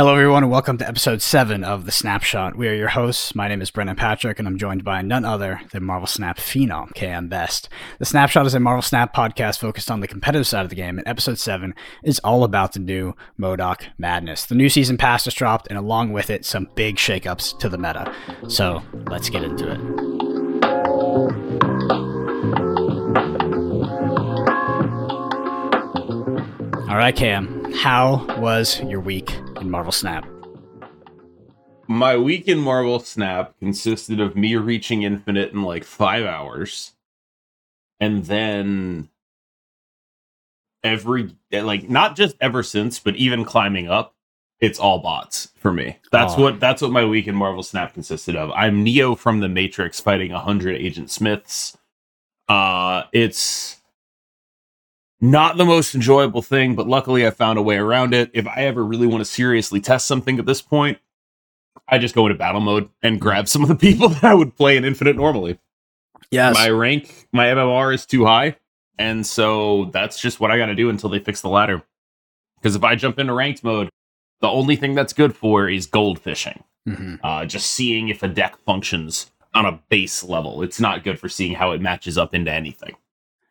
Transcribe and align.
Hello, 0.00 0.14
everyone, 0.14 0.42
and 0.42 0.50
welcome 0.50 0.78
to 0.78 0.88
episode 0.88 1.20
seven 1.20 1.62
of 1.62 1.84
The 1.84 1.92
Snapshot. 1.92 2.56
We 2.56 2.68
are 2.68 2.74
your 2.74 2.88
hosts. 2.88 3.34
My 3.34 3.48
name 3.48 3.60
is 3.60 3.70
Brendan 3.70 3.96
Patrick, 3.96 4.38
and 4.38 4.48
I'm 4.48 4.56
joined 4.56 4.82
by 4.82 5.02
none 5.02 5.26
other 5.26 5.60
than 5.72 5.84
Marvel 5.84 6.06
Snap 6.06 6.38
phenom, 6.38 6.94
KM 6.94 7.28
Best. 7.28 7.68
The 7.98 8.06
Snapshot 8.06 8.46
is 8.46 8.54
a 8.54 8.60
Marvel 8.60 8.80
Snap 8.80 9.14
podcast 9.14 9.58
focused 9.58 9.90
on 9.90 10.00
the 10.00 10.08
competitive 10.08 10.46
side 10.46 10.64
of 10.64 10.70
the 10.70 10.74
game, 10.74 10.96
and 10.96 11.06
episode 11.06 11.38
seven 11.38 11.74
is 12.02 12.18
all 12.20 12.44
about 12.44 12.72
the 12.72 12.78
new 12.78 13.14
MODOK 13.38 13.88
Madness. 13.98 14.46
The 14.46 14.54
new 14.54 14.70
season 14.70 14.96
pass 14.96 15.26
has 15.26 15.34
dropped, 15.34 15.66
and 15.68 15.76
along 15.76 16.14
with 16.14 16.30
it, 16.30 16.46
some 16.46 16.70
big 16.74 16.96
shakeups 16.96 17.58
to 17.58 17.68
the 17.68 17.76
meta. 17.76 18.10
So 18.48 18.82
let's 19.10 19.28
get 19.28 19.44
into 19.44 19.70
it. 19.70 19.80
All 26.88 26.96
right, 26.96 27.14
Cam, 27.14 27.59
how 27.74 28.24
was 28.38 28.80
your 28.82 29.00
week 29.00 29.30
in 29.60 29.70
Marvel 29.70 29.92
Snap? 29.92 30.26
My 31.88 32.16
week 32.16 32.46
in 32.48 32.58
Marvel 32.58 33.00
Snap 33.00 33.54
consisted 33.58 34.20
of 34.20 34.36
me 34.36 34.56
reaching 34.56 35.02
infinite 35.02 35.52
in 35.52 35.62
like 35.62 35.84
five 35.84 36.24
hours. 36.24 36.92
And 37.98 38.24
then 38.26 39.08
every, 40.82 41.34
like, 41.52 41.88
not 41.90 42.16
just 42.16 42.36
ever 42.40 42.62
since, 42.62 42.98
but 42.98 43.16
even 43.16 43.44
climbing 43.44 43.88
up, 43.88 44.14
it's 44.60 44.78
all 44.78 44.98
bots 45.00 45.50
for 45.56 45.72
me. 45.72 45.96
That's 46.12 46.34
Oh. 46.36 46.42
what 46.42 46.60
that's 46.60 46.82
what 46.82 46.92
my 46.92 47.04
week 47.04 47.26
in 47.26 47.34
Marvel 47.34 47.62
Snap 47.62 47.94
consisted 47.94 48.36
of. 48.36 48.50
I'm 48.52 48.82
Neo 48.84 49.14
from 49.14 49.40
the 49.40 49.48
Matrix 49.48 50.00
fighting 50.00 50.32
100 50.32 50.76
Agent 50.76 51.10
Smiths. 51.10 51.76
Uh 52.48 53.04
it's 53.12 53.79
not 55.20 55.56
the 55.56 55.64
most 55.64 55.94
enjoyable 55.94 56.42
thing, 56.42 56.74
but 56.74 56.88
luckily 56.88 57.26
I 57.26 57.30
found 57.30 57.58
a 57.58 57.62
way 57.62 57.76
around 57.76 58.14
it. 58.14 58.30
If 58.32 58.46
I 58.46 58.64
ever 58.64 58.84
really 58.84 59.06
want 59.06 59.20
to 59.20 59.24
seriously 59.24 59.80
test 59.80 60.06
something 60.06 60.38
at 60.38 60.46
this 60.46 60.62
point, 60.62 60.98
I 61.88 61.98
just 61.98 62.14
go 62.14 62.26
into 62.26 62.38
battle 62.38 62.60
mode 62.60 62.88
and 63.02 63.20
grab 63.20 63.48
some 63.48 63.62
of 63.62 63.68
the 63.68 63.74
people 63.76 64.08
that 64.10 64.24
I 64.24 64.34
would 64.34 64.56
play 64.56 64.76
in 64.76 64.84
Infinite 64.84 65.16
normally. 65.16 65.58
Yes. 66.30 66.54
My 66.54 66.70
rank, 66.70 67.28
my 67.32 67.46
MMR 67.46 67.92
is 67.92 68.06
too 68.06 68.24
high, 68.24 68.56
and 68.98 69.26
so 69.26 69.86
that's 69.86 70.20
just 70.20 70.38
what 70.38 70.50
I 70.50 70.58
got 70.58 70.66
to 70.66 70.74
do 70.74 70.88
until 70.88 71.10
they 71.10 71.18
fix 71.18 71.40
the 71.40 71.48
ladder. 71.48 71.82
Because 72.56 72.76
if 72.76 72.84
I 72.84 72.94
jump 72.94 73.18
into 73.18 73.32
ranked 73.32 73.64
mode, 73.64 73.88
the 74.40 74.48
only 74.48 74.76
thing 74.76 74.94
that's 74.94 75.12
good 75.12 75.34
for 75.34 75.68
is 75.68 75.86
gold 75.86 76.18
fishing. 76.18 76.62
hmm 76.86 77.16
Uh, 77.22 77.44
just 77.46 77.70
seeing 77.70 78.08
if 78.08 78.22
a 78.22 78.28
deck 78.28 78.56
functions 78.64 79.30
on 79.54 79.66
a 79.66 79.80
base 79.88 80.22
level. 80.22 80.62
It's 80.62 80.78
not 80.80 81.02
good 81.02 81.18
for 81.18 81.28
seeing 81.28 81.54
how 81.54 81.72
it 81.72 81.80
matches 81.80 82.16
up 82.16 82.34
into 82.34 82.52
anything. 82.52 82.94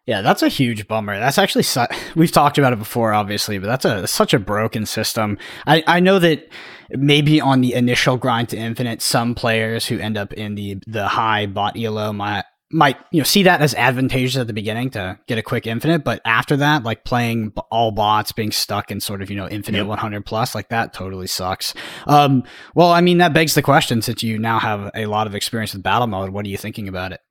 Yeah, 0.09 0.21
that's 0.21 0.41
a 0.41 0.47
huge 0.47 0.87
bummer. 0.87 1.19
That's 1.19 1.37
actually 1.37 1.61
su- 1.61 1.85
we've 2.15 2.31
talked 2.31 2.57
about 2.57 2.73
it 2.73 2.79
before, 2.79 3.13
obviously, 3.13 3.59
but 3.59 3.67
that's 3.67 3.85
a 3.85 4.07
such 4.07 4.33
a 4.33 4.39
broken 4.39 4.87
system. 4.87 5.37
I 5.67 5.83
I 5.85 5.99
know 5.99 6.17
that 6.17 6.49
maybe 6.89 7.39
on 7.39 7.61
the 7.61 7.75
initial 7.75 8.17
grind 8.17 8.49
to 8.49 8.57
infinite, 8.57 9.03
some 9.03 9.35
players 9.35 9.85
who 9.85 9.99
end 9.99 10.17
up 10.17 10.33
in 10.33 10.55
the 10.55 10.79
the 10.87 11.07
high 11.07 11.45
bot 11.45 11.77
elo 11.79 12.11
might 12.11 12.43
might 12.71 12.97
you 13.11 13.19
know 13.19 13.23
see 13.23 13.43
that 13.43 13.61
as 13.61 13.75
advantageous 13.75 14.35
at 14.37 14.47
the 14.47 14.53
beginning 14.53 14.89
to 14.91 15.19
get 15.27 15.37
a 15.37 15.43
quick 15.43 15.67
infinite, 15.67 16.03
but 16.03 16.21
after 16.25 16.57
that, 16.57 16.81
like 16.81 17.03
playing 17.03 17.53
all 17.69 17.91
bots, 17.91 18.31
being 18.31 18.51
stuck 18.51 18.89
in 18.89 18.99
sort 18.99 19.21
of 19.21 19.29
you 19.29 19.35
know 19.37 19.47
infinite 19.47 19.77
Yep. 19.77 19.87
100 19.87 20.25
plus, 20.25 20.55
like 20.55 20.69
that 20.69 20.91
totally 20.91 21.27
sucks. 21.27 21.75
Um, 22.07 22.41
well, 22.73 22.89
I 22.89 23.01
mean 23.01 23.19
that 23.19 23.31
begs 23.35 23.53
the 23.53 23.61
question: 23.61 24.01
since 24.01 24.23
you 24.23 24.39
now 24.39 24.57
have 24.57 24.89
a 24.95 25.05
lot 25.05 25.27
of 25.27 25.35
experience 25.35 25.73
with 25.75 25.83
battle 25.83 26.07
mode, 26.07 26.31
what 26.31 26.47
are 26.47 26.49
you 26.49 26.57
thinking 26.57 26.87
about 26.87 27.11
it? 27.11 27.21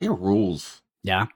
It 0.00 0.10
rules. 0.10 0.80
Yeah. 1.02 1.26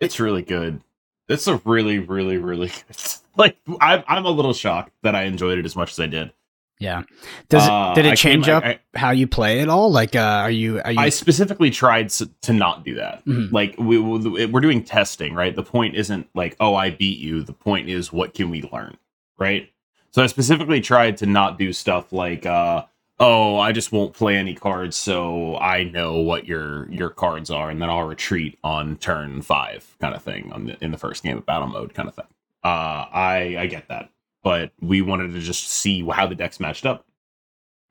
It's 0.00 0.20
really 0.20 0.42
good. 0.42 0.80
It's 1.28 1.46
a 1.46 1.56
really, 1.64 1.98
really, 1.98 2.38
really 2.38 2.68
good. 2.88 2.96
Like 3.36 3.56
I'm, 3.80 4.02
I'm 4.08 4.24
a 4.26 4.30
little 4.30 4.52
shocked 4.54 4.92
that 5.02 5.14
I 5.14 5.24
enjoyed 5.24 5.58
it 5.58 5.64
as 5.64 5.76
much 5.76 5.92
as 5.92 6.00
I 6.00 6.06
did. 6.06 6.32
Yeah. 6.80 7.02
Does 7.48 7.68
Uh, 7.68 7.90
it 7.92 8.02
did 8.02 8.06
it 8.12 8.16
change 8.16 8.44
came- 8.46 8.54
up 8.54 8.64
I- 8.64 8.78
how 8.94 9.10
you 9.10 9.26
play 9.26 9.60
at 9.60 9.68
all? 9.68 9.90
Like, 9.90 10.14
uh, 10.14 10.20
are 10.20 10.50
you 10.50 10.80
are 10.84 10.92
you? 10.92 10.98
I 11.00 11.08
specifically 11.08 11.70
tried 11.70 12.08
to 12.10 12.52
not 12.52 12.84
do 12.84 12.94
that. 12.94 13.24
Mhm. 13.26 13.50
Like 13.52 13.74
we 13.78 13.98
we- 13.98 14.46
we're 14.46 14.60
doing 14.60 14.84
testing, 14.84 15.34
right? 15.34 15.54
The 15.56 15.64
point 15.64 15.96
isn't 15.96 16.28
like, 16.34 16.56
oh, 16.60 16.76
I 16.76 16.90
beat 16.90 17.18
you. 17.18 17.42
The 17.42 17.52
point 17.52 17.88
is, 17.88 18.12
what 18.12 18.32
can 18.34 18.48
we 18.50 18.62
learn, 18.72 18.96
right? 19.38 19.68
So 20.12 20.22
I 20.22 20.26
specifically 20.28 20.80
tried 20.80 21.16
to 21.18 21.26
not 21.26 21.58
do 21.58 21.72
stuff 21.72 22.12
like, 22.12 22.46
uh, 22.46 22.84
oh, 23.20 23.58
I 23.58 23.72
just 23.72 23.90
won't 23.92 24.14
play 24.14 24.36
any 24.36 24.54
cards, 24.54 24.96
so 24.96 25.56
I 25.56 25.84
know 25.84 26.18
what 26.18 26.46
your 26.46 26.90
your 26.90 27.10
cards 27.10 27.50
are, 27.50 27.70
and 27.70 27.80
then 27.82 27.90
I'll 27.90 28.04
retreat 28.04 28.58
on 28.62 28.96
turn 28.96 29.42
five, 29.42 29.96
kind 30.00 30.14
of 30.14 30.22
thing, 30.22 30.52
on 30.52 30.66
the, 30.66 30.84
in 30.84 30.90
the 30.92 30.98
first 30.98 31.22
game 31.22 31.38
of 31.38 31.46
battle 31.46 31.68
mode, 31.68 31.94
kind 31.94 32.08
of 32.08 32.14
thing. 32.14 32.26
Uh, 32.64 33.06
I 33.12 33.56
I 33.58 33.66
get 33.66 33.88
that, 33.88 34.10
but 34.42 34.70
we 34.80 35.02
wanted 35.02 35.32
to 35.32 35.40
just 35.40 35.68
see 35.68 36.06
how 36.08 36.26
the 36.26 36.34
decks 36.34 36.60
matched 36.60 36.86
up, 36.86 37.04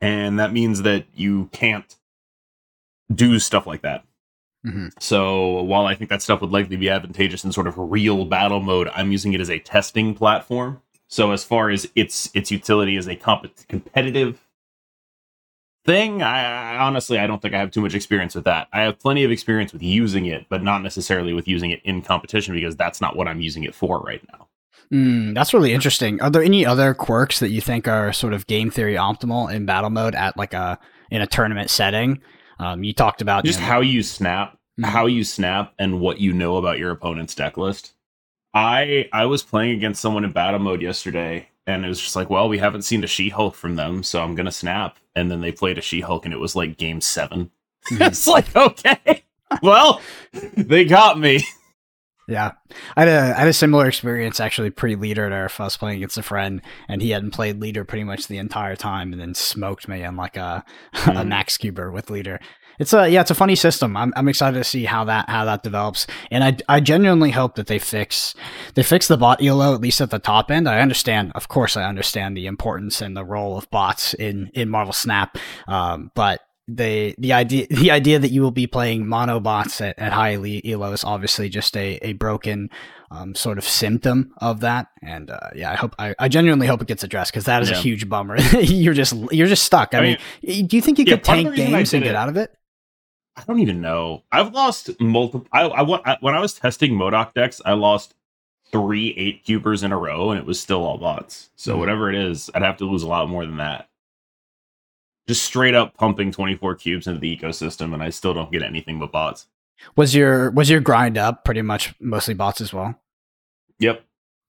and 0.01 0.39
that 0.39 0.53
means 0.53 0.81
that 0.83 1.05
you 1.15 1.49
can't 1.51 1.95
do 3.13 3.39
stuff 3.39 3.65
like 3.67 3.81
that. 3.81 4.03
Mhm. 4.65 4.91
So 5.01 5.61
while 5.63 5.85
I 5.85 5.95
think 5.95 6.09
that 6.09 6.21
stuff 6.21 6.41
would 6.41 6.51
likely 6.51 6.75
be 6.75 6.89
advantageous 6.89 7.45
in 7.45 7.51
sort 7.53 7.67
of 7.67 7.75
real 7.77 8.25
battle 8.25 8.59
mode, 8.59 8.89
I'm 8.93 9.11
using 9.11 9.31
it 9.33 9.39
as 9.39 9.49
a 9.49 9.59
testing 9.59 10.13
platform. 10.13 10.81
So 11.07 11.31
as 11.31 11.43
far 11.45 11.69
as 11.69 11.89
its 11.95 12.29
its 12.33 12.51
utility 12.51 12.97
as 12.97 13.07
a 13.07 13.15
comp- 13.15 13.67
competitive 13.69 14.45
thing, 15.87 16.21
I, 16.21 16.75
I 16.75 16.77
honestly 16.77 17.17
I 17.17 17.25
don't 17.25 17.41
think 17.41 17.55
I 17.55 17.59
have 17.59 17.71
too 17.71 17.81
much 17.81 17.95
experience 17.95 18.35
with 18.35 18.43
that. 18.43 18.67
I 18.71 18.81
have 18.81 18.99
plenty 18.99 19.23
of 19.23 19.31
experience 19.31 19.73
with 19.73 19.81
using 19.81 20.27
it, 20.27 20.45
but 20.49 20.61
not 20.61 20.83
necessarily 20.83 21.33
with 21.33 21.47
using 21.47 21.71
it 21.71 21.81
in 21.83 22.03
competition 22.03 22.53
because 22.53 22.75
that's 22.75 23.01
not 23.01 23.15
what 23.15 23.27
I'm 23.27 23.41
using 23.41 23.63
it 23.63 23.73
for 23.73 23.99
right 24.01 24.21
now. 24.31 24.47
Mm, 24.93 25.33
that's 25.33 25.53
really 25.53 25.73
interesting. 25.73 26.21
Are 26.21 26.29
there 26.29 26.43
any 26.43 26.65
other 26.65 26.93
quirks 26.93 27.39
that 27.39 27.49
you 27.49 27.61
think 27.61 27.87
are 27.87 28.13
sort 28.13 28.33
of 28.33 28.45
game 28.47 28.69
theory 28.69 28.95
optimal 28.95 29.51
in 29.53 29.65
battle 29.65 29.89
mode 29.89 30.13
at 30.13 30.37
like 30.37 30.53
a 30.53 30.77
in 31.09 31.21
a 31.21 31.27
tournament 31.27 31.69
setting? 31.69 32.21
Um, 32.59 32.83
you 32.83 32.93
talked 32.93 33.21
about 33.21 33.43
Just 33.45 33.59
you 33.59 33.65
know, 33.65 33.71
how 33.71 33.81
you 33.81 34.03
snap, 34.03 34.57
Mhm. 34.79 34.85
how 34.85 35.05
you 35.07 35.23
snap, 35.23 35.73
and 35.79 35.99
what 35.99 36.19
you 36.19 36.33
know 36.33 36.57
about 36.57 36.77
your 36.77 36.91
opponent's 36.91 37.33
deck 37.33 37.57
list. 37.57 37.93
I 38.53 39.09
I 39.11 39.25
was 39.25 39.43
playing 39.43 39.71
against 39.77 40.01
someone 40.01 40.23
in 40.23 40.31
battle 40.31 40.59
mode 40.59 40.81
yesterday, 40.81 41.49
and 41.67 41.85
it 41.85 41.87
was 41.87 42.01
just 42.01 42.15
like, 42.15 42.29
well, 42.31 42.49
we 42.49 42.57
haven't 42.57 42.81
seen 42.83 43.03
a 43.03 43.07
She 43.07 43.29
Hulk 43.29 43.53
from 43.53 43.75
them, 43.75 44.01
so 44.01 44.23
I'm 44.23 44.33
gonna 44.33 44.51
snap. 44.51 44.97
And 45.15 45.29
then 45.29 45.41
they 45.41 45.51
played 45.51 45.77
a 45.77 45.81
She 45.81 46.01
Hulk, 46.01 46.25
and 46.25 46.33
it 46.33 46.39
was 46.39 46.55
like 46.55 46.77
game 46.77 47.01
7 47.01 47.51
Mhm. 47.91 48.01
it's 48.07 48.25
like 48.27 48.53
okay, 48.55 49.23
well, 49.61 50.01
they 50.55 50.83
got 50.85 51.19
me. 51.19 51.41
Yeah, 52.29 52.51
I 52.97 53.01
had 53.05 53.07
a 53.07 53.35
I 53.37 53.39
had 53.39 53.47
a 53.47 53.53
similar 53.53 53.87
experience 53.87 54.41
actually 54.41 54.69
pre 54.71 54.95
leader 54.95 55.29
Nerf. 55.29 55.59
I 55.61 55.63
was 55.63 55.77
playing 55.77 55.97
against 55.97 56.17
a 56.17 56.23
friend, 56.23 56.61
and 56.89 57.01
he 57.01 57.11
hadn't 57.11 57.31
played 57.31 57.61
leader 57.61 57.85
pretty 57.85 58.03
much 58.03 58.27
the 58.27 58.37
entire 58.37 58.75
time, 58.75 59.13
and 59.13 59.21
then 59.21 59.33
smoked 59.33 59.87
me 59.87 60.03
on 60.03 60.17
like 60.17 60.35
a 60.35 60.65
a 60.93 60.97
Mhm. 60.97 61.27
max 61.29 61.55
cuber 61.57 61.89
with 61.91 62.09
leader. 62.09 62.39
It's 62.79 62.93
a 62.93 63.09
yeah, 63.09 63.21
it's 63.21 63.31
a 63.31 63.35
funny 63.35 63.55
system. 63.55 63.97
I'm 63.97 64.13
I'm 64.15 64.27
excited 64.27 64.57
to 64.57 64.63
see 64.63 64.85
how 64.85 65.03
that 65.05 65.29
how 65.29 65.45
that 65.45 65.63
develops, 65.63 66.07
and 66.31 66.43
I 66.43 66.57
I 66.69 66.79
genuinely 66.79 67.31
hope 67.31 67.55
that 67.55 67.67
they 67.67 67.79
fix 67.79 68.35
they 68.75 68.83
fix 68.83 69.07
the 69.07 69.17
bot 69.17 69.43
elo 69.43 69.73
at 69.73 69.81
least 69.81 70.01
at 70.01 70.11
the 70.11 70.19
top 70.19 70.51
end. 70.51 70.69
I 70.69 70.79
understand, 70.79 71.31
of 71.35 71.47
course, 71.47 71.75
I 71.75 71.83
understand 71.83 72.37
the 72.37 72.45
importance 72.47 73.01
and 73.01 73.17
the 73.17 73.25
role 73.25 73.57
of 73.57 73.69
bots 73.71 74.13
in 74.13 74.51
in 74.53 74.69
Marvel 74.69 74.93
Snap, 74.93 75.37
um, 75.67 76.11
but 76.13 76.41
the 76.67 77.15
the 77.17 77.33
idea 77.33 77.65
the 77.71 77.91
idea 77.91 78.19
that 78.19 78.31
you 78.31 78.41
will 78.41 78.51
be 78.51 78.67
playing 78.67 79.07
mono 79.07 79.39
bots 79.39 79.81
at, 79.81 79.97
at 79.97 80.13
high 80.13 80.33
elo 80.33 80.91
is 80.91 81.03
obviously 81.03 81.49
just 81.49 81.75
a, 81.77 81.97
a 82.01 82.13
broken 82.13 82.69
um, 83.09 83.33
sort 83.35 83.57
of 83.57 83.63
symptom 83.63 84.33
of 84.37 84.59
that. 84.59 84.87
And 85.01 85.31
uh, 85.31 85.49
yeah 85.55 85.71
i 85.71 85.75
hope 85.75 85.95
I, 85.97 86.13
I 86.19 86.27
genuinely 86.27 86.67
hope 86.67 86.81
it 86.81 86.87
gets 86.87 87.03
addressed 87.03 87.31
because 87.31 87.45
that 87.45 87.61
is 87.61 87.71
a 87.71 87.75
huge 87.75 88.09
bummer. 88.09 88.37
You're 88.59 88.93
just 88.93 89.13
you're 89.31 89.47
just 89.47 89.63
stuck. 89.63 89.93
I, 89.93 89.97
I 89.97 90.01
mean, 90.01 90.67
do 90.67 90.75
you 90.75 90.81
think 90.81 90.99
you 90.99 91.05
yeah, 91.07 91.15
could 91.15 91.23
tank 91.23 91.45
the 91.45 91.51
reason 91.51 91.67
I 91.67 91.77
games 91.77 91.93
and 91.93 92.03
get 92.03 92.11
it- 92.11 92.15
out 92.15 92.29
of 92.29 92.37
it 92.37 92.53
I 93.37 93.43
don't 93.43 93.59
even 93.59 93.79
know. 93.81 94.23
I've 94.31 94.51
lost 94.53 94.99
multiple. 94.99 95.47
I, 95.53 95.61
I 95.63 96.13
I 96.13 96.17
when 96.21 96.33
I 96.35 96.39
was 96.39 96.53
testing 96.55 96.93
MODOK 96.93 97.33
decks, 97.35 97.61
I 97.63 97.73
lost 97.73 98.15
three 98.71 99.13
eight 99.15 99.43
cubers 99.45 99.83
in 99.83 99.91
a 99.91 99.97
row, 99.97 100.31
and 100.31 100.39
it 100.39 100.45
was 100.45 100.59
still 100.59 100.83
all 100.83 100.97
bots. 100.97 101.49
So 101.55 101.75
Mhm. 101.75 101.79
whatever 101.79 102.09
it 102.09 102.15
is, 102.15 102.49
I'd 102.55 102.63
have 102.63 102.77
to 102.77 102.85
lose 102.85 103.03
a 103.03 103.07
lot 103.07 103.29
more 103.29 103.45
than 103.45 103.57
that. 103.57 103.89
Just 105.27 105.43
straight 105.43 105.75
up 105.75 105.95
pumping 105.95 106.31
twenty 106.31 106.55
four 106.55 106.73
cubes 106.75 107.05
into 107.07 107.19
the 107.19 107.37
ecosystem, 107.37 107.93
and 107.93 108.01
I 108.01 108.09
still 108.09 108.33
don't 108.33 108.51
get 108.51 108.63
anything 108.63 108.97
but 108.99 109.11
bots. 109.11 109.47
was 109.95 110.15
your 110.15 110.49
was 110.51 110.69
your 110.69 110.79
grind 110.81 111.17
up 111.17 111.45
pretty 111.45 111.61
much 111.61 111.93
mostly 111.99 112.33
bots 112.33 112.59
as 112.61 112.73
well 112.73 112.99
Yep, 113.79 114.03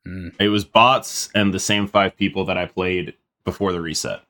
Mm. 0.07 0.35
it 0.41 0.49
was 0.49 0.65
bots 0.65 1.29
and 1.35 1.53
the 1.53 1.59
same 1.61 1.87
five 1.87 2.17
people 2.17 2.47
that 2.47 2.57
I 2.57 2.65
played 2.65 3.13
before 3.45 3.73
the 3.73 3.81
reset, 3.83 4.23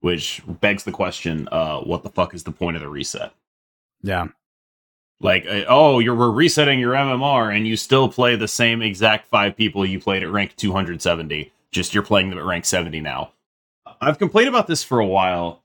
which 0.00 0.40
begs 0.46 0.84
the 0.84 0.92
question: 0.92 1.46
uh, 1.52 1.80
What 1.80 2.02
the 2.04 2.08
fuck 2.08 2.32
is 2.32 2.44
the 2.44 2.52
point 2.52 2.76
of 2.76 2.82
the 2.82 2.88
reset? 2.88 3.32
Yeah 4.02 4.26
Like, 5.20 5.46
uh, 5.46 5.64
oh, 5.68 5.98
you're 5.98 6.14
we're 6.14 6.30
resetting 6.30 6.78
your 6.78 6.92
MMR, 6.92 7.54
and 7.54 7.66
you 7.66 7.76
still 7.76 8.08
play 8.08 8.36
the 8.36 8.48
same 8.48 8.82
exact 8.82 9.28
five 9.28 9.56
people 9.56 9.86
you 9.86 9.98
played 9.98 10.22
at 10.22 10.30
rank 10.30 10.54
270. 10.56 11.52
Just 11.72 11.94
you're 11.94 12.02
playing 12.02 12.30
them 12.30 12.38
at 12.38 12.44
rank 12.44 12.64
70 12.66 13.00
now. 13.00 13.32
I've 14.00 14.18
complained 14.18 14.48
about 14.48 14.66
this 14.66 14.82
for 14.82 15.00
a 15.00 15.06
while 15.06 15.62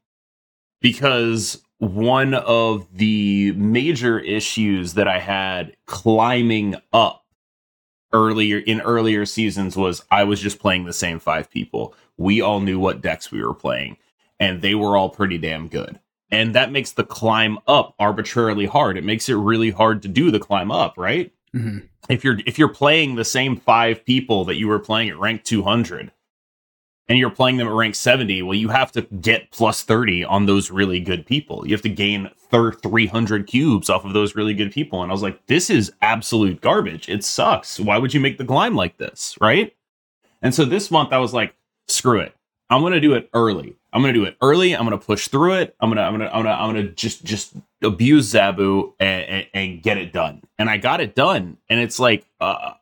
because 0.82 1.62
one 1.80 2.34
of 2.34 2.88
the 2.94 3.52
major 3.54 4.20
issues 4.20 4.94
that 4.94 5.08
I 5.08 5.20
had 5.20 5.76
climbing 5.86 6.76
up 6.94 7.26
earlier 8.14 8.60
in 8.60 8.82
earlier 8.82 9.26
seasons 9.26 9.76
was 9.76 10.04
I 10.12 10.24
was 10.24 10.40
just 10.40 10.60
playing 10.60 10.86
the 10.86 10.94
same 10.94 11.20
five 11.20 11.50
people, 11.50 11.94
we 12.18 12.42
all 12.42 12.60
knew 12.60 12.80
what 12.80 13.02
decks 13.02 13.32
we 13.32 13.44
were 13.44 13.54
playing, 13.54 13.98
and 14.40 14.62
they 14.62 14.76
were 14.76 14.96
all 14.98 15.10
pretty 15.10 15.38
damn 15.38 15.68
good. 15.68 16.00
And 16.32 16.56
that 16.56 16.72
makes 16.72 16.92
the 16.94 17.04
climb 17.04 17.60
up 17.68 17.94
arbitrarily 18.00 18.66
hard. 18.66 18.98
It 18.98 19.04
makes 19.04 19.28
it 19.28 19.34
really 19.36 19.72
hard 19.72 20.02
to 20.04 20.08
do 20.08 20.32
the 20.32 20.40
climb 20.40 20.72
up, 20.72 20.94
right? 20.98 21.32
hmm 21.54 21.80
If 22.10 22.24
you're 22.24 22.40
if 22.46 22.58
you're 22.58 22.70
playing 22.70 23.16
the 23.16 23.26
same 23.26 23.58
five 23.58 24.06
people 24.06 24.46
that 24.46 24.56
you 24.56 24.68
were 24.68 24.80
playing 24.80 25.10
at 25.10 25.20
rank 25.20 25.44
200, 25.44 26.12
and 27.10 27.20
you're 27.20 27.30
playing 27.30 27.58
them 27.58 27.68
at 27.68 27.74
rank 27.74 27.96
70, 27.96 28.42
well, 28.44 28.54
you 28.54 28.70
have 28.70 28.92
to 28.94 29.02
get 29.02 29.52
plus 29.52 29.84
30 29.84 30.24
on 30.24 30.46
those 30.46 30.72
really 30.72 31.02
good 31.02 31.26
people. 31.26 31.68
You 31.68 31.74
have 31.74 31.82
to 31.82 31.90
gain 31.90 32.30
thir- 32.50 32.72
300 32.72 33.48
cubes 33.48 33.90
off 33.90 34.06
of 34.06 34.14
those 34.14 34.34
really 34.36 34.54
good 34.54 34.72
people. 34.72 35.02
And 35.04 35.12
I 35.12 35.14
was 35.14 35.22
like, 35.22 35.46
this 35.48 35.70
is 35.70 35.92
absolute 36.02 36.62
garbage. 36.62 37.10
It 37.10 37.26
sucks. 37.26 37.80
Why 37.82 37.98
would 37.98 38.14
you 38.14 38.22
make 38.22 38.38
the 38.38 38.46
climb 38.46 38.76
like 38.76 38.98
this? 38.98 39.36
Right. 39.42 39.76
And 40.42 40.56
so 40.56 40.64
this 40.64 40.90
month 40.90 41.12
I 41.12 41.18
was 41.18 41.34
like, 41.34 41.54
screw 41.90 42.20
it. 42.22 42.34
I'm 42.70 42.80
going 42.80 42.94
to 42.94 43.02
do 43.02 43.14
it 43.14 43.30
early. 43.34 43.76
I'm 43.94 44.02
going 44.02 44.14
to 44.14 44.20
do 44.20 44.26
it 44.26 44.38
early. 44.42 44.74
I'm 44.74 44.86
going 44.86 44.98
to 44.98 45.06
push 45.06 45.28
through 45.28 45.56
it. 45.56 45.76
I'm 45.80 45.90
going 45.90 45.98
to, 45.98 46.04
I'm 46.04 46.20
to, 46.20 46.36
I'm 46.36 46.44
to, 46.44 46.50
I'm 46.50 46.74
to 46.76 46.84
just, 46.94 47.26
just 47.26 47.56
abuse 47.82 48.32
Zabu 48.32 48.94
and, 49.00 49.24
and, 49.24 49.48
and 49.54 49.84
get 49.84 49.98
it 49.98 50.14
done. 50.14 50.42
And 50.58 50.70
I 50.70 50.78
got 50.78 51.02
it 51.02 51.14
done. 51.16 51.58
And 51.70 51.80
it's 51.80 52.00
like, 52.00 52.26
uh, 52.40 52.74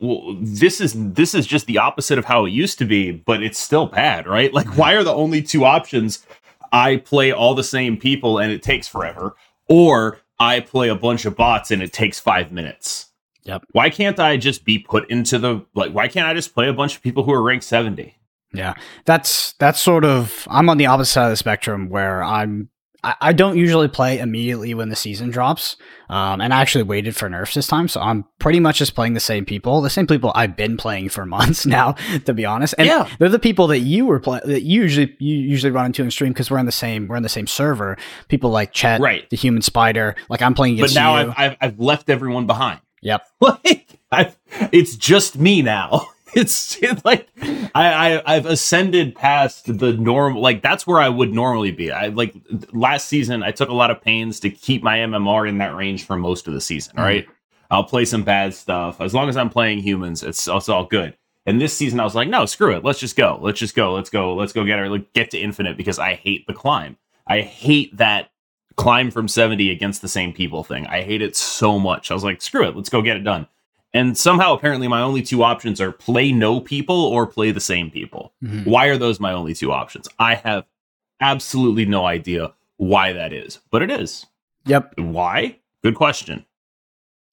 well, 0.00 0.36
this 0.40 0.80
is 0.80 0.92
this 0.96 1.34
is 1.34 1.46
just 1.46 1.66
the 1.66 1.78
opposite 1.78 2.18
of 2.18 2.24
how 2.24 2.44
it 2.44 2.50
used 2.50 2.78
to 2.78 2.84
be, 2.84 3.12
but 3.12 3.42
it's 3.42 3.58
still 3.58 3.86
bad, 3.86 4.26
right? 4.26 4.52
Like, 4.52 4.76
why 4.76 4.94
are 4.94 5.04
the 5.04 5.14
only 5.14 5.40
two 5.40 5.64
options? 5.64 6.26
I 6.72 6.96
play 6.96 7.32
all 7.32 7.54
the 7.54 7.64
same 7.64 7.96
people 7.96 8.38
and 8.38 8.52
it 8.52 8.62
takes 8.62 8.88
forever, 8.88 9.36
or 9.68 10.18
I 10.38 10.60
play 10.60 10.88
a 10.88 10.94
bunch 10.94 11.24
of 11.24 11.36
bots 11.36 11.70
and 11.70 11.82
it 11.82 11.92
takes 11.92 12.18
five 12.18 12.52
minutes. 12.52 13.06
Yep. 13.44 13.64
Why 13.72 13.88
can't 13.88 14.18
I 14.18 14.36
just 14.36 14.64
be 14.64 14.78
put 14.78 15.08
into 15.08 15.38
the 15.38 15.64
like? 15.74 15.92
Why 15.92 16.08
can't 16.08 16.26
I 16.26 16.34
just 16.34 16.54
play 16.54 16.68
a 16.68 16.74
bunch 16.74 16.96
of 16.96 17.02
people 17.02 17.22
who 17.22 17.32
are 17.32 17.42
ranked 17.42 17.64
seventy? 17.64 18.17
Yeah, 18.52 18.74
that's 19.04 19.52
that's 19.54 19.80
sort 19.80 20.04
of 20.04 20.46
I'm 20.50 20.68
on 20.70 20.78
the 20.78 20.86
opposite 20.86 21.12
side 21.12 21.24
of 21.26 21.30
the 21.30 21.36
spectrum 21.36 21.88
where 21.88 22.22
I'm 22.22 22.70
I, 23.04 23.14
I 23.20 23.32
don't 23.32 23.56
usually 23.56 23.86
play 23.88 24.18
immediately 24.18 24.74
when 24.74 24.88
the 24.88 24.96
season 24.96 25.30
drops, 25.30 25.76
um, 26.08 26.40
and 26.40 26.52
I 26.52 26.60
actually 26.60 26.82
waited 26.82 27.14
for 27.14 27.28
nerfs 27.28 27.54
this 27.54 27.68
time, 27.68 27.86
so 27.86 28.00
I'm 28.00 28.24
pretty 28.40 28.58
much 28.58 28.78
just 28.78 28.94
playing 28.96 29.14
the 29.14 29.20
same 29.20 29.44
people, 29.44 29.80
the 29.82 29.90
same 29.90 30.06
people 30.08 30.32
I've 30.34 30.56
been 30.56 30.76
playing 30.76 31.10
for 31.10 31.24
months 31.36 31.64
now, 31.66 31.92
to 32.24 32.34
be 32.34 32.44
honest. 32.44 32.74
And 32.78 32.88
Yeah. 32.88 33.08
they're 33.20 33.28
the 33.28 33.38
people 33.38 33.68
that 33.68 33.80
you 33.80 34.04
were 34.06 34.18
play 34.18 34.40
that 34.44 34.62
you 34.62 34.82
usually 34.82 35.14
you 35.20 35.36
usually 35.36 35.70
run 35.70 35.86
into 35.86 36.02
in 36.02 36.10
stream 36.10 36.32
because 36.32 36.50
we're 36.50 36.58
on 36.58 36.66
the 36.66 36.72
same 36.72 37.06
we're 37.06 37.16
on 37.16 37.22
the 37.22 37.28
same 37.28 37.46
server. 37.46 37.96
People 38.28 38.50
like 38.50 38.72
Chet, 38.72 39.00
Right. 39.00 39.28
the 39.30 39.36
Human 39.36 39.62
Spider, 39.62 40.16
like 40.28 40.42
I'm 40.42 40.54
playing 40.54 40.78
But 40.80 40.94
now. 40.94 41.12
I've, 41.14 41.34
I've 41.36 41.56
I've 41.60 41.78
left 41.78 42.10
everyone 42.10 42.46
behind. 42.46 42.80
yep. 43.02 43.22
like 43.40 43.98
I've, 44.10 44.36
it's 44.72 44.96
just 44.96 45.38
me 45.38 45.62
now. 45.62 46.08
It's, 46.34 46.78
it's 46.82 47.04
like 47.04 47.28
I, 47.74 48.18
I 48.18 48.34
I've 48.36 48.46
ascended 48.46 49.14
past 49.14 49.78
the 49.78 49.94
normal. 49.94 50.42
Like 50.42 50.62
that's 50.62 50.86
where 50.86 51.00
I 51.00 51.08
would 51.08 51.32
normally 51.32 51.70
be. 51.72 51.90
I 51.90 52.08
like 52.08 52.34
last 52.72 53.08
season. 53.08 53.42
I 53.42 53.50
took 53.50 53.68
a 53.70 53.74
lot 53.74 53.90
of 53.90 54.00
pains 54.02 54.38
to 54.40 54.50
keep 54.50 54.82
my 54.82 54.98
MMR 54.98 55.48
in 55.48 55.58
that 55.58 55.74
range 55.74 56.04
for 56.04 56.16
most 56.16 56.46
of 56.46 56.54
the 56.54 56.60
season. 56.60 56.96
Mhm. 56.96 57.02
Right. 57.02 57.26
I'll 57.70 57.84
play 57.84 58.04
some 58.04 58.22
bad 58.22 58.54
stuff 58.54 59.00
as 59.00 59.14
long 59.14 59.28
as 59.28 59.36
I'm 59.36 59.50
playing 59.50 59.80
humans. 59.80 60.22
It's 60.22 60.46
it's 60.48 60.68
all 60.68 60.84
good. 60.84 61.16
And 61.46 61.58
this 61.60 61.74
season, 61.74 61.98
I 61.98 62.04
was 62.04 62.14
like, 62.14 62.28
no, 62.28 62.44
screw 62.44 62.76
it. 62.76 62.84
Let's 62.84 63.00
just 63.00 63.16
go. 63.16 63.38
Let's 63.40 63.58
just 63.58 63.74
go. 63.74 63.94
Let's 63.94 64.10
go. 64.10 64.34
Let's 64.34 64.52
go 64.52 64.64
get 64.64 64.78
her. 64.78 64.90
Like, 64.90 65.10
get 65.14 65.30
to 65.30 65.38
infinite 65.38 65.78
because 65.78 65.98
I 65.98 66.12
hate 66.14 66.46
the 66.46 66.52
climb. 66.52 66.98
I 67.26 67.40
hate 67.40 67.96
that 67.96 68.30
climb 68.76 69.10
from 69.10 69.28
70 69.28 69.70
against 69.70 70.02
the 70.02 70.08
same 70.08 70.34
people 70.34 70.62
thing. 70.62 70.86
I 70.88 71.00
hate 71.00 71.22
it 71.22 71.34
so 71.36 71.78
much. 71.78 72.10
I 72.10 72.14
was 72.14 72.22
like, 72.22 72.42
screw 72.42 72.68
it. 72.68 72.76
Let's 72.76 72.90
go 72.90 73.00
get 73.00 73.16
it 73.16 73.24
done. 73.24 73.46
And 73.98 74.16
somehow, 74.16 74.52
apparently, 74.54 74.86
my 74.86 75.00
only 75.00 75.22
two 75.22 75.42
options 75.42 75.80
are 75.80 75.90
play 75.90 76.30
no 76.30 76.60
people 76.60 76.94
or 76.94 77.26
play 77.26 77.50
the 77.50 77.58
same 77.58 77.90
people. 77.90 78.32
Mhm. 78.44 78.64
Why 78.64 78.86
are 78.86 78.96
those 78.96 79.18
my 79.18 79.32
only 79.32 79.54
two 79.54 79.72
options? 79.72 80.08
I 80.20 80.36
have 80.36 80.66
absolutely 81.20 81.84
no 81.84 82.06
idea 82.06 82.52
why 82.76 83.12
that 83.12 83.32
is, 83.32 83.58
but 83.72 83.82
it 83.82 83.90
is. 83.90 84.24
Yep. 84.66 84.94
Why? 84.98 85.56
Good 85.82 85.96
question. 85.96 86.44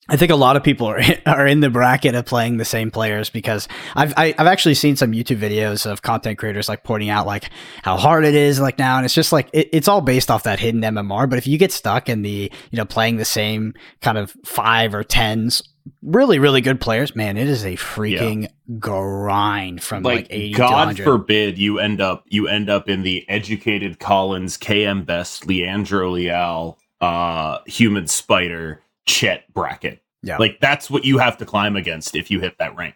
I 0.10 0.18
think 0.18 0.32
a 0.32 0.36
lot 0.36 0.56
of 0.56 0.64
people 0.64 0.88
are 0.88 1.00
are 1.28 1.46
in 1.46 1.60
the 1.60 1.70
bracket 1.70 2.16
of 2.16 2.26
playing 2.26 2.58
the 2.58 2.66
same 2.66 2.90
players 2.90 3.30
because 3.30 3.68
I've 3.96 4.16
I, 4.18 4.34
I've 4.40 4.48
actually 4.48 4.74
seen 4.74 4.96
some 4.96 5.12
YouTube 5.12 5.38
videos 5.38 5.86
of 5.86 6.02
content 6.02 6.40
creators 6.40 6.68
like 6.68 6.84
pointing 6.84 7.10
out 7.12 7.28
like 7.28 7.52
how 7.84 7.96
hard 7.96 8.26
it 8.26 8.34
is 8.34 8.60
like 8.60 8.80
now, 8.80 8.98
and 8.98 9.06
it's 9.06 9.14
just 9.14 9.32
like 9.32 9.50
it, 9.54 9.70
it's 9.72 9.88
all 9.88 10.02
based 10.02 10.32
off 10.32 10.42
that 10.44 10.60
hidden 10.60 10.82
MMR. 10.82 11.30
But 11.30 11.38
if 11.38 11.46
you 11.46 11.60
get 11.60 11.72
stuck 11.72 12.10
in 12.10 12.24
the 12.24 12.52
you 12.72 12.78
know 12.78 12.86
playing 12.86 13.18
the 13.18 13.26
same 13.26 13.76
kind 14.02 14.18
of 14.18 14.36
five 14.44 14.96
or 14.96 15.04
tens 15.04 15.62
really 16.02 16.40
really 16.40 16.62
good 16.62 16.80
players, 16.80 17.16
man, 17.16 17.38
it 17.38 17.48
is 17.48 17.66
a 17.66 17.76
freaking 17.76 18.50
grind 18.80 19.82
from 19.84 20.04
like, 20.04 20.16
Like, 20.16 20.28
eighty 20.30 20.54
God 20.54 20.98
forbid 21.00 21.58
you 21.58 21.80
end 21.80 22.02
up 22.02 22.24
you 22.28 22.48
end 22.48 22.70
up 22.70 22.90
in 22.90 23.04
the 23.04 23.28
educated 23.30 24.00
Collins, 24.00 24.58
KM 24.58 25.06
Best, 25.06 25.46
Leandro 25.48 26.12
Leal, 26.12 26.78
uh, 27.02 27.60
Human 27.68 28.08
Spider, 28.08 28.82
Chet 29.06 29.52
bracket. 29.54 30.02
Yeah. 30.24 30.38
Like 30.38 30.60
that's 30.60 30.90
what 30.90 31.06
you 31.06 31.20
have 31.20 31.38
to 31.38 31.46
climb 31.46 31.76
against 31.76 32.16
if 32.16 32.32
you 32.32 32.40
hit 32.40 32.58
that 32.58 32.76
rank. 32.76 32.96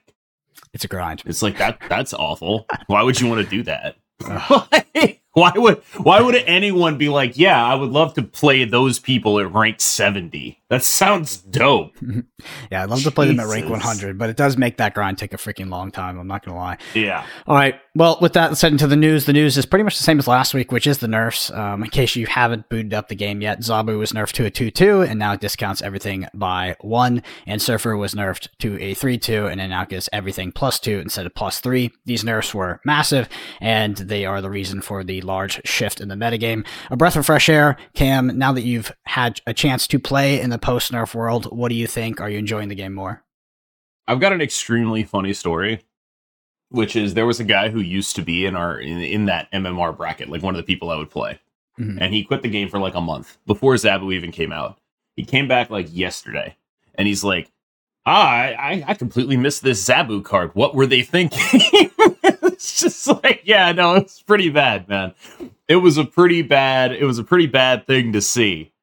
it's 0.74 0.84
a 0.84 0.88
grind. 0.88 1.22
It's 1.26 1.42
like 1.42 1.58
that 1.60 1.80
that's 1.88 2.14
awful. 2.14 2.66
Why 2.88 3.04
would 3.04 3.20
you 3.20 3.28
want 3.28 3.48
to 3.48 3.50
do 3.50 3.64
that? 3.64 3.98
why 5.40 5.52
would 5.56 5.78
why 5.98 6.22
would 6.22 6.36
anyone 6.36 6.98
be 6.98 7.10
like, 7.10 7.38
yeah, 7.38 7.64
I 7.64 7.76
would 7.76 7.90
love 7.90 8.14
to 8.16 8.24
play 8.24 8.66
those 8.66 9.00
people 9.00 9.40
at 9.40 9.52
rank 9.54 9.80
70? 9.82 10.60
That 10.70 10.84
sounds 10.84 11.38
dope. 11.38 11.96
Yeah, 12.72 12.84
I'd 12.84 12.90
love 12.90 13.04
to 13.04 13.12
play 13.12 13.28
them 13.28 13.40
at 13.42 13.48
rank 13.48 13.70
one 13.70 13.82
hundred, 13.82 14.18
but 14.18 14.30
it 14.30 14.38
does 14.38 14.56
make 14.56 14.78
that 14.78 14.94
grind 14.94 15.18
take 15.18 15.34
a 15.34 15.38
freaking 15.38 15.70
long 15.70 15.92
time. 15.92 16.18
I'm 16.18 16.28
not 16.28 16.46
gonna 16.46 16.58
lie. 16.58 16.78
Yeah. 16.94 17.26
All 17.48 17.56
right. 17.56 17.76
Well, 17.96 18.18
with 18.22 18.32
that, 18.34 18.58
head 18.58 18.72
into 18.72 18.88
the 18.88 18.96
news. 18.96 19.26
The 19.26 19.34
news 19.34 19.58
is 19.58 19.66
pretty 19.66 19.84
much 19.84 19.98
the 19.98 20.04
same 20.04 20.20
as 20.20 20.28
last 20.28 20.54
week, 20.54 20.72
which 20.72 20.88
is 20.88 21.00
the 21.00 21.08
nerfs. 21.10 21.52
Um, 21.52 21.84
in 21.84 21.90
case 21.90 22.16
you 22.16 22.28
haven't 22.28 22.70
booted 22.70 22.94
up 22.94 23.10
the 23.10 23.16
game 23.16 23.42
yet, 23.42 23.60
Zabu 23.60 23.98
was 23.98 24.14
nerfed 24.14 24.32
to 24.34 24.46
a 24.46 24.50
2 24.50 24.72
2, 24.72 25.02
and 25.02 25.20
now 25.20 25.34
it 25.34 25.42
discounts 25.42 25.82
everything 25.82 26.28
by 26.34 26.78
1. 26.80 27.22
And 27.46 27.62
Surfer 27.62 27.98
was 27.98 28.14
nerfed 28.14 28.48
to 28.60 28.80
a 28.82 28.94
3 28.94 29.18
2, 29.18 29.48
and 29.48 29.60
it 29.60 29.68
now 29.68 29.84
gives 29.84 30.08
everything 30.14 30.54
plus 30.54 30.80
2 30.80 31.00
instead 31.00 31.26
of 31.26 31.34
plus 31.36 31.60
3. 31.60 31.92
These 32.06 32.24
nerfs 32.24 32.54
were 32.54 32.80
massive, 32.86 33.28
and 33.60 33.98
they 33.98 34.26
are 34.26 34.40
the 34.42 34.50
reason 34.50 34.82
for 34.82 35.04
the 35.04 35.20
large 35.30 35.62
shift 35.66 36.02
in 36.02 36.08
the 36.10 36.16
metagame. 36.16 36.66
A 36.92 36.98
breath 36.98 37.16
of 37.16 37.26
fresh 37.26 37.48
air. 37.48 37.78
Cam, 37.94 38.38
now 38.38 38.52
that 38.52 38.64
you've 38.64 38.92
had 39.06 39.40
a 39.48 39.54
chance 39.54 39.88
to 39.88 40.00
play 40.00 40.42
in 40.42 40.50
the 40.50 40.58
post 40.60 40.92
nerf 40.92 41.14
world, 41.16 41.46
what 41.56 41.70
do 41.70 41.76
you 41.76 41.88
think? 41.88 42.20
Are 42.20 42.30
you 42.30 42.40
enjoying 42.40 42.68
the 42.70 42.76
game 42.76 42.94
more? 42.94 43.24
I've 44.08 44.20
got 44.20 44.34
an 44.34 44.42
extremely 44.42 45.04
funny 45.04 45.34
story, 45.34 45.82
which 46.70 46.96
is 46.96 47.14
there 47.14 47.26
was 47.28 47.40
a 47.40 47.44
guy 47.44 47.70
who 47.70 47.80
used 47.80 48.16
to 48.16 48.22
be 48.24 48.46
in 48.46 48.56
our 48.56 48.80
in, 48.80 49.00
in 49.02 49.26
that 49.26 49.52
MMR 49.52 49.96
bracket, 49.96 50.30
like 50.30 50.42
one 50.42 50.56
of 50.56 50.58
the 50.58 50.64
people 50.64 50.90
I 50.90 50.98
would 50.98 51.12
play, 51.12 51.40
Mhm. 51.80 51.98
and 52.02 52.14
he 52.14 52.24
quit 52.24 52.42
the 52.42 52.50
game 52.50 52.70
for 52.70 52.80
like 52.80 52.96
a 52.96 53.02
month 53.02 53.38
before 53.46 53.76
Zabu 53.76 54.12
even 54.14 54.32
came 54.32 54.52
out. 54.52 54.80
He 55.16 55.24
came 55.24 55.48
back 55.48 55.70
like 55.70 55.88
yesterday, 55.96 56.56
and 56.96 57.08
he's 57.08 57.24
like, 57.24 57.52
ah, 58.06 58.28
I, 58.30 58.84
I 58.88 58.94
completely 58.96 59.38
missed 59.38 59.62
this 59.62 59.84
Zabu 59.88 60.24
card. 60.24 60.52
What 60.56 60.74
were 60.74 60.88
they 60.88 61.04
thinking? 61.04 61.92
it's 62.64 62.82
just 62.82 63.08
like, 63.08 63.44
yeah, 63.46 63.72
no, 63.72 63.96
it's 63.96 64.22
pretty 64.22 64.50
bad, 64.50 64.90
man. 64.90 65.14
It 65.70 65.78
was 65.78 65.98
a 65.98 66.04
pretty 66.04 66.42
bad. 66.42 66.92
It 66.92 67.06
was 67.06 67.18
a 67.18 67.24
pretty 67.24 67.48
bad 67.48 67.88
thing 67.88 68.12
to 68.12 68.22
see. 68.22 68.74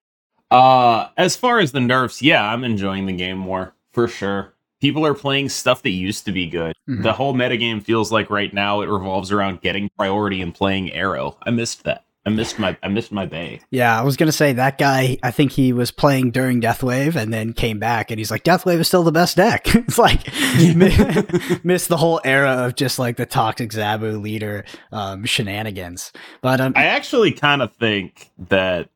Uh, 0.51 1.09
as 1.19 1.37
far 1.37 1.59
as 1.59 1.73
the 1.73 1.81
nerfs, 1.81 2.23
yeah, 2.23 2.43
I'm 2.43 2.65
enjoying 2.65 3.05
the 3.05 3.13
game 3.13 3.37
more 3.37 3.75
for 3.93 4.09
sure. 4.09 4.55
People 4.81 5.05
are 5.05 5.13
playing 5.13 5.51
stuff 5.51 5.83
that 5.83 5.91
used 5.91 6.25
to 6.25 6.33
be 6.33 6.47
good. 6.47 6.75
Mhm. 6.89 7.03
The 7.03 7.13
whole 7.13 7.35
metagame 7.35 7.83
feels 7.83 8.11
like 8.11 8.31
right 8.31 8.55
now 8.55 8.81
it 8.81 8.89
revolves 8.89 9.31
around 9.31 9.61
getting 9.61 9.91
priority 9.99 10.41
and 10.41 10.55
playing 10.55 10.91
arrow. 10.93 11.37
I 11.45 11.51
missed 11.51 11.85
that. 11.85 12.06
I 12.27 12.31
missed 12.31 12.59
my 12.59 12.77
I 12.83 12.89
missed 12.89 13.13
my 13.13 13.25
bay. 13.25 13.61
Yeah, 13.71 13.99
I 13.99 14.03
was 14.03 14.17
gonna 14.17 14.33
say 14.33 14.53
that 14.55 14.79
guy. 14.79 15.17
I 15.23 15.31
think 15.31 15.53
he 15.53 15.73
was 15.73 15.93
playing 15.93 16.33
during 16.33 16.61
Deathwave 16.61 17.15
and 17.15 17.33
then 17.33 17.53
came 17.53 17.79
back, 17.79 18.11
and 18.11 18.19
he's 18.19 18.33
like, 18.33 18.43
"Deathwave 18.43 18.81
is 18.81 18.89
still 18.89 19.05
the 19.05 19.13
best 19.13 19.37
deck." 19.37 19.67
it's 19.75 19.97
like 19.97 20.27
missed 21.65 21.89
the 21.89 21.97
whole 21.97 22.21
era 22.25 22.67
of 22.67 22.75
just 22.75 22.99
like 22.99 23.17
the 23.17 23.27
toxic 23.27 23.71
Zabu 23.71 24.21
leader 24.21 24.65
um, 24.93 25.25
shenanigans. 25.25 26.13
But 26.43 26.61
um, 26.61 26.73
I 26.77 26.87
actually 26.87 27.33
kind 27.33 27.63
of 27.63 27.73
think 27.75 28.31
that 28.49 28.89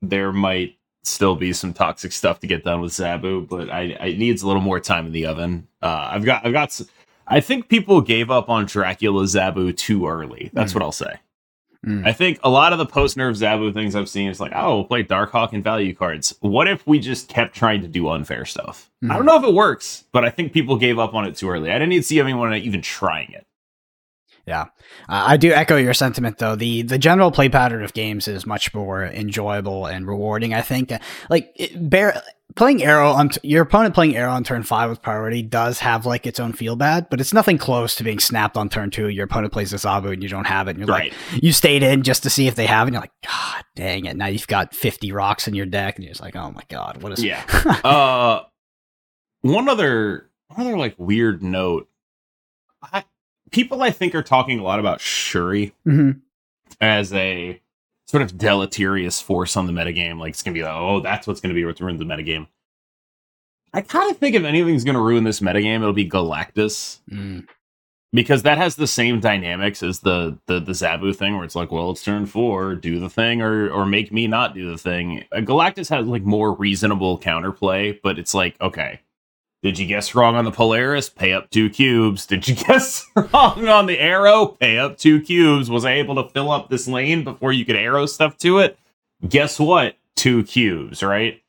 there 0.00 0.32
might 0.32 0.76
still 1.04 1.36
be 1.36 1.52
some 1.52 1.72
toxic 1.72 2.12
stuff 2.12 2.40
to 2.40 2.46
get 2.46 2.64
done 2.64 2.80
with 2.80 2.92
Zabu, 2.92 3.48
but 3.48 3.70
I, 3.70 3.96
I 4.00 4.06
it 4.06 4.18
needs 4.18 4.42
a 4.42 4.46
little 4.46 4.62
more 4.62 4.80
time 4.80 5.06
in 5.06 5.12
the 5.12 5.26
oven. 5.26 5.68
Uh, 5.80 6.08
I've 6.12 6.24
got 6.24 6.44
I've 6.44 6.52
got. 6.52 6.80
I 7.28 7.40
think 7.40 7.68
people 7.68 8.00
gave 8.00 8.30
up 8.32 8.48
on 8.48 8.66
Dracula 8.66 9.22
Zabu 9.24 9.76
too 9.76 10.08
early. 10.08 10.50
That's 10.52 10.72
Mm. 10.72 10.74
what 10.74 10.82
I'll 10.82 10.92
say. 10.92 11.20
Mm. 11.86 12.06
I 12.06 12.12
think 12.12 12.38
a 12.44 12.48
lot 12.50 12.72
of 12.72 12.78
the 12.78 12.86
post 12.86 13.16
nerf 13.16 13.32
Zabu 13.32 13.74
things 13.74 13.96
I've 13.96 14.08
seen 14.08 14.28
is 14.30 14.38
like, 14.40 14.52
oh, 14.54 14.76
we'll 14.76 14.84
play 14.84 15.02
Darkhawk 15.02 15.52
and 15.52 15.64
value 15.64 15.94
cards. 15.94 16.34
What 16.40 16.68
if 16.68 16.86
we 16.86 17.00
just 17.00 17.28
kept 17.28 17.56
trying 17.56 17.80
to 17.82 17.88
do 17.88 18.08
unfair 18.08 18.44
stuff? 18.44 18.88
I 19.02 19.06
Mhm. 19.06 19.16
don't 19.16 19.26
know 19.26 19.36
if 19.36 19.44
it 19.44 19.52
works, 19.52 20.04
but 20.12 20.24
I 20.24 20.30
think 20.30 20.52
people 20.52 20.76
gave 20.76 20.98
up 20.98 21.12
on 21.12 21.24
it 21.24 21.34
too 21.36 21.48
early. 21.50 21.70
I 21.70 21.74
didn't 21.74 21.92
even 21.92 22.04
see 22.04 22.20
anyone 22.20 22.54
even 22.54 22.82
trying 22.82 23.32
it. 23.32 23.46
Yeah, 24.46 24.62
uh, 25.08 25.24
I 25.28 25.36
do 25.36 25.52
echo 25.52 25.76
your 25.76 25.94
sentiment 25.94 26.38
though. 26.38 26.56
the 26.56 26.82
The 26.82 26.98
general 26.98 27.30
play 27.30 27.48
pattern 27.48 27.84
of 27.84 27.92
games 27.92 28.26
is 28.26 28.44
much 28.44 28.74
more 28.74 29.04
enjoyable 29.04 29.86
and 29.86 30.06
rewarding. 30.06 30.52
I 30.52 30.62
think, 30.62 30.92
like 31.30 31.52
it, 31.54 31.88
bear 31.88 32.20
playing 32.56 32.82
arrow 32.82 33.10
on 33.12 33.28
t- 33.30 33.40
your 33.48 33.62
opponent 33.62 33.94
playing 33.94 34.16
arrow 34.16 34.32
on 34.32 34.42
turn 34.44 34.62
five 34.64 34.90
with 34.90 35.00
priority 35.00 35.42
does 35.42 35.78
have 35.78 36.06
like 36.06 36.26
its 36.26 36.40
own 36.40 36.52
feel 36.52 36.74
bad, 36.74 37.06
but 37.08 37.20
it's 37.20 37.32
nothing 37.32 37.56
close 37.56 37.94
to 37.94 38.02
being 38.02 38.18
snapped 38.18 38.56
on 38.56 38.68
turn 38.68 38.90
two. 38.90 39.08
Your 39.08 39.26
opponent 39.26 39.52
plays 39.52 39.72
a 39.72 39.76
Zabu 39.76 40.12
and 40.12 40.22
you 40.24 40.28
don't 40.28 40.46
have 40.48 40.66
it, 40.66 40.72
and 40.72 40.80
you're 40.80 40.88
Right. 40.88 41.12
like, 41.32 41.42
you 41.42 41.52
stayed 41.52 41.84
in 41.84 42.02
just 42.02 42.24
to 42.24 42.30
see 42.30 42.48
if 42.48 42.56
they 42.56 42.66
have, 42.66 42.86
it, 42.86 42.88
and 42.88 42.94
you're 42.94 43.00
like, 43.02 43.12
God 43.24 43.64
dang 43.76 44.06
it! 44.06 44.16
Now 44.16 44.26
you've 44.26 44.48
got 44.48 44.74
fifty 44.74 45.12
rocks 45.12 45.46
in 45.46 45.54
your 45.54 45.66
deck, 45.66 45.94
and 45.96 46.04
you're 46.04 46.10
just 46.14 46.20
like, 46.20 46.34
oh 46.34 46.50
my 46.50 46.62
god, 46.68 47.00
what 47.00 47.12
is? 47.12 47.22
Yeah. 47.22 47.44
uh 47.84 48.40
one 49.42 49.68
other 49.68 50.30
one 50.48 50.66
other 50.66 50.76
like 50.76 50.96
weird 50.98 51.44
note. 51.44 51.88
I, 52.82 53.04
people 53.52 53.82
I 53.82 53.90
think 53.90 54.14
are 54.14 54.22
talking 54.22 54.58
a 54.58 54.62
lot 54.62 54.80
about 54.80 55.00
Shuri 55.00 55.72
Mhm. 55.86 56.20
as 56.80 57.12
a 57.12 57.60
sort 58.06 58.22
of 58.22 58.36
deleterious 58.36 59.20
force 59.20 59.56
on 59.56 59.66
the 59.66 59.72
metagame. 59.72 60.18
Like 60.18 60.30
it's 60.30 60.42
gonna 60.42 60.54
be 60.54 60.62
like, 60.62 60.74
oh, 60.74 61.00
that's 61.00 61.26
what's 61.26 61.40
gonna 61.40 61.54
be 61.54 61.64
what 61.64 61.78
ruins 61.80 61.98
the 62.00 62.04
metagame. 62.04 62.48
I 63.72 63.80
kind 63.80 64.10
of 64.10 64.18
think 64.18 64.34
if 64.34 64.44
anything's 64.44 64.84
gonna 64.84 65.00
ruin 65.00 65.24
this 65.24 65.40
metagame, 65.40 65.76
it'll 65.76 65.92
be 65.92 66.08
Galactus. 66.08 67.00
Mm. 67.10 67.46
Because 68.14 68.42
that 68.42 68.58
has 68.58 68.76
the 68.76 68.86
same 68.86 69.20
dynamics 69.20 69.82
as 69.82 70.00
the, 70.00 70.38
the 70.46 70.60
the 70.60 70.72
Zabu 70.72 71.16
thing, 71.16 71.34
where 71.34 71.44
it's 71.44 71.56
like, 71.56 71.72
well, 71.72 71.90
it's 71.92 72.04
turn 72.04 72.26
four, 72.26 72.74
do 72.74 73.00
the 73.00 73.08
thing, 73.08 73.40
or 73.40 73.70
or 73.70 73.86
make 73.86 74.12
me 74.12 74.26
not 74.26 74.54
do 74.54 74.70
the 74.70 74.76
thing. 74.76 75.24
Uh, 75.32 75.36
Galactus 75.38 75.88
has 75.88 76.06
like 76.06 76.22
more 76.22 76.52
reasonable 76.54 77.18
counterplay, 77.18 77.98
but 78.02 78.18
it's 78.18 78.34
like, 78.34 78.60
okay, 78.60 79.00
did 79.62 79.78
you 79.78 79.86
guess 79.86 80.14
wrong 80.14 80.34
on 80.34 80.44
the 80.44 80.50
Polaris? 80.50 81.08
Pay 81.08 81.32
up 81.32 81.50
two 81.50 81.70
cubes. 81.70 82.26
Did 82.26 82.46
you 82.48 82.54
guess 82.66 83.06
wrong 83.14 83.68
on 83.68 83.86
the 83.86 83.98
arrow? 83.98 84.46
Pay 84.46 84.78
up 84.78 84.98
two 84.98 85.20
cubes. 85.20 85.70
Was 85.70 85.84
I 85.84 85.92
able 85.92 86.16
to 86.16 86.28
fill 86.30 86.50
up 86.50 86.68
this 86.68 86.88
lane 86.88 87.24
before 87.24 87.52
you 87.52 87.64
could 87.64 87.76
arrow 87.76 88.06
stuff 88.06 88.36
to 88.38 88.58
it? 88.58 88.78
Guess 89.28 89.60
what? 89.60 89.96
Two 90.16 90.42
cubes, 90.44 91.02
right? 91.02 91.40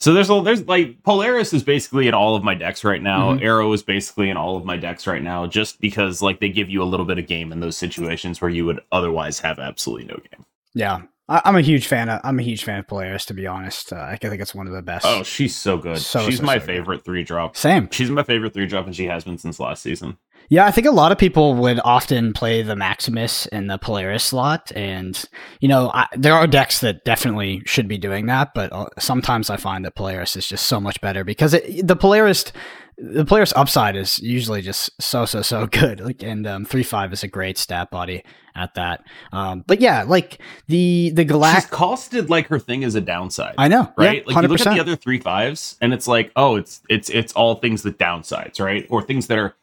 So 0.00 0.12
there's 0.12 0.30
a 0.30 0.42
there's 0.42 0.66
like 0.66 1.00
Polaris 1.04 1.52
is 1.52 1.62
basically 1.62 2.08
in 2.08 2.14
all 2.14 2.34
of 2.34 2.42
my 2.42 2.54
decks 2.54 2.82
right 2.82 3.00
now. 3.00 3.34
Mhm. 3.34 3.42
Arrow 3.42 3.72
is 3.72 3.84
basically 3.84 4.28
in 4.30 4.36
all 4.36 4.56
of 4.56 4.64
my 4.64 4.76
decks 4.76 5.06
right 5.06 5.22
now, 5.22 5.46
just 5.46 5.80
because 5.80 6.20
like 6.20 6.40
they 6.40 6.48
give 6.48 6.68
you 6.68 6.82
a 6.82 6.84
little 6.84 7.06
bit 7.06 7.20
of 7.20 7.28
game 7.28 7.52
in 7.52 7.60
those 7.60 7.76
situations 7.76 8.40
where 8.40 8.50
you 8.50 8.66
would 8.66 8.80
otherwise 8.90 9.38
have 9.38 9.60
absolutely 9.60 10.06
no 10.06 10.14
game. 10.16 10.44
Yeah, 10.74 11.02
I, 11.28 11.42
I'm 11.44 11.56
a 11.56 11.60
huge 11.60 11.86
fan 11.86 12.08
of 12.08 12.20
I'm 12.24 12.38
a 12.38 12.42
huge 12.42 12.64
fan 12.64 12.78
of 12.78 12.86
Polaris. 12.86 13.24
To 13.26 13.34
be 13.34 13.46
honest, 13.46 13.92
uh, 13.92 13.96
I 13.96 14.16
think 14.16 14.40
it's 14.40 14.54
one 14.54 14.66
of 14.66 14.72
the 14.72 14.82
best. 14.82 15.06
Oh, 15.06 15.22
she's 15.22 15.54
so 15.56 15.78
good. 15.78 15.98
So, 15.98 16.28
she's 16.28 16.38
so, 16.38 16.44
my 16.44 16.54
so 16.54 16.60
good. 16.60 16.66
favorite 16.66 17.04
three 17.04 17.24
drop. 17.24 17.56
same. 17.56 17.88
She's 17.90 18.10
my 18.10 18.22
favorite 18.22 18.54
three 18.54 18.66
drop, 18.66 18.86
and 18.86 18.94
she 18.94 19.06
has 19.06 19.24
been 19.24 19.38
since 19.38 19.60
last 19.60 19.82
season. 19.82 20.18
Yeah, 20.48 20.66
I 20.66 20.70
think 20.70 20.86
a 20.86 20.90
lot 20.90 21.12
of 21.12 21.18
people 21.18 21.54
would 21.54 21.80
often 21.84 22.32
play 22.32 22.62
the 22.62 22.76
Maximus 22.76 23.46
in 23.46 23.68
the 23.68 23.78
Polaris 23.78 24.24
slot, 24.24 24.72
and 24.74 25.22
you 25.60 25.68
know 25.68 25.90
I, 25.94 26.08
there 26.16 26.34
are 26.34 26.46
decks 26.46 26.80
that 26.80 27.04
definitely 27.04 27.62
should 27.64 27.88
be 27.88 27.98
doing 27.98 28.26
that, 28.26 28.52
but 28.54 28.72
uh, 28.72 28.86
sometimes 28.98 29.50
I 29.50 29.56
find 29.56 29.84
that 29.84 29.94
Polaris 29.94 30.36
is 30.36 30.46
just 30.46 30.66
so 30.66 30.80
much 30.80 31.00
better 31.00 31.24
because 31.24 31.54
it, 31.54 31.86
the 31.86 31.96
Polaris, 31.96 32.52
the 32.98 33.24
player's 33.24 33.52
upside 33.54 33.96
is 33.96 34.18
usually 34.18 34.62
just 34.62 34.90
so 35.00 35.24
so 35.24 35.42
so 35.42 35.66
good, 35.70 36.00
like 36.00 36.22
and 36.22 36.46
um, 36.46 36.64
three 36.64 36.82
five 36.82 37.12
is 37.12 37.22
a 37.22 37.28
great 37.28 37.58
stat 37.58 37.90
body 37.90 38.22
at 38.54 38.74
that. 38.74 39.04
Um, 39.32 39.64
but 39.66 39.80
yeah, 39.80 40.02
like 40.02 40.38
the 40.68 41.10
the 41.14 41.22
She's 41.22 41.32
Galact, 41.32 41.70
costed 41.70 42.28
like 42.28 42.46
her 42.48 42.58
thing 42.58 42.82
is 42.82 42.94
a 42.94 43.00
downside. 43.00 43.54
I 43.58 43.68
know, 43.68 43.92
right? 43.96 44.24
Yeah, 44.26 44.34
like 44.34 44.42
you 44.42 44.48
look 44.48 44.60
at 44.60 44.74
the 44.74 44.80
other 44.80 44.96
three 44.96 45.18
fives, 45.18 45.76
and 45.80 45.92
it's 45.92 46.06
like, 46.06 46.32
oh, 46.36 46.56
it's 46.56 46.82
it's 46.88 47.08
it's 47.10 47.32
all 47.32 47.56
things 47.56 47.82
that 47.82 47.98
downsides, 47.98 48.60
right? 48.60 48.86
Or 48.90 49.02
things 49.02 49.26
that 49.28 49.38
are 49.38 49.54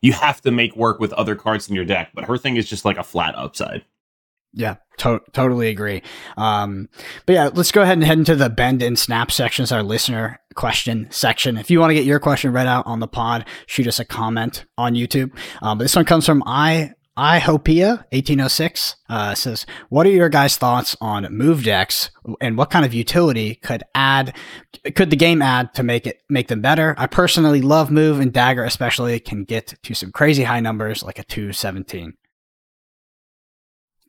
you 0.00 0.12
have 0.12 0.40
to 0.42 0.50
make 0.50 0.76
work 0.76 1.00
with 1.00 1.12
other 1.14 1.34
cards 1.34 1.68
in 1.68 1.74
your 1.74 1.84
deck. 1.84 2.10
But 2.14 2.24
her 2.24 2.38
thing 2.38 2.56
is 2.56 2.68
just 2.68 2.84
like 2.84 2.98
a 2.98 3.04
flat 3.04 3.34
upside. 3.36 3.84
Yeah, 4.52 4.76
to- 4.98 5.20
totally 5.32 5.68
agree. 5.68 6.02
Um, 6.36 6.88
but 7.26 7.32
yeah, 7.34 7.50
let's 7.52 7.72
go 7.72 7.82
ahead 7.82 7.98
and 7.98 8.04
head 8.04 8.18
into 8.18 8.34
the 8.34 8.48
bend 8.48 8.82
and 8.82 8.98
snap 8.98 9.30
sections, 9.30 9.70
our 9.72 9.82
listener 9.82 10.40
question 10.54 11.06
section. 11.10 11.56
If 11.56 11.70
you 11.70 11.78
want 11.80 11.90
to 11.90 11.94
get 11.94 12.04
your 12.04 12.18
question 12.18 12.52
read 12.52 12.66
out 12.66 12.86
on 12.86 13.00
the 13.00 13.06
pod, 13.06 13.44
shoot 13.66 13.86
us 13.86 14.00
a 14.00 14.04
comment 14.04 14.64
on 14.76 14.94
YouTube. 14.94 15.30
Um, 15.62 15.78
but 15.78 15.84
this 15.84 15.96
one 15.96 16.04
comes 16.04 16.26
from 16.26 16.42
I. 16.46 16.92
IHopia 17.18 18.04
1806 18.12 18.94
uh, 19.08 19.34
says, 19.34 19.66
"What 19.88 20.06
are 20.06 20.10
your 20.10 20.28
guys' 20.28 20.56
thoughts 20.56 20.96
on 21.00 21.26
move 21.36 21.64
decks, 21.64 22.12
and 22.40 22.56
what 22.56 22.70
kind 22.70 22.84
of 22.84 22.94
utility 22.94 23.56
could 23.56 23.82
add, 23.92 24.36
could 24.94 25.10
the 25.10 25.16
game 25.16 25.42
add 25.42 25.74
to 25.74 25.82
make 25.82 26.06
it 26.06 26.20
make 26.28 26.46
them 26.46 26.60
better? 26.60 26.94
I 26.96 27.08
personally 27.08 27.60
love 27.60 27.90
move, 27.90 28.20
and 28.20 28.32
dagger 28.32 28.62
especially 28.62 29.18
can 29.18 29.42
get 29.42 29.74
to 29.82 29.94
some 29.94 30.12
crazy 30.12 30.44
high 30.44 30.60
numbers 30.60 31.02
like 31.02 31.18
a 31.18 31.24
217. 31.24 32.14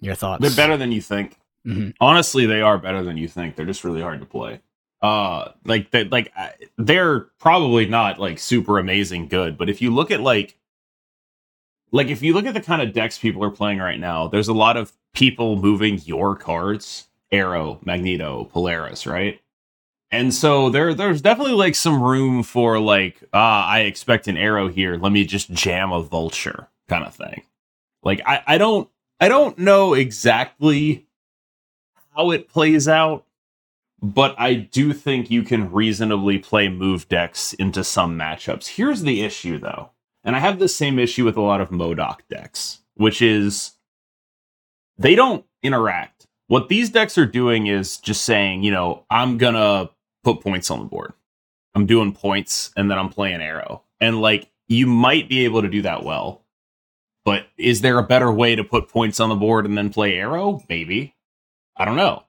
Your 0.01 0.15
thoughts? 0.15 0.41
They're 0.41 0.55
better 0.55 0.77
than 0.77 0.91
you 0.91 1.01
think. 1.01 1.37
Mhm. 1.65 1.93
Honestly, 1.99 2.45
they 2.45 2.61
are 2.61 2.77
better 2.77 3.03
than 3.03 3.17
you 3.17 3.27
think. 3.27 3.55
They're 3.55 3.65
just 3.65 3.83
really 3.83 4.01
hard 4.01 4.19
to 4.21 4.25
play. 4.25 4.61
Uh, 5.01 5.51
like 5.65 5.91
they 5.91 6.03
like 6.05 6.33
they're 6.77 7.21
probably 7.39 7.85
not 7.85 8.19
like 8.19 8.37
super 8.39 8.79
amazing 8.79 9.27
good, 9.27 9.57
but 9.57 9.69
if 9.69 9.81
you 9.81 9.93
look 9.93 10.11
at 10.11 10.19
like 10.21 10.57
like 11.91 12.07
if 12.07 12.21
you 12.21 12.33
look 12.33 12.45
at 12.45 12.53
the 12.53 12.61
kind 12.61 12.81
of 12.81 12.93
decks 12.93 13.17
people 13.17 13.43
are 13.43 13.49
playing 13.49 13.79
right 13.79 13.99
now, 13.99 14.27
there's 14.27 14.47
a 14.47 14.53
lot 14.53 14.77
of 14.77 14.91
people 15.13 15.55
moving 15.55 15.99
your 16.05 16.35
cards, 16.35 17.07
Arrow, 17.31 17.79
Magneto, 17.85 18.45
Polaris, 18.45 19.05
right? 19.07 19.39
And 20.11 20.33
so 20.33 20.69
there 20.69 20.93
there's 20.93 21.21
definitely 21.21 21.53
like 21.53 21.75
some 21.75 22.01
room 22.01 22.43
for 22.43 22.79
like, 22.79 23.23
ah, 23.33 23.67
I 23.67 23.81
expect 23.81 24.27
an 24.27 24.37
arrow 24.37 24.67
here. 24.67 24.97
Let 24.97 25.11
me 25.11 25.23
just 25.25 25.51
jam 25.51 25.91
a 25.91 26.01
vulture 26.01 26.67
kind 26.87 27.05
of 27.05 27.13
thing. 27.15 27.43
Like 28.03 28.21
I, 28.25 28.41
I 28.45 28.57
don't 28.57 28.89
I 29.19 29.27
don't 29.27 29.57
know 29.57 29.93
exactly 29.93 31.07
how 32.15 32.31
it 32.31 32.47
plays 32.47 32.87
out, 32.87 33.25
but 34.01 34.33
I 34.37 34.53
do 34.53 34.93
think 34.93 35.29
you 35.29 35.43
can 35.43 35.71
reasonably 35.71 36.39
play 36.39 36.69
move 36.69 37.09
decks 37.09 37.53
into 37.53 37.83
some 37.83 38.17
matchups. 38.17 38.67
Here's 38.67 39.01
the 39.01 39.21
issue 39.21 39.59
though. 39.59 39.91
And 40.23 40.35
I 40.35 40.39
have 40.39 40.59
the 40.59 40.69
same 40.69 40.99
issue 40.99 41.25
with 41.25 41.37
a 41.37 41.41
lot 41.41 41.61
of 41.61 41.69
MODOK 41.69 42.19
decks, 42.29 42.79
which 42.95 43.21
is 43.21 43.71
they 44.97 45.15
don't 45.15 45.45
interact. 45.63 46.27
What 46.47 46.69
these 46.69 46.89
decks 46.89 47.17
are 47.17 47.25
doing 47.25 47.67
is 47.67 47.97
just 47.97 48.23
saying, 48.23 48.63
you 48.63 48.71
know, 48.71 49.05
I'm 49.09 49.37
gonna 49.37 49.89
put 50.23 50.41
points 50.41 50.71
on 50.71 50.79
the 50.79 50.85
board. 50.85 51.13
I'm 51.75 51.85
doing 51.85 52.13
points 52.13 52.71
and 52.75 52.89
then 52.89 52.97
I'm 52.97 53.09
playing 53.09 53.41
arrow. 53.41 53.83
And 53.99 54.21
like 54.21 54.49
you 54.67 54.87
might 54.87 55.27
be 55.27 55.45
able 55.45 55.61
to 55.61 55.69
do 55.69 55.81
that 55.81 56.03
well. 56.03 56.43
But 57.25 57.47
is 57.57 57.81
there 57.81 57.99
a 57.99 58.03
better 58.03 58.31
way 58.31 58.55
to 58.55 58.63
put 58.63 58.89
points 58.89 59.19
on 59.19 59.29
the 59.29 59.35
board 59.35 59.65
and 59.65 59.77
then 59.77 59.91
play 59.91 60.15
arrow? 60.15 60.61
Maybe. 60.69 61.15
I 61.77 61.85
don't 61.85 61.97
know. 61.97 62.23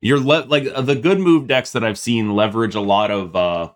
You're 0.00 0.20
le- 0.20 0.46
like 0.46 0.66
uh, 0.72 0.82
the 0.82 0.94
good 0.94 1.18
move 1.18 1.46
decks 1.46 1.72
that 1.72 1.84
I've 1.84 1.98
seen 1.98 2.34
leverage 2.36 2.74
a 2.74 2.80
lot 2.80 3.10
of 3.10 3.34
uh 3.34 3.70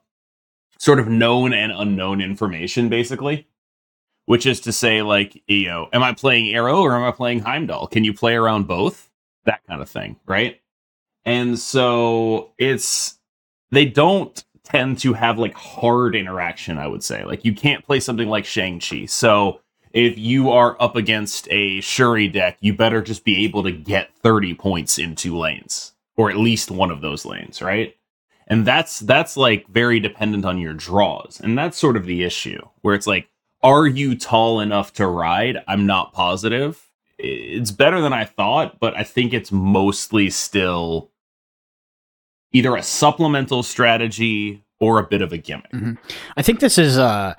sort 0.79 0.99
of 0.99 1.09
known 1.09 1.53
and 1.53 1.73
unknown 1.73 2.21
information 2.21 2.89
basically. 2.89 3.47
Which 4.27 4.47
is 4.47 4.61
to 4.61 4.73
say 4.73 5.03
like, 5.03 5.43
you 5.49 5.67
know, 5.67 5.89
am 5.93 6.03
I 6.03 6.13
playing 6.13 6.55
arrow 6.55 6.83
or 6.83 6.95
am 6.95 7.03
I 7.03 7.11
playing 7.11 7.41
Heimdall? 7.41 7.89
Can 7.89 8.05
you 8.05 8.15
play 8.15 8.35
around 8.35 8.69
both? 8.69 9.11
That 9.45 9.61
kind 9.67 9.83
of 9.83 9.89
thing, 9.91 10.17
right? 10.27 10.61
And 11.25 11.59
so 11.59 12.53
it's 12.59 13.19
they 13.71 13.87
don't 13.87 14.45
tend 14.63 14.99
to 15.01 15.15
have 15.15 15.39
like 15.39 15.55
hard 15.55 16.15
interaction, 16.15 16.79
I 16.79 16.87
would 16.87 17.03
say. 17.03 17.25
Like 17.25 17.45
you 17.45 17.55
can't 17.55 17.85
play 17.85 17.99
something 17.99 18.29
like 18.29 18.45
Shang-Chi. 18.45 19.07
So 19.07 19.61
if 19.93 20.19
you 20.19 20.51
are 20.51 20.77
up 20.81 20.97
against 20.97 21.49
a 21.51 21.81
Shuri 21.81 22.29
deck, 22.29 22.59
you 22.61 22.75
better 22.75 23.03
just 23.03 23.25
be 23.25 23.45
able 23.45 23.63
to 23.65 23.73
get 23.73 24.15
30 24.23 24.55
points 24.55 24.99
in 24.99 25.17
two 25.17 25.37
lanes, 25.37 25.93
or 26.17 26.31
at 26.31 26.37
least 26.37 26.71
one 26.71 26.91
of 26.91 27.01
those 27.01 27.25
lanes, 27.25 27.61
right? 27.61 27.97
And 28.47 28.67
that's 28.67 29.01
that's 29.01 29.37
like 29.37 29.67
very 29.69 30.01
dependent 30.01 30.45
on 30.45 30.59
your 30.59 30.75
draws. 30.75 31.41
And 31.41 31.57
that's 31.57 31.79
sort 31.79 31.97
of 31.97 32.05
the 32.05 32.25
issue, 32.25 32.61
where 32.83 32.95
it's 32.95 33.07
like, 33.07 33.29
are 33.63 33.87
you 33.87 34.17
tall 34.17 34.61
enough 34.61 34.93
to 34.95 35.07
ride? 35.07 35.59
I'm 35.69 35.87
not 35.87 36.13
positive. 36.13 36.91
It's 37.19 37.71
better 37.71 38.01
than 38.01 38.13
I 38.13 38.25
thought, 38.25 38.81
but 38.81 38.97
I 38.97 39.05
think 39.05 39.33
it's 39.33 39.53
mostly 39.53 40.31
still 40.31 41.11
either 42.53 42.75
a 42.75 42.83
supplemental 42.83 43.63
strategy 43.63 44.65
or 44.81 44.99
a 44.99 45.07
bit 45.07 45.21
of 45.23 45.33
a 45.33 45.37
gimmick. 45.39 45.71
I 46.37 46.43
think 46.43 46.61
this 46.61 46.79
is 46.79 46.99
uh 46.99 47.35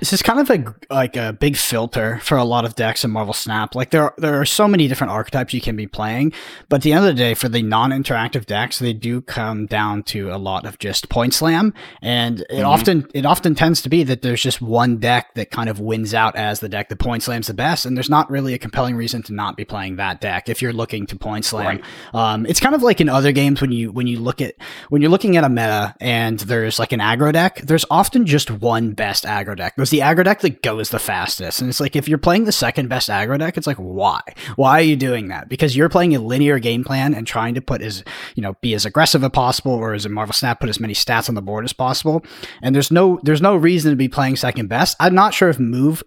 this 0.00 0.12
is 0.12 0.22
kind 0.22 0.40
of 0.40 0.50
a 0.50 0.74
like 0.92 1.16
a 1.16 1.32
big 1.32 1.56
filter 1.56 2.18
for 2.22 2.36
a 2.36 2.44
lot 2.44 2.64
of 2.64 2.74
decks 2.74 3.04
in 3.04 3.10
Marvel 3.10 3.34
Snap. 3.34 3.74
Like 3.74 3.90
there 3.90 4.12
there 4.18 4.40
are 4.40 4.44
so 4.46 4.66
many 4.68 4.88
different 4.88 5.12
archetypes 5.12 5.52
you 5.54 5.60
can 5.60 5.76
be 5.76 5.86
playing, 5.86 6.32
but 6.68 6.76
at 6.76 6.82
the 6.82 6.92
end 6.92 7.00
of 7.04 7.06
the 7.06 7.14
day, 7.14 7.34
for 7.34 7.48
the 7.48 7.62
non-interactive 7.62 8.46
decks, 8.46 8.78
they 8.78 8.92
do 8.92 9.20
come 9.20 9.66
down 9.66 10.02
to 10.04 10.30
a 10.30 10.36
lot 10.38 10.66
of 10.66 10.78
just 10.78 11.08
point 11.08 11.34
slam, 11.34 11.72
and 12.02 12.40
it 12.42 12.48
Mhm. 12.62 12.66
often 12.66 13.06
it 13.14 13.26
often 13.26 13.54
tends 13.54 13.82
to 13.82 13.88
be 13.88 14.02
that 14.04 14.22
there's 14.22 14.42
just 14.42 14.60
one 14.60 14.98
deck 14.98 15.34
that 15.34 15.50
kind 15.50 15.68
of 15.68 15.80
wins 15.80 16.14
out 16.14 16.36
as 16.36 16.60
the 16.60 16.68
deck 16.68 16.88
that 16.88 16.98
point 16.98 17.22
slams 17.22 17.46
the 17.46 17.54
best, 17.54 17.86
and 17.86 17.96
there's 17.96 18.10
not 18.10 18.30
really 18.30 18.54
a 18.54 18.58
compelling 18.58 18.96
reason 18.96 19.22
to 19.24 19.32
not 19.32 19.56
be 19.56 19.64
playing 19.64 19.96
that 19.96 20.20
deck 20.20 20.48
if 20.48 20.60
you're 20.62 20.72
looking 20.72 21.06
to 21.06 21.16
point 21.16 21.44
slam. 21.44 21.66
Right. 21.66 21.84
Um, 22.32 22.46
it's 22.46 22.60
kind 22.60 22.74
of 22.74 22.82
like 22.82 23.00
in 23.00 23.08
other 23.08 23.32
games 23.32 23.60
when 23.60 23.72
you 23.72 23.90
when 23.92 24.06
you 24.06 24.18
look 24.18 24.40
at 24.40 24.54
when 24.88 25.02
you're 25.02 25.10
looking 25.10 25.36
at 25.36 25.44
a 25.44 25.48
meta 25.48 25.94
and 26.00 26.38
there's 26.40 26.78
like 26.78 26.92
an 26.92 27.00
aggro 27.00 27.32
deck, 27.32 27.60
there's 27.64 27.84
often 27.90 28.26
just 28.26 28.50
one 28.50 28.92
best 28.92 29.24
aggro 29.24 29.55
aggro 29.56 29.66
deck. 29.66 29.76
There's 29.76 29.90
the 29.90 30.00
aggro 30.00 30.24
deck 30.24 30.40
that 30.40 30.62
goes 30.62 30.90
the 30.90 30.98
fastest. 30.98 31.60
And 31.60 31.68
it's 31.68 31.80
like 31.80 31.96
if 31.96 32.08
you're 32.08 32.18
playing 32.18 32.44
the 32.44 32.52
second 32.52 32.88
best 32.88 33.08
aggro 33.08 33.38
deck, 33.38 33.56
it's 33.56 33.66
like 33.66 33.76
why? 33.76 34.20
Why 34.56 34.78
are 34.78 34.84
you 34.84 34.96
doing 34.96 35.28
that? 35.28 35.48
Because 35.48 35.76
you're 35.76 35.88
playing 35.88 36.14
a 36.14 36.20
linear 36.20 36.58
game 36.58 36.84
plan 36.84 37.14
and 37.14 37.26
trying 37.26 37.54
to 37.54 37.60
put 37.60 37.82
as 37.82 38.04
you 38.34 38.42
know, 38.42 38.54
be 38.60 38.74
as 38.74 38.84
aggressive 38.84 39.24
as 39.24 39.30
possible, 39.30 39.72
or 39.72 39.94
as 39.94 40.04
a 40.04 40.08
Marvel 40.08 40.32
Snap, 40.32 40.60
put 40.60 40.68
as 40.68 40.80
many 40.80 40.94
stats 40.94 41.28
on 41.28 41.34
the 41.34 41.42
board 41.42 41.64
as 41.64 41.72
possible. 41.72 42.24
And 42.62 42.74
there's 42.74 42.90
no 42.90 43.18
there's 43.22 43.42
no 43.42 43.56
reason 43.56 43.90
to 43.90 43.96
be 43.96 44.08
playing 44.08 44.36
second 44.36 44.68
best. 44.68 44.96
I'm 45.00 45.14
not 45.14 45.34
sure 45.34 45.48
if 45.48 45.58
move 45.58 46.02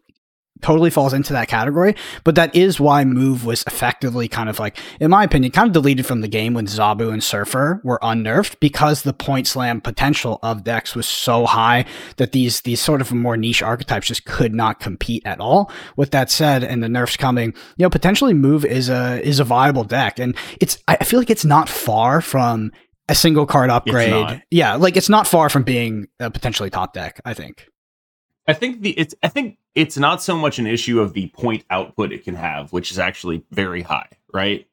totally 0.62 0.90
falls 0.90 1.14
into 1.14 1.34
that 1.34 1.48
category. 1.48 1.96
But 2.24 2.36
that 2.36 2.56
is 2.56 2.80
why 2.80 3.06
Move 3.06 3.46
was 3.46 3.64
effectively 3.64 4.28
kind 4.28 4.50
of 4.50 4.60
like, 4.60 4.78
in 5.00 5.10
my 5.10 5.24
opinion, 5.24 5.52
kind 5.52 5.68
of 5.68 5.74
deleted 5.74 6.06
from 6.06 6.22
the 6.22 6.28
game 6.28 6.54
when 6.54 6.66
Zabu 6.66 7.12
and 7.12 7.24
Surfer 7.24 7.82
were 7.84 8.00
unnerfed 8.02 8.60
because 8.60 9.04
the 9.04 9.14
point 9.14 9.48
slam 9.48 9.82
potential 9.82 10.40
of 10.44 10.64
decks 10.64 10.96
was 10.96 11.08
so 11.08 11.46
high 11.46 11.86
that 12.18 12.32
these 12.32 12.62
these 12.62 12.82
sort 12.82 13.02
of 13.02 13.12
more 13.12 13.38
niche 13.38 13.64
archetypes 13.64 14.08
just 14.08 14.26
could 14.26 14.54
not 14.54 14.80
compete 14.80 15.24
at 15.26 15.40
all. 15.40 15.72
With 15.96 16.12
that 16.12 16.30
said, 16.30 16.64
and 16.64 16.84
the 16.84 16.90
nerfs 16.90 17.18
coming, 17.18 17.54
you 17.78 17.84
know, 17.84 17.90
potentially 17.90 18.34
Move 18.34 18.66
is 18.66 18.90
a 18.90 19.22
is 19.26 19.40
a 19.40 19.44
viable 19.44 19.84
deck, 19.84 20.20
and 20.20 20.36
it's 20.60 20.78
I 20.88 21.04
feel 21.04 21.20
like 21.20 21.30
it's 21.30 21.46
not 21.46 21.70
far 21.70 22.22
from 22.22 22.72
a 23.08 23.16
single 23.16 23.46
card 23.46 23.70
upgrade. 23.70 24.44
Yeah, 24.52 24.76
like 24.76 24.96
it's 24.96 25.10
not 25.10 25.28
far 25.28 25.50
from 25.50 25.64
being 25.64 26.08
a 26.20 26.30
potentially 26.30 26.70
top 26.70 26.94
deck. 26.94 27.20
I 27.26 27.34
think. 27.34 27.66
I 28.50 28.54
think 28.54 28.82
the 28.82 28.98
it's 28.98 29.14
I 29.22 29.28
think 29.28 29.60
it's 29.76 29.96
not 29.96 30.24
so 30.24 30.36
much 30.36 30.58
an 30.58 30.66
issue 30.66 31.00
of 31.00 31.14
the 31.14 31.28
point 31.28 31.66
output 31.70 32.12
it 32.12 32.24
can 32.24 32.34
have, 32.34 32.74
which 32.74 32.90
is 32.90 32.98
actually 32.98 33.44
very 33.52 33.84
high, 33.84 34.10
right? 34.34 34.68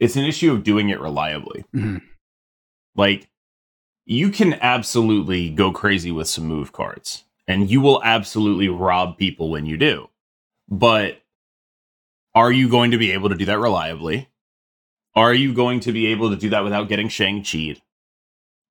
It's 0.00 0.16
an 0.16 0.24
issue 0.24 0.50
of 0.50 0.64
doing 0.64 0.88
it 0.88 0.98
reliably. 0.98 1.66
Mhm. 1.74 2.00
Like 2.96 3.28
you 4.06 4.30
can 4.30 4.54
absolutely 4.54 5.50
go 5.50 5.72
crazy 5.72 6.10
with 6.10 6.26
some 6.26 6.46
move 6.46 6.72
cards, 6.72 7.24
and 7.46 7.70
you 7.70 7.82
will 7.82 8.02
absolutely 8.02 8.70
rob 8.70 9.18
people 9.18 9.50
when 9.50 9.66
you 9.66 9.76
do. 9.76 10.08
But 10.66 11.20
are 12.34 12.50
you 12.50 12.70
going 12.70 12.92
to 12.92 12.98
be 12.98 13.10
able 13.10 13.28
to 13.28 13.34
do 13.34 13.44
that 13.44 13.58
reliably? 13.58 14.28
Are 15.14 15.34
you 15.34 15.52
going 15.52 15.80
to 15.80 15.92
be 15.92 16.06
able 16.06 16.30
to 16.30 16.36
do 16.36 16.48
that 16.48 16.64
without 16.64 16.88
getting 16.88 17.10
Shang 17.10 17.44
Chi? 17.44 17.76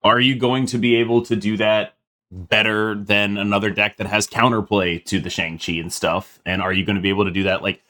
Are 0.03 0.19
you 0.19 0.35
going 0.35 0.65
to 0.67 0.79
be 0.79 0.95
able 0.95 1.21
to 1.25 1.35
do 1.35 1.57
that 1.57 1.96
better 2.31 2.95
than 2.95 3.37
another 3.37 3.69
deck 3.69 3.97
that 3.97 4.07
has 4.07 4.27
counterplay 4.27 5.03
to 5.05 5.19
the 5.19 5.29
Shang-Chi 5.29 5.73
and 5.73 5.91
stuff? 5.91 6.39
And 6.45 6.61
are 6.61 6.73
you 6.73 6.85
going 6.85 6.95
to 6.95 7.01
be 7.01 7.09
able 7.09 7.25
to 7.25 7.31
do 7.31 7.43
that? 7.43 7.61
Like, 7.61 7.81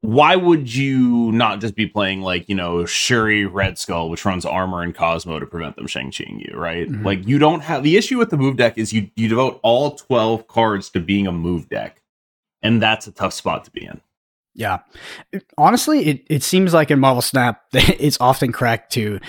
why 0.00 0.36
would 0.36 0.72
you 0.72 1.32
not 1.32 1.60
just 1.60 1.74
be 1.74 1.86
playing 1.86 2.22
like, 2.22 2.48
you 2.48 2.54
know, 2.54 2.84
Shuri 2.84 3.44
Red 3.46 3.78
Skull, 3.78 4.08
which 4.10 4.24
runs 4.24 4.46
armor 4.46 4.82
and 4.82 4.94
Cosmo 4.94 5.40
to 5.40 5.46
prevent 5.46 5.76
them 5.76 5.88
Shang-Chiing 5.88 6.40
you, 6.40 6.56
right? 6.56 6.88
Mhm. 6.88 7.04
Like, 7.04 7.26
you 7.26 7.38
don't 7.38 7.62
have 7.62 7.82
the 7.82 7.96
issue 7.96 8.16
with 8.16 8.30
the 8.30 8.36
move 8.36 8.56
deck 8.56 8.78
is 8.78 8.92
you, 8.92 9.10
you 9.16 9.28
devote 9.28 9.58
all 9.62 9.96
12 9.96 10.46
cards 10.46 10.88
to 10.90 11.00
being 11.00 11.26
a 11.26 11.32
move 11.32 11.68
deck. 11.68 12.00
And 12.62 12.80
that's 12.80 13.06
a 13.06 13.12
tough 13.12 13.32
spot 13.32 13.64
to 13.64 13.70
be 13.70 13.84
in. 13.84 14.00
Yeah. 14.54 14.78
Honestly, 15.56 16.06
it, 16.06 16.24
it 16.28 16.42
seems 16.42 16.74
like 16.74 16.90
in 16.90 16.98
Marvel 16.98 17.22
Snap, 17.22 17.62
it's 17.72 18.18
often 18.20 18.52
cracked 18.52 18.92
to 18.94 19.20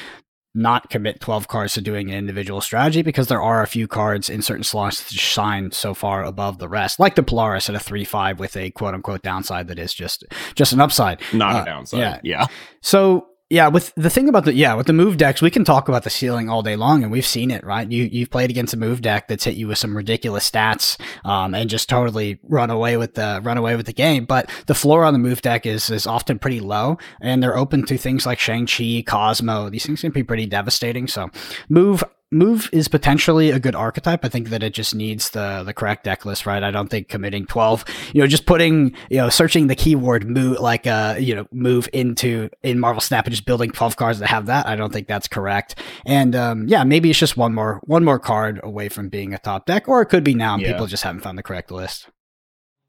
not 0.55 0.89
commit 0.89 1.19
12 1.19 1.47
cards 1.47 1.73
to 1.75 1.81
doing 1.81 2.09
an 2.09 2.17
individual 2.17 2.59
strategy 2.59 3.01
because 3.01 3.27
there 3.27 3.41
are 3.41 3.61
a 3.61 3.67
few 3.67 3.87
cards 3.87 4.29
in 4.29 4.41
certain 4.41 4.63
slots 4.63 5.03
that 5.03 5.13
shine 5.13 5.71
so 5.71 5.93
far 5.93 6.23
above 6.23 6.57
the 6.57 6.67
rest, 6.67 6.99
like 6.99 7.15
the 7.15 7.23
Polaris 7.23 7.69
at 7.69 7.75
a 7.75 7.79
3 7.79 8.03
5 8.03 8.39
with 8.39 8.57
a 8.57 8.71
quote 8.71 8.93
unquote 8.93 9.21
downside 9.21 9.67
that 9.67 9.79
is 9.79 9.93
just 9.93 10.23
just 10.55 10.73
an 10.73 10.81
upside. 10.81 11.21
Not 11.33 11.55
Uh, 11.55 11.61
a 11.61 11.65
downside. 11.65 11.99
yeah. 11.99 12.19
yeah. 12.23 12.47
So 12.81 13.28
yeah, 13.49 13.67
with 13.67 13.91
the 13.95 14.11
thing 14.11 14.29
about 14.29 14.45
the 14.45 14.53
yeah 14.53 14.75
with 14.75 14.85
the 14.85 14.93
move 14.93 15.17
decks, 15.17 15.41
we 15.41 15.49
can 15.49 15.63
talk 15.63 15.89
about 15.89 16.03
the 16.03 16.09
ceiling 16.11 16.49
all 16.49 16.61
day 16.61 16.75
long, 16.75 17.01
and 17.01 17.11
we've 17.11 17.25
seen 17.25 17.49
it, 17.49 17.63
right? 17.63 17.89
You 17.89 18.03
you've 18.03 18.29
played 18.29 18.51
against 18.51 18.75
a 18.75 18.77
move 18.77 19.01
deck 19.01 19.27
that's 19.27 19.43
hit 19.43 19.55
you 19.55 19.67
with 19.67 19.79
some 19.79 19.97
ridiculous 19.97 20.49
stats, 20.49 20.99
um, 21.25 21.55
and 21.55 21.67
just 21.67 21.89
totally 21.89 22.39
run 22.43 22.69
away 22.69 22.95
with 22.95 23.15
the 23.15 23.41
run 23.43 23.57
away 23.57 23.75
with 23.75 23.87
the 23.87 23.93
game. 23.93 24.25
But 24.25 24.51
the 24.67 24.75
floor 24.75 25.03
on 25.03 25.13
the 25.13 25.19
move 25.19 25.41
deck 25.41 25.65
is 25.65 25.89
is 25.89 26.05
often 26.05 26.37
pretty 26.37 26.59
low, 26.59 26.99
and 27.21 27.41
they're 27.41 27.57
open 27.57 27.85
to 27.87 27.97
things 27.97 28.25
like 28.27 28.37
Shang 28.37 28.67
Chi, 28.67 29.03
Cosmo. 29.07 29.69
These 29.69 29.85
things 29.85 30.01
can 30.01 30.11
be 30.11 30.23
pretty 30.23 30.45
devastating. 30.45 31.07
So 31.07 31.29
move. 31.69 32.03
Move 32.31 32.69
is 32.71 32.87
potentially 32.87 33.49
a 33.49 33.59
good 33.59 33.73
archetype. 33.73 34.23
I 34.23 34.29
think 34.29 34.49
that 34.49 34.61
it 34.61 34.73
just 34.73 34.93
needs 34.93 35.31
the 35.31 35.63
the 35.65 35.73
correct 35.73 36.03
deck 36.03 36.25
list, 36.25 36.45
right? 36.45 36.61
I 36.61 36.69
don't 36.69 36.87
think 36.87 37.07
committing 37.07 37.47
twelve, 37.47 37.83
you 38.13 38.21
know, 38.21 38.27
just 38.27 38.45
putting, 38.45 38.93
you 39.09 39.17
know, 39.17 39.29
searching 39.29 39.65
the 39.65 39.75
keyword 39.75 40.29
move 40.29 40.59
like 40.59 40.85
uh, 40.85 41.15
you 41.19 41.33
know, 41.33 41.47
move 41.51 41.89
into 41.91 42.49
in 42.61 42.79
Marvel 42.79 43.01
Snap 43.01 43.25
and 43.25 43.33
just 43.33 43.45
building 43.45 43.71
twelve 43.71 43.95
cards 43.95 44.19
that 44.19 44.27
have 44.27 44.45
that. 44.45 44.67
I 44.67 44.75
don't 44.75 44.93
think 44.93 45.07
that's 45.07 45.27
correct. 45.27 45.75
And 46.05 46.35
um, 46.35 46.67
yeah, 46.67 46.83
maybe 46.83 47.09
it's 47.09 47.17
just 47.17 47.35
one 47.35 47.55
more 47.55 47.81
one 47.85 48.03
more 48.03 48.19
card 48.19 48.59
away 48.63 48.89
from 48.89 49.09
being 49.09 49.33
a 49.33 49.39
top 49.39 49.65
deck, 49.65 49.87
or 49.87 50.01
it 50.01 50.07
could 50.07 50.23
be 50.23 50.35
now. 50.35 50.53
and 50.53 50.61
Yeah. 50.61 50.73
People 50.73 50.85
just 50.85 51.03
haven't 51.03 51.21
found 51.21 51.37
the 51.37 51.43
correct 51.43 51.71
list. 51.71 52.09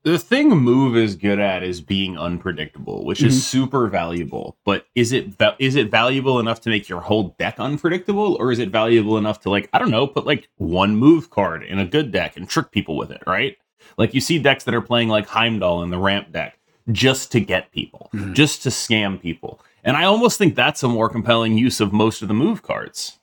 The 0.03 0.19
thing 0.19 0.49
move 0.51 0.97
is 0.97 1.15
good 1.17 1.39
at 1.39 1.63
is 1.63 1.81
being 1.81 2.17
unpredictable 2.19 3.05
which 3.05 3.21
Mhm. 3.21 3.27
is 3.27 3.47
super 3.47 3.87
valuable 3.89 4.57
but 4.65 4.87
is 4.95 5.13
it 5.13 5.37
va- 5.39 5.57
is 5.59 5.77
it 5.77 5.91
valuable 5.91 6.41
enough 6.41 6.61
to 6.63 6.71
make 6.71 6.89
your 6.89 7.01
whole 7.01 7.35
deck 7.39 7.57
unpredictable 7.59 8.37
or 8.41 8.51
is 8.53 8.59
it 8.59 8.71
valuable 8.71 9.19
enough 9.19 9.41
to 9.41 9.51
like 9.51 9.69
i 9.73 9.79
don't 9.79 9.91
know 9.91 10.07
put 10.07 10.27
like 10.27 10.49
one 10.57 10.97
move 10.97 11.31
card 11.31 11.63
in 11.63 11.79
a 11.79 11.85
good 11.87 12.11
deck 12.13 12.37
and 12.37 12.49
trick 12.49 12.71
people 12.71 12.97
with 12.97 13.11
it 13.11 13.23
right 13.27 13.57
like 13.99 14.15
you 14.15 14.21
see 14.21 14.39
decks 14.39 14.65
that 14.65 14.75
are 14.75 14.81
playing 14.81 15.09
like 15.09 15.27
heimdall 15.29 15.83
in 15.83 15.91
the 15.91 15.99
ramp 15.99 16.33
deck 16.33 16.59
just 16.91 17.31
to 17.33 17.41
get 17.41 17.71
people 17.71 18.09
Mhm. 18.15 18.33
just 18.35 18.63
to 18.63 18.69
scam 18.71 19.21
people 19.21 19.61
and 19.85 19.97
i 19.97 20.05
almost 20.05 20.39
think 20.39 20.55
that's 20.55 20.83
a 20.83 20.89
more 20.89 21.09
compelling 21.09 21.57
use 21.59 21.79
of 21.81 21.93
most 21.93 22.23
of 22.23 22.29
the 22.29 22.35
move 22.35 22.63
cards 22.63 23.19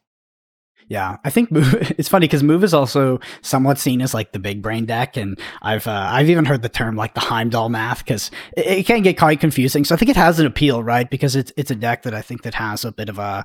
Yeah, 0.90 1.18
I 1.24 1.30
think 1.30 1.52
move. 1.52 1.74
It's 1.98 2.08
funny 2.10 2.28
because 2.28 2.44
move 2.44 2.64
is 2.64 2.74
also 2.74 3.20
somewhat 3.42 3.78
seen 3.78 4.02
as 4.02 4.14
like 4.14 4.32
the 4.32 4.40
big 4.40 4.62
brain 4.62 4.86
deck, 4.86 5.18
and 5.18 5.40
I've 5.62 5.86
uh, 5.88 6.08
I've 6.12 6.30
even 6.30 6.46
heard 6.46 6.62
the 6.62 6.70
term 6.70 6.96
like 6.96 7.14
the 7.14 7.20
Heimdall 7.20 7.70
math 7.70 8.00
because 8.00 8.32
it, 8.56 8.66
it 8.68 8.86
can 8.86 9.02
get 9.02 9.18
quite 9.18 9.40
confusing. 9.40 9.84
So 9.84 9.96
I 9.96 9.98
think 9.98 10.10
it 10.10 10.16
has 10.16 10.40
an 10.40 10.46
appeal, 10.46 10.82
right? 10.84 11.10
Because 11.10 11.36
it's 11.36 11.52
it's 11.58 11.72
a 11.72 11.76
deck 11.76 12.04
that 12.04 12.14
I 12.14 12.22
think 12.22 12.44
that 12.44 12.54
has 12.54 12.86
a 12.86 12.92
bit 12.92 13.10
of 13.10 13.20
a 13.20 13.44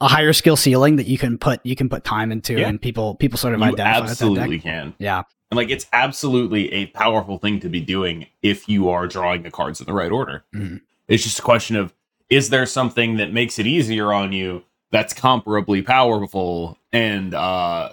a 0.00 0.08
higher 0.08 0.32
skill 0.32 0.56
ceiling 0.56 0.96
that 0.96 1.06
you 1.06 1.18
can 1.18 1.38
put 1.38 1.60
you 1.64 1.76
can 1.76 1.88
put 1.88 2.04
time 2.04 2.32
into, 2.32 2.54
Yeah. 2.58 2.68
and 2.68 2.80
people 2.80 3.14
people 3.16 3.38
sort 3.38 3.54
of 3.54 3.60
you 3.60 3.66
identify 3.66 4.10
absolutely 4.10 4.58
can 4.58 4.94
Yeah, 4.98 5.22
and 5.50 5.56
like 5.58 5.70
it's 5.70 5.86
absolutely 5.92 6.72
a 6.72 6.86
powerful 6.86 7.38
thing 7.38 7.60
to 7.60 7.68
be 7.68 7.80
doing 7.80 8.26
if 8.42 8.68
you 8.68 8.88
are 8.88 9.06
drawing 9.06 9.42
the 9.42 9.50
cards 9.50 9.78
in 9.80 9.86
the 9.86 9.92
right 9.92 10.10
order. 10.10 10.42
Mhm. 10.54 10.80
It's 11.06 11.22
just 11.22 11.38
a 11.38 11.42
question 11.42 11.76
of 11.76 11.92
is 12.30 12.48
there 12.50 12.64
something 12.66 13.16
that 13.16 13.32
makes 13.32 13.58
it 13.58 13.66
easier 13.66 14.12
on 14.12 14.32
you 14.32 14.62
that's 14.90 15.14
comparably 15.14 15.84
powerful 15.84 16.78
and 16.92 17.34
uh 17.34 17.90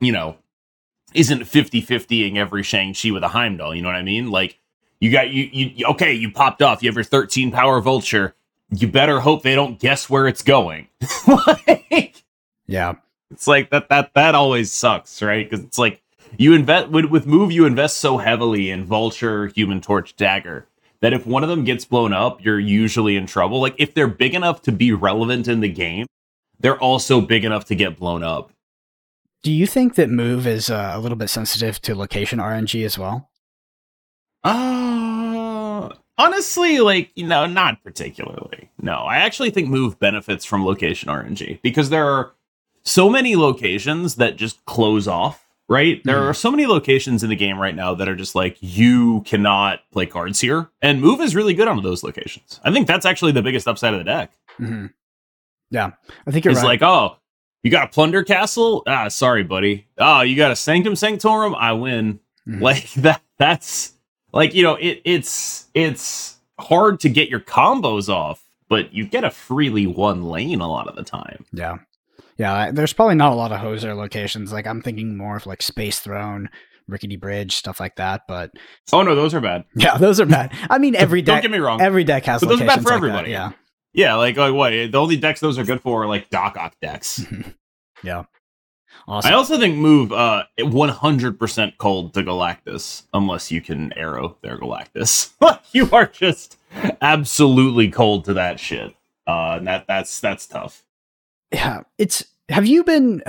you 0.00 0.12
know 0.12 0.36
isn't 1.14 1.42
50-50ing 1.42 2.36
every 2.36 2.62
Shang-Chi 2.62 3.10
with 3.10 3.22
a 3.22 3.28
Heimdall, 3.28 3.74
you 3.74 3.82
know 3.82 3.88
what 3.88 3.96
I 3.96 4.02
mean? 4.02 4.30
Like 4.30 4.58
you 4.98 5.10
got 5.10 5.30
you, 5.30 5.48
you 5.52 5.86
okay, 5.86 6.12
you 6.12 6.30
popped 6.30 6.62
off, 6.62 6.82
you 6.82 6.88
have 6.88 6.94
your 6.94 7.04
13 7.04 7.50
power 7.50 7.80
vulture. 7.80 8.34
You 8.70 8.88
better 8.88 9.20
hope 9.20 9.42
they 9.42 9.54
don't 9.54 9.78
guess 9.78 10.08
where 10.08 10.26
it's 10.26 10.42
going. 10.42 10.88
like 11.26 12.22
yeah, 12.66 12.94
it's 13.30 13.46
like 13.46 13.70
that 13.70 13.88
that 13.90 14.14
that 14.14 14.34
always 14.34 14.72
sucks, 14.72 15.20
right? 15.20 15.48
Because 15.48 15.64
it's 15.64 15.76
like 15.76 16.00
you 16.38 16.54
invest 16.54 16.88
with, 16.88 17.06
with 17.06 17.26
move 17.26 17.52
you 17.52 17.66
invest 17.66 17.98
so 17.98 18.16
heavily 18.16 18.70
in 18.70 18.84
vulture, 18.84 19.48
human 19.48 19.80
torch, 19.80 20.16
dagger 20.16 20.66
that 21.02 21.12
if 21.12 21.26
one 21.26 21.42
of 21.42 21.48
them 21.48 21.64
gets 21.64 21.84
blown 21.84 22.12
up, 22.12 22.42
you're 22.44 22.60
usually 22.60 23.16
in 23.16 23.26
trouble. 23.26 23.60
Like 23.60 23.74
if 23.76 23.92
they're 23.92 24.06
big 24.06 24.34
enough 24.34 24.62
to 24.62 24.72
be 24.72 24.92
relevant 24.92 25.48
in 25.48 25.60
the 25.60 25.68
game, 25.68 26.06
they're 26.62 26.78
also 26.78 27.20
big 27.20 27.44
enough 27.44 27.66
to 27.66 27.74
get 27.74 27.98
blown 27.98 28.22
up. 28.22 28.50
Do 29.42 29.52
you 29.52 29.66
think 29.66 29.96
that 29.96 30.08
move 30.08 30.46
is 30.46 30.70
uh, 30.70 30.92
a 30.94 31.00
little 31.00 31.16
bit 31.18 31.28
sensitive 31.28 31.80
to 31.82 31.94
location 31.94 32.38
RNG 32.38 32.84
as 32.84 32.96
well? 32.98 33.28
Uh 34.44 35.88
honestly, 36.18 36.78
like, 36.80 37.10
you 37.16 37.26
know, 37.26 37.46
not 37.46 37.82
particularly. 37.82 38.70
No, 38.80 38.94
I 38.98 39.16
actually 39.18 39.50
think 39.50 39.68
move 39.68 39.98
benefits 39.98 40.44
from 40.44 40.64
location 40.64 41.08
RNG 41.08 41.60
because 41.62 41.90
there 41.90 42.06
are 42.08 42.32
so 42.84 43.08
many 43.10 43.34
locations 43.36 44.16
that 44.16 44.36
just 44.36 44.64
close 44.64 45.08
off, 45.08 45.46
right? 45.68 46.00
There 46.04 46.18
Mhm. 46.20 46.28
are 46.30 46.34
so 46.34 46.50
many 46.50 46.66
locations 46.66 47.22
in 47.24 47.30
the 47.30 47.36
game 47.36 47.58
right 47.58 47.74
now 47.74 47.94
that 47.94 48.08
are 48.08 48.14
just 48.16 48.34
like 48.34 48.56
you 48.60 49.22
cannot 49.22 49.80
play 49.92 50.06
cards 50.06 50.40
here. 50.40 50.68
And 50.80 51.00
move 51.00 51.20
is 51.20 51.34
really 51.34 51.54
good 51.54 51.68
on 51.68 51.82
those 51.82 52.02
locations. 52.04 52.60
I 52.64 52.72
think 52.72 52.86
that's 52.86 53.06
actually 53.06 53.32
the 53.32 53.42
biggest 53.42 53.66
upside 53.66 53.94
of 53.94 53.98
the 54.00 54.04
deck. 54.04 54.32
hmm 54.58 54.86
Yeah, 55.72 55.90
I 56.26 56.30
think 56.30 56.44
you're 56.44 56.52
It's 56.52 56.60
right. 56.62 56.80
like, 56.80 56.82
oh, 56.82 57.16
you 57.64 57.70
got 57.70 57.88
a 57.88 57.90
plunder 57.90 58.22
castle? 58.22 58.82
Ah, 58.86 59.08
sorry, 59.08 59.42
buddy. 59.42 59.86
Oh, 59.98 60.20
you 60.20 60.36
got 60.36 60.50
a 60.52 60.56
sanctum 60.56 60.94
sanctorum? 60.94 61.54
I 61.54 61.72
win. 61.72 62.20
Mhm. 62.48 62.60
Like 62.60 62.92
that 62.94 63.22
that's 63.38 63.92
like, 64.32 64.54
you 64.54 64.62
know, 64.62 64.74
it 64.76 65.00
it's 65.04 65.66
it's 65.74 66.36
hard 66.60 67.00
to 67.00 67.08
get 67.08 67.28
your 67.28 67.40
combos 67.40 68.08
off, 68.08 68.42
but 68.68 68.92
you 68.94 69.06
get 69.06 69.24
a 69.24 69.30
freely 69.30 69.86
won 69.86 70.24
lane 70.24 70.60
a 70.60 70.68
lot 70.68 70.88
of 70.88 70.94
the 70.96 71.02
time. 71.04 71.44
Yeah. 71.52 71.76
Yeah, 72.38 72.70
there's 72.72 72.92
probably 72.94 73.14
not 73.14 73.32
a 73.32 73.36
lot 73.36 73.52
of 73.52 73.60
hoser 73.60 73.94
locations. 73.96 74.52
Like 74.52 74.66
I'm 74.66 74.82
thinking 74.82 75.16
more 75.16 75.36
of 75.36 75.46
like 75.46 75.62
Space 75.62 76.00
Throne, 76.00 76.48
Rickety 76.88 77.16
Bridge, 77.16 77.54
stuff 77.54 77.78
like 77.78 77.96
that. 77.96 78.22
But 78.26 78.50
Oh 78.92 79.02
no, 79.02 79.14
those 79.14 79.34
are 79.34 79.40
bad. 79.40 79.64
yeah, 79.76 79.96
those 79.98 80.18
are 80.20 80.26
bad. 80.26 80.52
I 80.68 80.78
mean, 80.78 80.96
every 80.96 81.22
deck. 81.22 81.42
Don't 81.42 81.50
get 81.52 81.56
me 81.56 81.64
wrong. 81.64 81.80
every 81.80 82.02
deck 82.04 82.24
has 82.24 82.40
But 82.40 82.48
those 82.48 82.60
are 82.60 82.66
bad 82.66 82.82
for 82.82 82.88
like 82.88 82.96
everybody. 82.96 83.30
Yeah, 83.30 83.52
yeah, 83.92 84.14
like 84.14 84.36
like 84.36 84.54
what? 84.54 84.70
The 84.70 84.94
only 84.94 85.16
decks 85.16 85.40
those 85.40 85.58
are 85.58 85.64
good 85.64 85.80
for 85.80 86.04
are 86.04 86.08
like 86.08 86.30
Doc 86.30 86.56
Ock 86.56 86.74
decks. 86.80 87.24
yeah. 88.02 88.24
Awesome. 89.08 89.32
I 89.32 89.34
also 89.34 89.58
think 89.58 89.76
move 89.76 90.12
uh 90.12 90.44
100% 90.58 91.72
cold 91.78 92.14
to 92.14 92.22
Galactus 92.22 93.04
unless 93.14 93.50
you 93.50 93.60
can 93.60 93.92
arrow 93.94 94.36
their 94.42 94.58
Galactus. 94.58 95.32
you 95.72 95.88
are 95.92 96.06
just 96.06 96.58
absolutely 97.00 97.90
cold 97.90 98.24
to 98.26 98.34
that 98.34 98.60
shit. 98.60 98.94
Uh 99.26 99.54
and 99.58 99.66
that 99.66 99.86
that's 99.86 100.20
that's 100.20 100.46
tough. 100.46 100.84
yeah, 101.52 101.82
it's. 101.98 102.24
Have 102.48 102.66
you 102.66 102.84
been? 102.84 103.22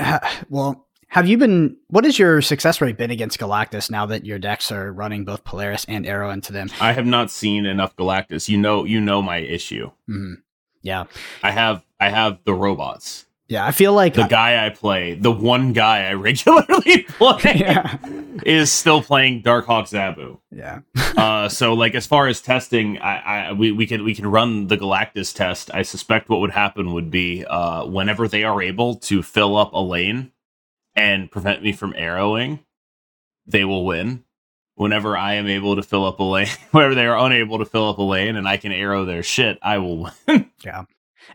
Well, 0.50 0.86
have 1.08 1.28
you 1.28 1.38
been? 1.38 1.78
What 1.88 2.04
has 2.04 2.18
your 2.20 2.42
success 2.42 2.82
rate 2.82 2.98
been 2.98 3.12
against 3.12 3.40
Galactus 3.40 3.90
now 3.90 4.06
that 4.08 4.26
your 4.26 4.40
decks 4.40 4.72
are 4.72 4.92
running 4.92 5.24
both 5.24 5.44
Polaris 5.46 5.86
and 5.88 6.06
Arrow 6.06 6.30
into 6.32 6.52
them? 6.52 6.70
I 6.82 6.92
have 6.94 7.06
not 7.06 7.32
seen 7.32 7.66
enough 7.66 7.96
Galactus. 7.96 8.50
You 8.50 8.58
know 8.58 8.84
you 8.84 9.00
know 9.00 9.22
my 9.22 9.38
issue. 9.38 9.92
Mhm. 10.10 10.42
Yeah, 10.84 11.06
I 11.42 11.52
have 11.52 11.84
I 12.00 12.10
have 12.10 12.40
the 12.44 12.54
robots. 12.54 13.26
yeah. 13.48 13.66
I 13.66 13.72
feel 13.72 13.94
like 13.94 14.14
The 14.16 14.24
guy 14.28 14.66
I 14.66 14.70
play, 14.70 15.14
the 15.16 15.32
one 15.32 15.74
guy 15.74 16.08
I 16.10 16.14
regularly 16.28 17.04
play 17.04 17.54
yeah, 17.56 17.98
is 18.46 18.72
still 18.72 19.02
playing 19.02 19.42
Darkhawk 19.44 19.88
Zabu. 19.90 20.40
yeah. 20.52 20.80
uh, 21.18 21.48
so 21.50 21.74
like 21.74 21.96
as 21.96 22.06
far 22.06 22.28
as 22.28 22.42
testing, 22.42 22.98
I, 23.00 23.50
I 23.50 23.52
we, 23.54 23.72
we 23.72 23.88
can 23.88 24.04
we 24.04 24.14
can 24.14 24.28
run 24.28 24.68
the 24.68 24.78
Galactus 24.78 25.34
test. 25.34 25.72
I 25.74 25.84
suspect 25.84 26.28
what 26.30 26.42
would 26.42 26.52
happen 26.52 26.94
would 26.94 27.10
be 27.10 27.46
uh, 27.46 27.86
whenever 27.86 28.28
they 28.28 28.44
are 28.44 28.62
able 28.62 28.96
to 29.10 29.24
fill 29.24 29.56
up 29.58 29.72
a 29.74 29.80
lane 29.82 30.32
and 30.96 31.32
prevent 31.32 31.64
me 31.64 31.72
from 31.74 31.94
arrowing, 31.96 32.60
they 33.48 33.64
will 33.64 33.86
win. 33.86 34.24
Whenever 34.76 35.16
I 35.16 35.34
am 35.36 35.48
able 35.48 35.76
to 35.76 35.84
fill 35.84 36.06
up 36.06 36.20
a 36.20 36.24
lane, 36.24 36.48
whenever 36.72 36.96
they 36.96 37.06
are 37.06 37.26
unable 37.26 37.60
to 37.60 37.66
fill 37.66 37.90
up 37.90 37.98
a 38.00 38.04
lane 38.04 38.36
and 38.36 38.48
I 38.48 38.58
can 38.58 38.72
arrow 38.72 39.06
their 39.06 39.24
shit, 39.24 39.60
I 39.62 39.78
will 39.78 40.10
win. 40.28 40.50
Yeah. 40.66 40.84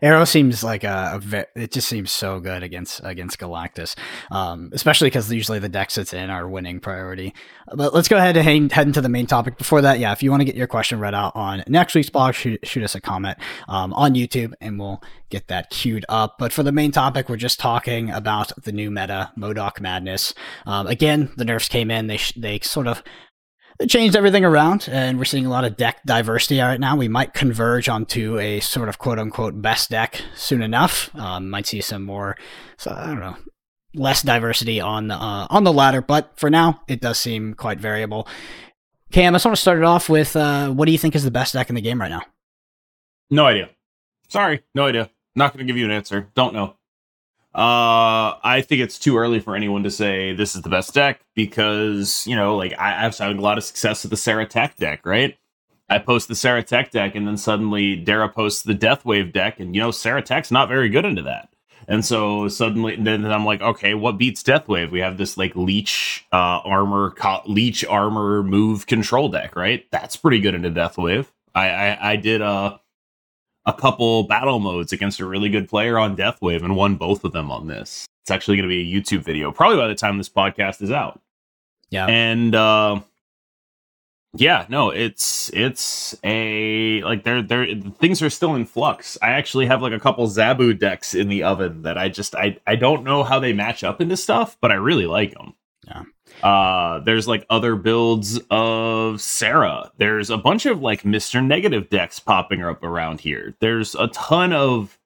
Arrow 0.01 0.23
seems 0.23 0.63
like 0.63 0.83
a, 0.83 1.11
a 1.15 1.19
ve- 1.19 1.43
it 1.55 1.71
just 1.71 1.87
seems 1.87 2.11
so 2.11 2.39
good 2.39 2.63
against 2.63 3.01
against 3.03 3.39
Galactus, 3.39 3.97
um, 4.31 4.69
especially 4.71 5.07
because 5.07 5.31
usually 5.31 5.59
the 5.59 5.67
decks 5.67 5.97
it's 5.97 6.13
in 6.13 6.29
are 6.29 6.47
winning 6.47 6.79
priority. 6.79 7.33
But 7.73 7.93
let's 7.93 8.07
go 8.07 8.17
ahead 8.17 8.37
and 8.37 8.45
hang, 8.45 8.69
head 8.69 8.87
into 8.87 9.01
the 9.01 9.09
main 9.09 9.27
topic. 9.27 9.57
Before 9.57 9.81
that, 9.81 9.99
yeah, 9.99 10.11
if 10.11 10.23
you 10.23 10.29
want 10.31 10.41
to 10.41 10.45
get 10.45 10.55
your 10.55 10.67
question 10.67 10.99
read 10.99 11.15
out 11.15 11.35
on 11.35 11.63
next 11.67 11.95
week's 11.95 12.09
blog, 12.09 12.33
shoot, 12.33 12.65
shoot 12.65 12.83
us 12.83 12.95
a 12.95 13.01
comment 13.01 13.37
um, 13.67 13.93
on 13.93 14.13
YouTube, 14.13 14.53
and 14.61 14.79
we'll 14.79 15.01
get 15.29 15.47
that 15.47 15.69
queued 15.69 16.05
up. 16.07 16.35
But 16.37 16.53
for 16.53 16.63
the 16.63 16.71
main 16.71 16.91
topic, 16.91 17.27
we're 17.27 17.35
just 17.37 17.59
talking 17.59 18.09
about 18.09 18.51
the 18.63 18.71
new 18.71 18.91
meta, 18.91 19.31
MODOK 19.37 19.81
Madness. 19.81 20.33
Um, 20.65 20.87
again, 20.87 21.31
the 21.35 21.45
nerfs 21.45 21.67
came 21.67 21.91
in; 21.91 22.07
they 22.07 22.17
sh- 22.17 22.33
they 22.37 22.59
sort 22.59 22.87
of 22.87 23.03
they 23.79 23.87
changed 23.87 24.15
everything 24.15 24.43
around, 24.43 24.89
and 24.91 25.17
we're 25.17 25.25
seeing 25.25 25.45
a 25.45 25.49
lot 25.49 25.63
of 25.63 25.77
deck 25.77 26.01
diversity 26.05 26.59
right 26.59 26.79
now. 26.79 26.97
We 26.97 27.07
might 27.07 27.33
converge 27.33 27.87
onto 27.87 28.37
a 28.37 28.59
sort 28.59 28.89
of 28.89 28.99
quote 28.99 29.19
unquote 29.19 29.61
best 29.61 29.89
deck 29.89 30.21
soon 30.35 30.61
enough. 30.61 31.09
Um, 31.15 31.49
might 31.49 31.65
see 31.65 31.79
some 31.79 32.03
more, 32.03 32.37
so 32.77 32.91
I 32.91 33.07
don't 33.07 33.21
know, 33.21 33.37
less 33.93 34.21
diversity 34.21 34.81
on 34.81 35.11
uh, 35.11 35.47
on 35.49 35.63
the 35.63 35.73
ladder, 35.73 36.01
but 36.01 36.37
for 36.37 36.49
now, 36.49 36.81
it 36.89 36.99
does 36.99 37.17
seem 37.17 37.53
quite 37.53 37.79
variable. 37.79 38.27
Cam, 39.11 39.33
I 39.33 39.37
just 39.37 39.45
want 39.45 39.55
to 39.55 39.61
start 39.61 39.79
it 39.79 39.85
off 39.85 40.09
with 40.09 40.35
uh, 40.35 40.69
what 40.69 40.85
do 40.85 40.91
you 40.91 40.97
think 40.97 41.15
is 41.15 41.23
the 41.23 41.31
best 41.31 41.53
deck 41.53 41.69
in 41.69 41.75
the 41.75 41.81
game 41.81 42.01
right 42.01 42.11
now? 42.11 42.21
No 43.31 43.45
idea. 43.45 43.69
Sorry, 44.27 44.61
no 44.75 44.85
idea. 44.85 45.09
Not 45.35 45.53
going 45.53 45.65
to 45.65 45.71
give 45.71 45.77
you 45.77 45.85
an 45.85 45.91
answer. 45.91 46.29
Don't 46.35 46.53
know. 46.53 46.75
Uh, 47.53 48.37
I 48.43 48.63
think 48.65 48.81
it's 48.81 48.99
too 48.99 49.17
early 49.17 49.39
for 49.39 49.55
anyone 49.55 49.81
to 49.83 49.89
say 49.89 50.33
this 50.33 50.55
is 50.55 50.61
the 50.61 50.69
best 50.69 50.93
deck 50.93 51.21
because 51.35 52.25
you 52.27 52.35
know, 52.35 52.55
like 52.55 52.73
I, 52.77 53.05
I've 53.05 53.17
had 53.17 53.35
a 53.37 53.41
lot 53.41 53.57
of 53.57 53.63
success 53.63 54.03
with 54.03 54.11
the 54.11 54.17
Sera 54.17 54.45
Tech 54.45 54.75
deck, 54.75 55.05
right? 55.05 55.35
I 55.89 55.97
post 55.97 56.27
the 56.27 56.35
Sera 56.35 56.61
Tech 56.61 56.91
deck, 56.91 57.15
and 57.15 57.27
then 57.27 57.37
suddenly 57.37 57.95
Dara 57.95 58.29
posts 58.29 58.61
the 58.61 58.75
Death 58.75 59.03
Wave 59.03 59.33
deck, 59.33 59.59
and 59.59 59.73
you 59.75 59.81
know, 59.81 59.91
Sera 59.91 60.21
Tech's 60.21 60.51
not 60.51 60.69
very 60.69 60.89
good 60.89 61.05
into 61.05 61.23
that. 61.23 61.49
And 61.87 62.05
so 62.05 62.47
suddenly, 62.47 62.95
then 62.97 63.25
I'm 63.25 63.45
like, 63.45 63.61
okay, 63.61 63.95
what 63.95 64.19
beats 64.19 64.43
Death 64.43 64.67
Wave? 64.67 64.91
We 64.91 64.99
have 64.99 65.17
this 65.17 65.35
like 65.35 65.55
leech 65.55 66.27
uh, 66.31 66.61
armor, 66.63 67.09
co- 67.11 67.41
leech 67.47 67.83
armor 67.83 68.43
move 68.43 68.85
control 68.85 69.29
deck, 69.29 69.55
right? 69.55 69.85
That's 69.89 70.15
pretty 70.15 70.39
good 70.39 70.53
into 70.53 70.69
Death 70.69 70.99
Wave. 70.99 71.31
I 71.55 71.69
I, 71.69 72.11
I 72.11 72.15
did 72.15 72.43
uh 72.43 72.77
a 73.69 73.73
couple 73.73 74.23
battle 74.23 74.59
modes 74.59 74.91
against 74.91 75.19
a 75.19 75.25
really 75.25 75.49
good 75.49 75.69
player 75.69 75.99
on 75.99 76.17
Deathwave 76.17 76.63
and 76.63 76.75
won 76.75 76.95
both 76.95 77.23
of 77.23 77.31
them 77.31 77.51
on 77.51 77.67
this. 77.67 78.07
It's 78.23 78.31
actually 78.31 78.57
going 78.57 78.67
to 78.67 78.73
be 78.73 78.81
a 78.81 78.99
YouTube 79.01 79.23
video, 79.23 79.51
probably 79.51 79.77
by 79.77 79.87
the 79.87 79.95
time 79.95 80.17
this 80.17 80.29
podcast 80.29 80.81
is 80.81 80.91
out. 80.91 81.21
Yeah, 81.91 82.07
And 82.07 82.53
uh, 82.53 83.01
yeah, 84.35 84.65
no, 84.69 84.89
it's 84.89 85.49
it's 85.53 86.15
a 86.23 87.01
like 87.03 87.23
they're 87.23 87.41
they're 87.41 87.75
things 87.99 88.21
are 88.21 88.29
still 88.29 88.55
in 88.55 88.65
flux. 88.65 89.17
I 89.21 89.29
actually 89.29 89.65
have 89.67 89.81
like 89.81 89.93
a 89.93 89.99
couple 89.99 90.27
Zabu 90.27 90.77
decks 90.77 91.15
in 91.15 91.29
the 91.29 91.43
oven 91.43 91.83
that 91.83 91.97
I 91.97 92.09
just 92.09 92.35
I 92.35 92.57
I 92.67 92.75
don't 92.75 93.03
know 93.03 93.23
how 93.23 93.39
they 93.39 93.53
match 93.53 93.83
up 93.83 94.01
into 94.01 94.17
stuff, 94.17 94.57
but 94.61 94.71
I 94.71 94.75
really 94.75 95.05
like 95.07 95.33
them. 95.33 95.53
Uh, 96.43 96.99
there's 96.99 97.27
like 97.27 97.45
other 97.49 97.75
builds 97.75 98.39
of 98.49 99.21
Sera. 99.21 99.91
There's 99.97 100.29
a 100.29 100.37
bunch 100.37 100.65
of 100.65 100.81
like 100.81 101.03
Mr. 101.03 101.45
Negative 101.45 101.89
decks 101.89 102.19
popping 102.19 102.63
up 102.63 102.83
around 102.83 103.21
here. 103.21 103.55
There's 103.59 103.95
a 103.95 104.07
ton 104.07 104.53
of 104.53 104.97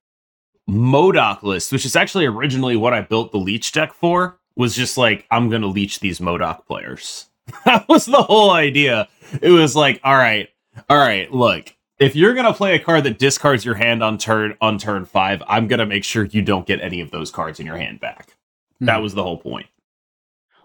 MODOK 0.69 1.43
lists, 1.43 1.71
which 1.71 1.85
is 1.85 1.95
actually 1.95 2.25
originally 2.25 2.75
what 2.75 2.93
I 2.93 3.01
built 3.01 3.31
the 3.31 3.37
Leech 3.39 3.71
deck 3.71 3.93
for. 3.93 4.39
Was 4.55 4.75
just 4.75 4.97
like 4.99 5.25
I'm 5.31 5.49
gonna 5.49 5.65
leech 5.67 5.99
these 5.99 6.19
MODOK 6.19 6.67
players. 6.67 7.25
that 7.65 7.87
was 7.89 8.05
the 8.05 8.21
whole 8.21 8.51
idea. 8.51 9.07
It 9.41 9.49
was 9.49 9.75
like, 9.75 9.99
all 10.03 10.15
right, 10.15 10.47
all 10.89 10.97
right, 10.97 11.31
look. 11.33 11.73
If 11.99 12.15
you're 12.15 12.35
gonna 12.35 12.53
play 12.53 12.75
a 12.75 12.79
card 12.79 13.03
that 13.05 13.17
discards 13.17 13.65
your 13.65 13.73
hand 13.75 14.03
on 14.03 14.19
turn 14.19 14.55
on 14.61 14.77
turn 14.77 15.05
five, 15.05 15.41
I'm 15.47 15.67
gonna 15.67 15.87
make 15.87 16.03
sure 16.03 16.25
you 16.25 16.43
don't 16.43 16.67
get 16.67 16.81
any 16.81 17.01
of 17.01 17.09
those 17.09 17.31
cards 17.31 17.59
in 17.59 17.65
your 17.65 17.77
hand 17.77 17.99
back. 17.99 18.35
That 18.81 18.97
Hmm. 18.97 19.03
was 19.03 19.15
the 19.15 19.23
whole 19.23 19.37
point. 19.37 19.65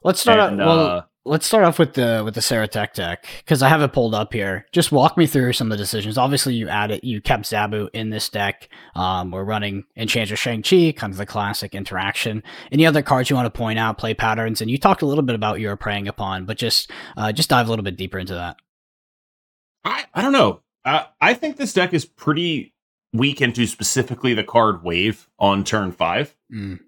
Let's 0.05 0.21
start. 0.21 0.39
And, 0.39 0.61
off, 0.61 0.67
well, 0.67 0.87
uh, 0.87 1.03
let's 1.25 1.47
start 1.47 1.65
off 1.65 1.79
with 1.79 1.95
the 1.95 2.23
with 2.25 2.35
the 2.35 2.43
Sera 2.43 2.67
Tech 2.67 2.95
deck 2.95 3.27
because 3.39 3.63
I 3.63 3.69
have 3.69 3.83
it 3.83 3.93
pulled 3.93 4.15
up 4.15 4.33
here. 4.33 4.67
Just 4.73 4.93
walk 4.93 5.17
me 5.17 5.27
through 5.27 5.53
some 5.53 5.71
of 5.71 5.79
the 5.79 5.83
decisions. 5.83 6.19
Obviously, 6.19 6.55
you 6.55 6.69
added 6.69 7.01
you 7.03 7.21
kept 7.21 7.45
Zabu 7.45 7.89
in 7.93 8.11
this 8.11 8.29
deck. 8.29 8.69
Um, 8.95 9.31
we're 9.31 9.45
running 9.45 9.85
Enchantress 9.97 10.41
Shang 10.41 10.63
Chi, 10.63 10.93
kind 10.97 11.13
of 11.13 11.17
the 11.17 11.27
classic 11.27 11.75
interaction. 11.75 12.43
Any 12.73 12.87
other 12.87 13.03
cards 13.03 13.31
you 13.31 13.37
want 13.37 13.47
to 13.53 13.57
point 13.57 13.79
out, 13.79 13.99
play 13.99 14.15
patterns, 14.15 14.61
and 14.61 14.71
you 14.71 14.79
talked 14.79 15.03
a 15.03 15.07
little 15.07 15.25
bit 15.25 15.35
about 15.35 15.61
you 15.61 15.69
were 15.69 15.77
preying 15.77 16.09
upon, 16.09 16.45
but 16.45 16.57
just 16.57 16.91
uh, 17.17 17.33
just 17.33 17.51
dive 17.51 17.67
a 17.67 17.71
little 17.71 17.85
bit 17.85 17.97
deeper 17.97 18.19
into 18.19 18.35
that. 18.35 18.57
I, 19.85 20.05
I 20.15 20.23
don't 20.23 20.33
know. 20.33 20.63
Uh, 20.85 21.05
I 21.21 21.35
think 21.35 21.57
this 21.57 21.73
deck 21.73 21.93
is 21.93 22.05
pretty 22.05 22.75
weak 23.13 23.41
into 23.41 23.67
specifically 23.67 24.35
the 24.35 24.45
card 24.45 24.83
wave 24.83 25.29
on 25.39 25.65
turn 25.65 25.93
five. 25.93 26.37
Mm. 26.53 26.81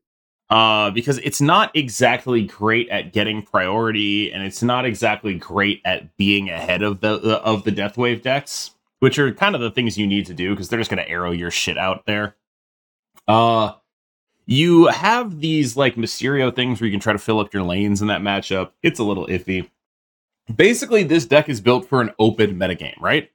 Uh, 0.50 0.90
because 0.90 1.18
it's 1.18 1.40
not 1.40 1.70
exactly 1.76 2.42
great 2.44 2.88
at 2.88 3.12
getting 3.12 3.40
priority, 3.40 4.32
and 4.32 4.42
it's 4.42 4.62
not 4.62 4.84
exactly 4.84 5.34
great 5.34 5.80
at 5.84 6.16
being 6.16 6.50
ahead 6.50 6.82
of 6.82 7.00
the, 7.00 7.14
of 7.44 7.62
the 7.62 7.70
death 7.70 7.96
wave 7.96 8.20
decks, 8.20 8.72
which 8.98 9.16
are 9.16 9.32
kind 9.32 9.54
of 9.54 9.60
the 9.60 9.70
things 9.70 9.96
you 9.96 10.08
need 10.08 10.26
to 10.26 10.34
do 10.34 10.50
because 10.50 10.68
they're 10.68 10.80
just 10.80 10.90
going 10.90 11.02
to 11.02 11.08
arrow 11.08 11.30
your 11.30 11.52
shit 11.52 11.78
out 11.78 12.04
there. 12.04 12.34
Uh, 13.28 13.74
you 14.44 14.86
have 14.88 15.38
these 15.40 15.76
like 15.76 15.94
Mysterio 15.94 16.54
things 16.54 16.80
where 16.80 16.86
you 16.86 16.92
can 16.92 17.00
try 17.00 17.12
to 17.12 17.18
fill 17.20 17.38
up 17.38 17.54
your 17.54 17.62
lanes 17.62 18.02
in 18.02 18.08
that 18.08 18.20
matchup. 18.20 18.72
It's 18.82 18.98
a 18.98 19.04
little 19.04 19.28
iffy. 19.28 19.70
Basically, 20.52 21.04
this 21.04 21.26
deck 21.26 21.48
is 21.48 21.60
built 21.60 21.88
for 21.88 22.00
an 22.00 22.10
open 22.18 22.56
metagame, 22.58 23.00
right? 23.00 23.30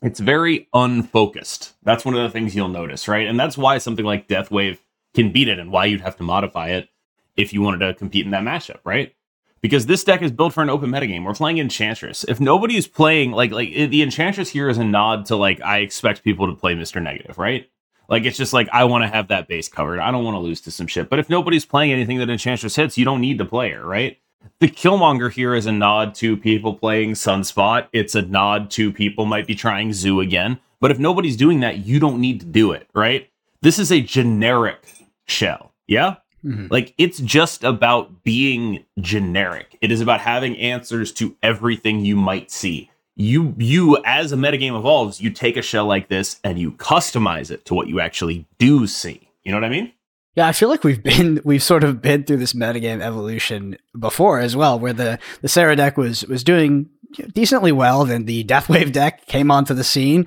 It's 0.00 0.20
very 0.20 0.68
unfocused. 0.72 1.74
That's 1.82 2.06
one 2.06 2.14
of 2.14 2.22
the 2.22 2.30
things 2.30 2.54
you'll 2.54 2.68
notice, 2.68 3.06
right? 3.08 3.26
And 3.26 3.38
that's 3.38 3.58
why 3.58 3.76
something 3.76 4.06
like 4.06 4.28
Death 4.28 4.50
Wave 4.50 4.80
can 5.14 5.32
beat 5.32 5.48
it 5.48 5.58
and 5.58 5.72
why 5.72 5.86
you'd 5.86 6.00
have 6.00 6.16
to 6.16 6.22
modify 6.22 6.68
it 6.68 6.88
if 7.36 7.52
you 7.52 7.62
wanted 7.62 7.78
to 7.86 7.94
compete 7.94 8.24
in 8.24 8.30
that 8.32 8.42
matchup, 8.42 8.78
right? 8.84 9.14
Because 9.60 9.86
this 9.86 10.04
deck 10.04 10.22
is 10.22 10.30
built 10.30 10.54
for 10.54 10.62
an 10.62 10.70
open 10.70 10.90
metagame. 10.90 11.24
We're 11.24 11.34
playing 11.34 11.58
Enchantress. 11.58 12.24
If 12.24 12.40
nobody's 12.40 12.86
playing 12.86 13.32
like 13.32 13.50
like 13.50 13.72
the 13.72 14.02
Enchantress 14.02 14.50
here 14.50 14.68
is 14.68 14.78
a 14.78 14.84
nod 14.84 15.26
to 15.26 15.36
like 15.36 15.60
I 15.60 15.78
expect 15.78 16.24
people 16.24 16.46
to 16.46 16.54
play 16.54 16.74
Mr. 16.74 17.02
Negative, 17.02 17.36
right? 17.38 17.68
Like 18.08 18.24
it's 18.24 18.38
just 18.38 18.52
like 18.52 18.68
I 18.72 18.84
want 18.84 19.04
to 19.04 19.08
have 19.08 19.28
that 19.28 19.48
base 19.48 19.68
covered. 19.68 20.00
I 20.00 20.10
don't 20.10 20.24
want 20.24 20.34
to 20.34 20.40
lose 20.40 20.60
to 20.62 20.70
some 20.70 20.86
shit. 20.86 21.10
But 21.10 21.18
if 21.18 21.28
nobody's 21.28 21.66
playing 21.66 21.92
anything 21.92 22.18
that 22.18 22.30
Enchantress 22.30 22.76
hits, 22.76 22.96
you 22.96 23.04
don't 23.04 23.20
need 23.20 23.38
the 23.38 23.44
player, 23.44 23.84
right? 23.84 24.18
The 24.60 24.68
Killmonger 24.68 25.30
here 25.30 25.54
is 25.54 25.66
a 25.66 25.72
nod 25.72 26.14
to 26.16 26.36
people 26.36 26.74
playing 26.74 27.12
Sunspot. 27.12 27.88
It's 27.92 28.14
a 28.14 28.22
nod 28.22 28.70
to 28.72 28.90
people 28.90 29.26
might 29.26 29.46
be 29.46 29.54
trying 29.54 29.92
Zoo 29.92 30.20
again. 30.20 30.58
But 30.80 30.90
if 30.90 30.98
nobody's 30.98 31.36
doing 31.36 31.60
that, 31.60 31.84
you 31.84 32.00
don't 32.00 32.20
need 32.20 32.40
to 32.40 32.46
do 32.46 32.72
it, 32.72 32.88
right? 32.94 33.30
This 33.60 33.78
is 33.78 33.92
a 33.92 34.00
generic 34.00 34.99
shell. 35.30 35.72
Yeah? 35.86 36.16
Mhm. 36.44 36.70
Like 36.70 36.94
it's 36.98 37.18
just 37.18 37.64
about 37.64 38.22
being 38.24 38.84
generic. 39.00 39.76
It 39.80 39.92
is 39.92 40.00
about 40.00 40.20
having 40.20 40.56
answers 40.58 41.12
to 41.12 41.36
everything 41.42 42.04
you 42.04 42.16
might 42.16 42.50
see. 42.50 42.90
You 43.16 43.54
you 43.58 43.98
as 44.04 44.32
a 44.32 44.36
metagame 44.36 44.78
evolves, 44.78 45.20
you 45.20 45.30
take 45.30 45.56
a 45.56 45.62
shell 45.62 45.84
like 45.86 46.08
this 46.08 46.40
and 46.42 46.58
you 46.58 46.72
customize 46.72 47.50
it 47.50 47.64
to 47.66 47.74
what 47.74 47.88
you 47.88 48.00
actually 48.00 48.46
do 48.58 48.86
see. 48.86 49.28
You 49.42 49.52
know 49.52 49.58
what 49.58 49.64
I 49.64 49.68
mean? 49.70 49.92
Yeah, 50.36 50.46
I 50.46 50.52
feel 50.52 50.68
like 50.70 50.84
we've 50.84 51.02
been 51.02 51.40
we've 51.44 51.62
sort 51.62 51.84
of 51.84 52.00
been 52.00 52.24
through 52.24 52.38
this 52.38 52.54
metagame 52.54 53.02
evolution 53.02 53.76
before 53.98 54.38
as 54.38 54.56
well, 54.56 54.78
where 54.78 54.94
the 54.94 55.18
the 55.42 55.48
Sera 55.48 55.76
deck 55.76 55.98
was 55.98 56.24
was 56.26 56.42
doing 56.42 56.88
decently 57.34 57.72
well. 57.72 58.06
Then 58.06 58.24
the 58.24 58.44
Deathwave 58.44 58.92
deck 58.92 59.26
came 59.26 59.50
onto 59.50 59.74
the 59.74 59.84
scene. 59.84 60.24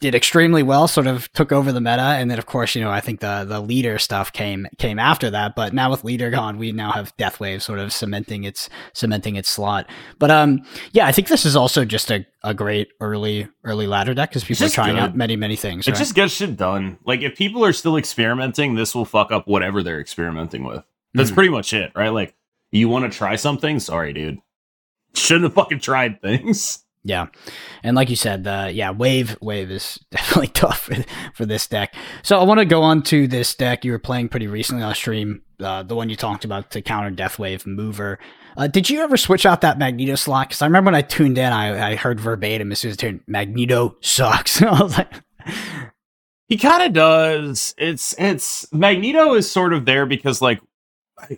Did 0.00 0.14
extremely 0.14 0.62
well, 0.62 0.88
sort 0.88 1.06
of 1.06 1.32
took 1.32 1.52
over 1.52 1.70
the 1.70 1.80
meta, 1.80 2.02
and 2.02 2.30
then 2.30 2.38
of 2.38 2.46
course, 2.46 2.74
you 2.74 2.82
know, 2.82 2.90
I 2.90 3.00
think 3.00 3.20
the 3.20 3.44
the 3.46 3.60
leader 3.60 3.98
stuff 3.98 4.32
came 4.32 4.66
came 4.78 4.98
after 4.98 5.30
that. 5.30 5.54
But 5.54 5.72
now 5.72 5.90
with 5.90 6.04
leader 6.04 6.30
gone, 6.30 6.58
we 6.58 6.72
now 6.72 6.92
have 6.92 7.16
Deathwave 7.16 7.62
sort 7.62 7.78
of 7.78 7.92
cementing 7.92 8.44
its 8.44 8.68
cementing 8.92 9.36
its 9.36 9.48
slot. 9.48 9.88
But 10.18 10.30
um, 10.30 10.64
yeah, 10.92 11.06
I 11.06 11.12
think 11.12 11.28
this 11.28 11.46
is 11.46 11.56
also 11.56 11.84
just 11.84 12.10
a, 12.10 12.26
a 12.42 12.54
great 12.54 12.88
early 13.00 13.48
early 13.62 13.86
ladder 13.86 14.14
deck 14.14 14.30
because 14.30 14.44
people 14.44 14.66
are 14.66 14.70
trying 14.70 14.96
good. 14.96 15.02
out 15.02 15.16
many 15.16 15.36
many 15.36 15.56
things. 15.56 15.86
It 15.86 15.92
right? 15.92 15.98
just 15.98 16.14
gets 16.14 16.32
shit 16.32 16.56
done. 16.56 16.98
Like 17.04 17.20
if 17.20 17.36
people 17.36 17.64
are 17.64 17.72
still 17.72 17.96
experimenting, 17.96 18.74
this 18.74 18.94
will 18.94 19.04
fuck 19.04 19.30
up 19.30 19.46
whatever 19.46 19.82
they're 19.82 20.00
experimenting 20.00 20.64
with. 20.64 20.84
That's 21.14 21.30
mm. 21.30 21.34
pretty 21.34 21.50
much 21.50 21.72
it, 21.72 21.92
right? 21.94 22.08
Like 22.10 22.34
you 22.72 22.88
want 22.88 23.10
to 23.10 23.16
try 23.16 23.36
something? 23.36 23.78
Sorry, 23.78 24.12
dude. 24.12 24.38
Shouldn't 25.14 25.44
have 25.44 25.54
fucking 25.54 25.78
tried 25.78 26.20
things. 26.20 26.83
Yeah, 27.06 27.26
and 27.82 27.94
like 27.94 28.08
you 28.08 28.16
said, 28.16 28.46
yeah, 28.74 28.90
wave 28.90 29.36
wave 29.42 29.70
is 29.70 30.00
definitely 30.10 30.48
tough 30.48 30.80
for, 30.80 30.96
for 31.34 31.44
this 31.46 31.66
deck. 31.66 31.94
So 32.22 32.40
I 32.40 32.44
want 32.44 32.60
to 32.60 32.64
go 32.64 32.82
on 32.82 33.02
to 33.04 33.26
this 33.26 33.54
deck 33.54 33.84
you 33.84 33.92
were 33.92 33.98
playing 33.98 34.30
pretty 34.30 34.46
recently 34.46 34.82
on 34.82 34.94
stream, 34.94 35.42
uh, 35.60 35.82
the 35.82 35.94
one 35.94 36.08
you 36.08 36.16
talked 36.16 36.44
about 36.44 36.70
to 36.72 36.82
counter 36.82 37.10
Death 37.10 37.38
Wave 37.38 37.66
Mover. 37.66 38.18
Uh, 38.56 38.68
did 38.68 38.88
you 38.88 39.00
ever 39.00 39.16
switch 39.16 39.44
out 39.44 39.62
that 39.62 39.78
Magneto 39.78 40.14
slot? 40.14 40.48
Because 40.48 40.62
I 40.62 40.66
remember 40.66 40.88
when 40.88 40.94
I 40.94 41.02
tuned 41.02 41.38
in, 41.38 41.52
I, 41.52 41.92
I 41.92 41.96
heard 41.96 42.20
verbatim 42.20 42.70
as 42.70 42.78
soon 42.78 42.92
as 42.92 42.96
turned 42.96 43.20
Magneto 43.26 43.96
sucks. 44.00 44.62
I 44.62 44.82
was 44.82 44.96
like, 44.96 45.12
he 46.48 46.56
kind 46.56 46.82
of 46.84 46.92
does. 46.92 47.74
It's 47.76 48.14
it's 48.18 48.72
Magneto 48.72 49.34
is 49.34 49.50
sort 49.50 49.72
of 49.72 49.84
there 49.84 50.06
because 50.06 50.40
like 50.40 50.60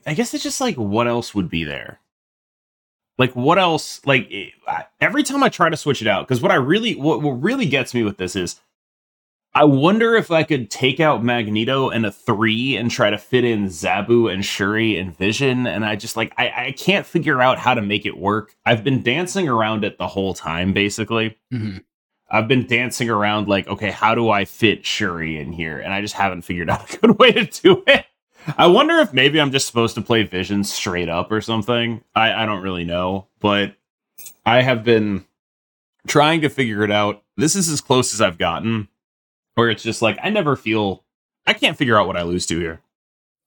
I 0.07 0.15
guess 0.15 0.35
it's 0.35 0.45
just 0.45 0.61
like 0.61 0.77
what 0.77 1.07
else 1.07 1.35
would 1.35 1.49
be 1.49 1.65
there 1.65 2.01
like 3.19 3.35
what 3.35 3.59
else 3.59 4.05
like 4.07 4.29
eh, 4.31 4.51
every 5.01 5.23
time 5.23 5.43
i 5.43 5.49
try 5.49 5.69
to 5.69 5.77
switch 5.77 6.03
it 6.03 6.09
out 6.09 6.27
because 6.27 6.43
what 6.43 6.53
i 6.53 6.57
really 6.57 6.95
what, 6.95 7.23
what 7.23 7.43
really 7.43 7.67
gets 7.67 7.95
me 7.95 8.03
with 8.03 8.17
this 8.17 8.37
is 8.37 8.61
i 9.55 9.65
wonder 9.65 10.15
if 10.15 10.31
i 10.31 10.43
could 10.43 10.71
take 10.71 11.01
out 11.01 11.25
magneto 11.25 11.89
and 11.89 12.05
a 12.07 12.13
three 12.13 12.77
and 12.77 12.91
try 12.91 13.11
to 13.11 13.19
fit 13.19 13.45
in 13.45 13.67
zabu 13.67 14.33
and 14.33 14.45
shuri 14.45 14.99
and 14.99 15.17
vision 15.17 15.67
and 15.67 15.85
i 15.85 15.97
just 15.97 16.17
like 16.17 16.33
i, 16.37 16.67
I 16.67 16.73
can't 16.73 17.07
figure 17.07 17.41
out 17.41 17.59
how 17.59 17.75
to 17.75 17.83
make 17.83 18.07
it 18.07 18.17
work. 18.17 18.55
I've 18.65 18.85
been 18.85 19.03
dancing 19.03 19.49
around 19.49 19.85
it 19.85 19.99
the 19.99 20.09
whole 20.09 20.35
time 20.35 20.73
basically. 20.73 21.39
Mm-hmm. 21.53 21.79
i've 22.31 22.49
been 22.49 22.67
dancing 22.67 23.09
around 23.09 23.49
like 23.49 23.67
okay 23.69 23.91
how 23.91 24.15
do 24.15 24.31
i 24.31 24.45
fit 24.45 24.85
shuri 24.85 25.39
in 25.39 25.53
here? 25.53 25.79
And 25.79 25.93
i 25.93 26.01
just 26.01 26.15
haven't 26.15 26.43
figured 26.43 26.69
out 26.71 26.93
a 26.93 26.99
good 26.99 27.19
way 27.21 27.33
to 27.33 27.63
do 27.63 27.83
it 27.87 28.07
I 28.57 28.67
wonder 28.67 28.99
if 28.99 29.13
maybe 29.13 29.41
I'm 29.41 29.53
just 29.53 29.67
supposed 29.67 29.95
to 29.97 30.03
play 30.03 30.23
Vision 30.23 30.65
straight 30.65 31.09
up 31.09 31.31
or 31.31 31.41
something. 31.41 32.03
I, 32.15 32.33
I 32.33 32.47
don't 32.47 32.63
really 32.63 32.85
know, 32.85 33.27
but 33.41 33.75
I 34.45 34.63
have 34.63 34.85
been 34.85 35.25
trying 36.07 36.41
to 36.43 36.49
figure 36.49 36.83
it 36.83 36.91
out. 36.91 37.23
This 37.37 37.57
is 37.57 37.69
as 37.69 37.81
close 37.81 38.15
as 38.15 38.21
I've 38.21 38.39
gotten, 38.39 38.89
where 39.55 39.71
it's 39.71 39.83
just 39.83 40.03
like 40.03 40.19
I 40.23 40.31
never 40.31 40.57
feel 40.57 41.05
I 41.47 41.53
can't 41.53 41.77
figure 41.77 41.99
out 41.99 42.07
what 42.07 42.17
I 42.17 42.23
lose 42.23 42.47
to 42.47 42.59
here. 42.59 42.81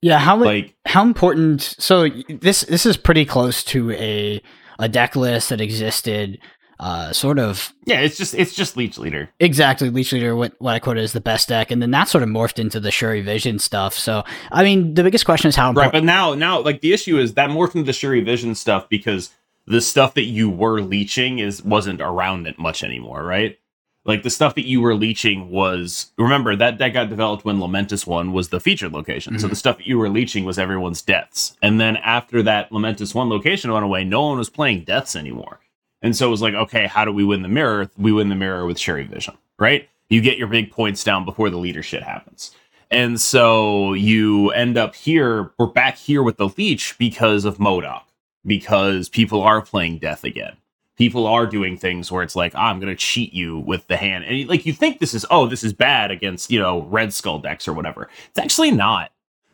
Yeah, 0.01 0.19
how 0.19 0.37
like 0.37 0.75
how 0.85 1.03
important? 1.03 1.61
So 1.61 2.07
this 2.29 2.61
this 2.61 2.85
is 2.85 2.97
pretty 2.97 3.25
close 3.25 3.63
to 3.65 3.91
a 3.91 4.41
a 4.79 4.87
deck 4.87 5.15
list 5.15 5.49
that 5.49 5.59
existed 5.59 6.39
uh, 6.79 7.11
sort 7.11 7.37
of 7.39 7.73
yeah 7.85 7.99
it's 7.99 8.17
just 8.17 8.33
it's 8.33 8.53
just 8.53 8.77
leech 8.77 8.97
leader. 8.97 9.29
Exactly 9.39 9.89
leech 9.89 10.13
leader 10.13 10.35
what, 10.35 10.53
what 10.59 10.75
i 10.75 10.79
quote 10.79 10.97
as 10.97 11.11
the 11.11 11.19
best 11.19 11.49
deck 11.49 11.71
and 11.71 11.81
then 11.81 11.91
that 11.91 12.07
sort 12.07 12.23
of 12.23 12.29
morphed 12.29 12.57
into 12.57 12.79
the 12.79 12.91
shuri 12.91 13.21
vision 13.21 13.59
stuff. 13.59 13.93
So 13.93 14.23
i 14.51 14.63
mean 14.63 14.93
the 14.93 15.03
biggest 15.03 15.25
question 15.25 15.49
is 15.49 15.55
how 15.55 15.69
important- 15.69 15.93
right 15.93 15.99
but 15.99 16.05
now 16.05 16.33
now 16.35 16.61
like 16.61 16.81
the 16.81 16.93
issue 16.93 17.17
is 17.17 17.33
that 17.33 17.49
morphed 17.49 17.75
into 17.75 17.83
the 17.85 17.93
shuri 17.93 18.21
vision 18.21 18.55
stuff 18.55 18.87
because 18.87 19.29
the 19.65 19.81
stuff 19.81 20.13
that 20.13 20.23
you 20.23 20.49
were 20.49 20.81
leeching 20.81 21.39
is 21.39 21.61
wasn't 21.63 21.99
around 22.01 22.47
it 22.47 22.57
much 22.57 22.83
anymore 22.83 23.23
right? 23.23 23.59
Like 24.05 24.23
the 24.23 24.29
stuff 24.29 24.55
that 24.55 24.65
you 24.65 24.79
were 24.79 24.95
leeching 24.95 25.49
was 25.49 26.11
remember 26.17 26.55
that 26.55 26.77
that 26.77 26.93
got 26.93 27.09
developed 27.09 27.43
when 27.43 27.57
lamentis 27.57 28.07
one 28.07 28.31
was 28.31 28.49
the 28.49 28.61
featured 28.61 28.93
location. 28.93 29.33
Mm-hmm. 29.33 29.41
so 29.41 29.47
the 29.49 29.55
stuff 29.57 29.77
that 29.77 29.85
you 29.87 29.97
were 29.97 30.09
leeching 30.09 30.45
was 30.45 30.57
everyone's 30.57 31.01
deaths. 31.01 31.57
And 31.61 31.79
then 31.79 31.97
after 31.97 32.41
that 32.43 32.69
lamentis 32.71 33.13
one 33.13 33.27
location 33.29 33.69
went 33.73 33.83
away 33.83 34.05
no 34.05 34.27
one 34.27 34.37
was 34.37 34.49
playing 34.49 34.85
deaths 34.85 35.17
anymore 35.17 35.59
and 36.01 36.15
so 36.15 36.27
it 36.27 36.31
was 36.31 36.41
like, 36.41 36.53
okay, 36.53 36.87
how 36.87 37.05
do 37.05 37.11
we 37.11 37.23
win 37.23 37.41
the 37.41 37.47
mirror? 37.47 37.89
We 37.97 38.11
win 38.11 38.29
the 38.29 38.35
mirror 38.35 38.65
with 38.65 38.79
Shuri 38.79 39.05
Vision, 39.05 39.37
right? 39.57 39.89
You 40.09 40.21
get 40.21 40.37
your 40.37 40.47
big 40.47 40.71
points 40.71 41.03
down 41.03 41.25
before 41.25 41.49
the 41.49 41.57
leader 41.57 41.83
shit 41.83 42.03
happens. 42.03 42.55
And 42.91 43.21
so 43.21 43.93
you 43.93 44.49
end 44.51 44.77
up 44.77 44.95
here, 44.95 45.51
we're 45.59 45.67
back 45.67 45.97
here 45.97 46.23
with 46.23 46.37
the 46.37 46.49
leech 46.49 46.97
because 46.97 47.45
of 47.45 47.57
MODOK, 47.57 48.01
because 48.45 49.09
people 49.09 49.43
are 49.43 49.61
playing 49.61 49.99
death 49.99 50.23
again. 50.23 50.57
People 50.97 51.27
are 51.27 51.45
doing 51.45 51.77
things 51.77 52.11
where 52.11 52.23
it's 52.23 52.35
like, 52.35 52.53
oh, 52.55 52.59
I'm 52.59 52.79
going 52.79 52.91
to 52.91 52.95
cheat 52.95 53.31
you 53.31 53.59
with 53.59 53.87
the 53.87 53.95
hand. 53.95 54.25
And 54.25 54.49
like 54.49 54.65
you 54.65 54.73
think 54.73 54.99
this 54.99 55.13
is, 55.13 55.25
oh, 55.29 55.45
this 55.45 55.63
is 55.63 55.71
bad 55.71 56.11
against, 56.11 56.51
you 56.51 56.59
know, 56.59 56.81
Red 56.81 57.13
Skull 57.13 57.39
decks 57.39 57.67
or 57.67 57.73
whatever. 57.73 58.09
It's 58.29 58.39
actually 58.39 58.71
not. 58.71 59.11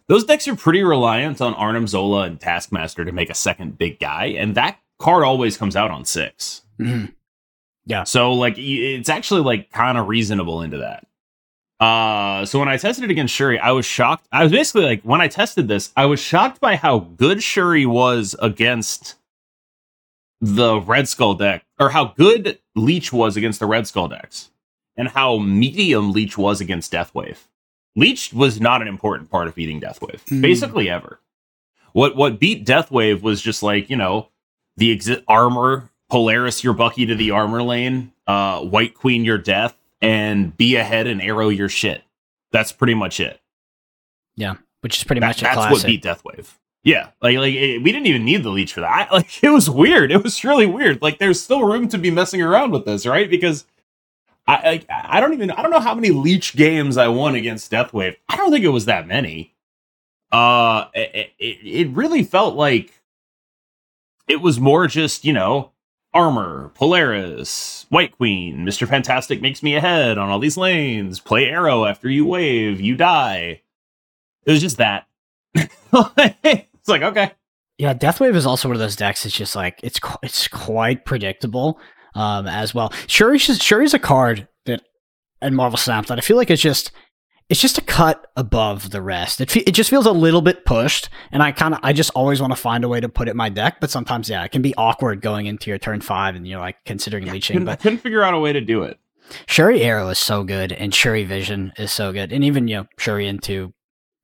Those 0.08 0.24
decks 0.24 0.48
are 0.48 0.56
pretty 0.56 0.84
reliant 0.84 1.42
on 1.42 1.54
Arnim 1.56 1.88
Zola 1.88 2.24
and 2.24 2.40
Taskmaster 2.40 3.04
to 3.04 3.12
make 3.12 3.30
a 3.30 3.36
second 3.36 3.78
big 3.78 4.00
guy. 4.00 4.28
And 4.28 4.56
that 4.56 4.80
card 5.00 5.24
always 5.24 5.58
comes 5.58 5.76
out 5.76 5.92
on 5.92 6.06
6 6.06 6.62
mm-hmm. 6.80 7.06
Yeah. 7.88 8.04
So 8.04 8.34
like 8.34 8.56
it's 8.58 9.10
actually 9.10 9.42
like 9.42 9.72
kind 9.72 9.98
of 9.98 10.08
reasonable 10.08 10.62
into 10.62 10.78
that. 10.78 11.06
Uh 11.80 12.46
so 12.46 12.58
when 12.58 12.68
I 12.68 12.78
tested 12.78 13.04
it 13.04 13.12
against 13.12 13.34
Shuri, 13.34 13.60
I 13.60 13.72
was 13.72 13.86
shocked. 13.86 14.28
I 14.32 14.44
was 14.44 14.52
basically 14.52 14.86
like 14.86 15.02
when 15.04 15.22
I 15.22 15.28
tested 15.28 15.68
this, 15.68 15.92
I 15.96 16.06
was 16.06 16.20
shocked 16.20 16.60
by 16.60 16.78
how 16.78 17.00
good 17.00 17.44
Shuri 17.44 17.86
was 17.86 18.36
against 18.42 19.16
the 20.42 20.80
Red 20.80 21.08
Skull 21.08 21.34
deck, 21.34 21.66
or 21.80 21.90
how 21.90 22.14
good 22.18 22.60
Leech 22.76 23.12
was 23.12 23.38
against 23.38 23.60
the 23.60 23.66
Red 23.66 23.88
Skull 23.88 24.08
decks, 24.08 24.52
and 24.98 25.08
how 25.08 25.38
medium 25.38 26.12
Leech 26.12 26.38
was 26.38 26.62
against 26.62 26.92
Deathwave. 26.92 27.38
Leech 27.96 28.34
was 28.34 28.60
not 28.60 28.82
an 28.82 28.88
important 28.88 29.32
part 29.32 29.48
of 29.48 29.56
beating 29.56 29.80
Deathwave, 29.80 30.24
mm. 30.26 30.42
basically 30.42 30.90
ever. 30.90 31.20
What 31.94 32.16
what 32.16 32.40
beat 32.40 32.66
Deathwave 32.66 33.22
was 33.22 33.42
just 33.42 33.64
like, 33.64 33.90
you 33.90 33.96
know, 33.96 34.30
the 34.78 34.96
exi- 34.96 35.24
armor, 35.28 35.90
Polaris 36.10 36.64
your 36.64 36.74
Bucky 36.74 37.06
to 37.06 37.16
the 37.16 37.32
armor 37.32 37.64
lane, 37.64 38.12
uh, 38.28 38.62
White 38.62 38.94
Queen 38.94 39.26
your 39.26 39.38
death, 39.38 39.78
and 40.02 40.56
be 40.56 40.76
ahead 40.76 41.08
and 41.08 41.22
arrow 41.22 41.50
your 41.50 41.70
shit. 41.70 42.04
That's 42.52 42.72
pretty 42.72 42.94
much 42.94 43.20
it. 43.20 43.40
Yeah, 44.36 44.56
which 44.82 44.98
is 44.98 45.04
pretty 45.04 45.22
that, 45.22 45.28
much 45.28 45.42
that's 45.42 45.56
classic. 45.56 45.72
what 45.72 45.86
beat 45.86 46.04
Deathwave. 46.04 46.54
Yeah, 46.84 47.10
like 47.22 47.38
like 47.38 47.54
it, 47.54 47.82
we 47.82 47.92
didn't 47.92 48.08
even 48.08 48.24
need 48.24 48.44
the 48.44 48.50
leech 48.50 48.74
for 48.74 48.82
that. 48.82 49.10
I, 49.12 49.14
like 49.14 49.44
it 49.44 49.50
was 49.50 49.70
weird. 49.70 50.12
It 50.12 50.24
was 50.24 50.44
really 50.44 50.68
weird. 50.68 51.02
Like 51.02 51.18
there's 51.18 51.42
still 51.42 51.64
room 51.64 51.88
to 51.90 51.98
be 51.98 52.12
messing 52.12 52.42
around 52.42 52.72
with 52.72 52.86
this, 52.86 53.06
right? 53.06 53.30
Because 53.30 53.66
I 54.48 54.86
I, 54.90 55.18
I 55.18 55.20
don't 55.20 55.34
even 55.34 55.52
I 55.52 55.62
don't 55.62 55.72
know 55.72 55.80
how 55.80 55.96
many 55.96 56.12
leech 56.12 56.56
games 56.56 56.98
I 56.98 57.08
won 57.08 57.36
against 57.36 57.72
Deathwave. 57.72 58.16
I 58.30 58.36
don't 58.36 58.52
think 58.52 58.64
it 58.64 58.70
was 58.70 58.86
that 58.86 59.08
many. 59.08 59.54
Uh, 60.32 60.88
it, 60.94 61.32
it, 61.40 61.58
it 61.64 61.90
really 61.90 62.24
felt 62.24 62.56
like 62.56 62.92
it 64.28 64.42
was 64.42 64.60
more 64.60 64.88
just, 64.88 65.26
you 65.26 65.34
know, 65.34 65.72
armor, 66.14 66.72
Polaris, 66.76 67.86
White 67.90 68.16
Queen, 68.16 68.66
Mr. 68.66 68.88
Fantastic 68.88 69.42
makes 69.42 69.62
me 69.62 69.76
ahead 69.76 70.18
on 70.18 70.30
all 70.30 70.40
these 70.40 70.58
lanes, 70.58 71.20
play 71.20 71.46
arrow 71.46 71.86
after 71.86 72.10
you 72.10 72.26
wave, 72.26 72.80
you 72.80 72.96
die. 72.96 73.62
It 74.46 74.52
was 74.52 74.62
just 74.62 74.78
that. 74.78 75.08
it's 75.56 76.88
like, 76.88 77.02
okay. 77.02 77.32
Yeah, 77.78 77.94
Deathwave 77.94 78.36
is 78.36 78.46
also 78.46 78.70
one 78.70 78.76
of 78.76 78.80
those 78.80 78.96
decks. 78.96 79.26
It's 79.26 79.36
just 79.36 79.56
like 79.56 79.80
it's 79.84 80.00
it's 80.24 80.48
quite 80.48 81.04
predictable 81.04 81.80
um, 82.14 82.48
as 82.48 82.74
well. 82.74 82.90
Shuri's 83.08 83.46
just, 83.46 83.62
Shuri's 83.62 83.94
a 83.94 84.00
card 84.00 84.48
that 84.66 84.82
and 85.42 85.56
Marvel 85.56 85.78
Snap 85.78 86.06
that 86.06 86.18
I 86.18 86.22
feel 86.22 86.38
like 86.38 86.50
it's 86.50 86.62
just 86.62 86.92
it's 87.50 87.62
just 87.62 87.78
a 87.78 87.82
cut 87.82 88.32
above 88.36 88.90
the 88.90 89.02
rest. 89.02 89.40
It, 89.40 89.52
fe- 89.52 89.64
it 89.68 89.72
just 89.72 89.90
feels 89.90 90.06
a 90.06 90.12
little 90.12 90.42
bit 90.42 90.66
pushed, 90.66 91.10
and 91.32 91.44
I 91.44 91.52
kind 91.52 91.74
of 91.74 91.80
I 91.84 91.94
just 91.94 92.10
always 92.16 92.42
want 92.42 92.52
to 92.52 92.58
find 92.58 92.84
a 92.84 92.90
way 92.90 93.00
to 93.00 93.10
put 93.10 93.28
it 93.28 93.32
in 93.32 93.38
my 93.38 93.50
deck, 93.50 93.78
but 93.80 93.92
sometimes 93.92 94.30
yeah, 94.30 94.44
it 94.44 94.52
can 94.52 94.62
be 94.62 94.74
awkward 94.76 95.22
going 95.22 95.46
into 95.46 95.70
your 95.70 95.78
turn 95.78 96.02
five 96.02 96.36
and 96.36 96.48
you're 96.48 96.60
like 96.60 96.84
considering 96.86 97.28
yeah, 97.28 97.34
leeching. 97.34 97.56
Couldn't, 97.56 97.66
but 97.66 97.74
I 97.74 97.76
couldn't 97.76 98.00
figure 98.00 98.24
out 98.24 98.34
a 98.34 98.40
way 98.40 98.54
to 98.54 98.62
do 98.62 98.84
it. 98.84 99.00
Shuri 99.48 99.82
Arrow 99.82 100.10
is 100.10 100.20
so 100.20 100.44
good, 100.44 100.72
and 100.72 100.94
Shuri 100.94 101.24
Vision 101.24 101.74
is 101.78 101.92
so 101.92 102.12
good, 102.12 102.32
and 102.32 102.44
even 102.44 102.68
you 102.68 102.78
know 102.78 102.88
Shuri 102.98 103.28
into 103.28 103.74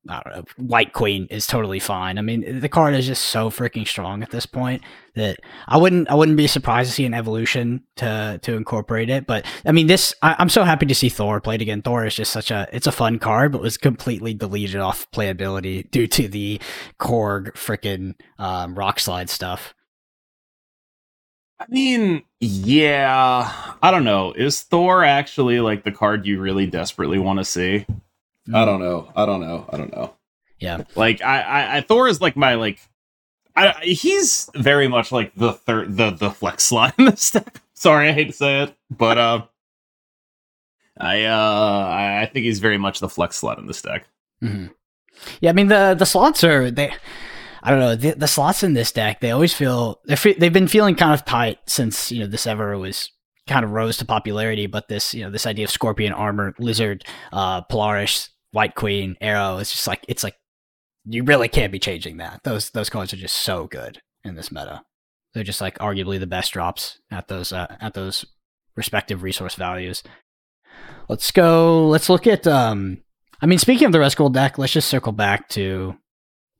I 0.08 0.20
don't 0.22 0.36
know, 0.36 0.44
White 0.56 0.92
Queen 0.92 1.28
is 1.30 1.46
totally 1.46 1.78
fine. 1.78 2.18
I 2.18 2.22
mean, 2.22 2.58
the 2.58 2.68
card 2.68 2.94
is 2.94 3.06
just 3.06 3.26
so 3.26 3.50
freaking 3.50 3.86
strong 3.86 4.22
at 4.22 4.30
this 4.30 4.46
point 4.46 4.82
that 5.14 5.38
I 5.68 5.76
wouldn't 5.76 6.10
I 6.10 6.14
wouldn't 6.14 6.36
be 6.36 6.48
surprised 6.48 6.90
to 6.90 6.94
see 6.94 7.04
an 7.04 7.14
evolution 7.14 7.84
to 7.96 8.40
to 8.42 8.54
incorporate 8.54 9.10
it. 9.10 9.26
But 9.26 9.46
I 9.64 9.70
mean, 9.70 9.86
this 9.86 10.12
I, 10.20 10.34
am 10.40 10.48
so 10.48 10.64
happy 10.64 10.86
to 10.86 10.94
see 10.94 11.08
Thor 11.08 11.40
played 11.40 11.62
again. 11.62 11.82
Thor 11.82 12.04
is 12.04 12.16
just 12.16 12.32
such 12.32 12.50
a 12.50 12.68
it's 12.72 12.88
a 12.88 12.92
fun 12.92 13.20
card, 13.20 13.52
but 13.52 13.62
was 13.62 13.78
completely 13.78 14.34
deleted 14.34 14.80
off 14.80 15.08
playability 15.12 15.88
due 15.90 16.08
to 16.08 16.26
the 16.26 16.60
Korg 16.98 17.52
freaking 17.52 18.14
um, 18.38 18.74
rock 18.74 18.98
slide 18.98 19.30
stuff. 19.30 19.72
I 21.60 21.66
mean, 21.68 22.24
yeah, 22.40 23.52
I 23.80 23.90
don't 23.92 24.02
know. 24.02 24.32
Is 24.32 24.62
Thor 24.62 25.04
actually 25.04 25.60
like 25.60 25.84
the 25.84 25.92
card 25.92 26.26
you 26.26 26.40
really 26.40 26.66
desperately 26.66 27.20
want 27.20 27.38
to 27.38 27.44
see? 27.44 27.86
I 28.52 28.64
don't 28.64 28.80
know. 28.80 29.12
I 29.14 29.26
don't 29.26 29.40
know. 29.40 29.66
I 29.70 29.76
don't 29.76 29.92
know. 29.92 30.14
Yeah. 30.58 30.84
Like 30.94 31.22
I, 31.22 31.40
I, 31.40 31.76
I 31.76 31.80
Thor 31.80 32.08
is 32.08 32.20
like 32.20 32.36
my 32.36 32.54
like 32.54 32.78
I, 33.54 33.72
he's 33.82 34.48
very 34.54 34.88
much 34.88 35.12
like 35.12 35.34
the 35.34 35.52
third 35.52 35.96
the 35.96 36.10
the 36.10 36.30
flex 36.30 36.64
slot 36.64 36.94
in 36.98 37.06
this 37.06 37.30
deck. 37.30 37.60
Sorry, 37.74 38.08
I 38.08 38.12
hate 38.12 38.28
to 38.28 38.32
say 38.32 38.62
it, 38.62 38.76
but 38.90 39.18
uh 39.18 39.42
I 40.98 41.24
uh 41.24 42.22
I 42.22 42.30
think 42.32 42.44
he's 42.44 42.60
very 42.60 42.78
much 42.78 43.00
the 43.00 43.08
flex 43.08 43.36
slot 43.36 43.58
in 43.58 43.66
this 43.66 43.82
deck. 43.82 44.06
Mm-hmm. 44.42 44.66
Yeah, 45.40 45.50
I 45.50 45.52
mean 45.52 45.68
the 45.68 45.94
the 45.98 46.06
slots 46.06 46.44
are 46.44 46.70
they. 46.70 46.94
I 47.64 47.70
don't 47.70 47.78
know 47.78 47.94
the, 47.94 48.12
the 48.12 48.26
slots 48.26 48.64
in 48.64 48.74
this 48.74 48.90
deck. 48.90 49.20
They 49.20 49.30
always 49.30 49.54
feel 49.54 50.00
they're 50.04 50.34
they've 50.34 50.52
been 50.52 50.68
feeling 50.68 50.96
kind 50.96 51.14
of 51.14 51.24
tight 51.24 51.58
since 51.66 52.10
you 52.10 52.20
know 52.20 52.26
this 52.26 52.46
ever 52.46 52.76
was 52.76 53.10
kind 53.46 53.64
of 53.64 53.70
rose 53.70 53.96
to 53.98 54.04
popularity. 54.04 54.66
But 54.66 54.88
this 54.88 55.14
you 55.14 55.22
know 55.22 55.30
this 55.30 55.46
idea 55.46 55.64
of 55.64 55.70
Scorpion 55.70 56.12
armor, 56.12 56.54
Lizard, 56.58 57.04
uh, 57.32 57.62
Polaris, 57.62 58.30
White 58.52 58.74
Queen, 58.74 59.16
Arrow. 59.20 59.58
It's 59.58 59.72
just 59.72 59.86
like 59.86 60.04
it's 60.08 60.22
like 60.22 60.36
you 61.04 61.24
really 61.24 61.48
can't 61.48 61.72
be 61.72 61.78
changing 61.78 62.18
that. 62.18 62.40
Those 62.44 62.70
those 62.70 62.90
cards 62.90 63.12
are 63.12 63.16
just 63.18 63.36
so 63.36 63.66
good 63.66 64.00
in 64.24 64.34
this 64.34 64.52
meta. 64.52 64.82
They're 65.34 65.44
just 65.44 65.60
like 65.60 65.78
arguably 65.78 66.20
the 66.20 66.26
best 66.26 66.52
drops 66.52 67.00
at 67.10 67.28
those 67.28 67.52
uh, 67.52 67.76
at 67.80 67.94
those 67.94 68.24
respective 68.76 69.22
resource 69.22 69.54
values. 69.54 70.02
Let's 71.08 71.30
go. 71.30 71.88
Let's 71.88 72.08
look 72.08 72.26
at. 72.26 72.46
Um, 72.46 73.02
I 73.40 73.46
mean, 73.46 73.58
speaking 73.58 73.86
of 73.86 73.92
the 73.92 74.08
Skull 74.08 74.28
deck, 74.28 74.58
let's 74.58 74.72
just 74.72 74.88
circle 74.88 75.12
back 75.12 75.48
to 75.50 75.96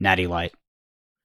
Natty 0.00 0.26
Light. 0.26 0.52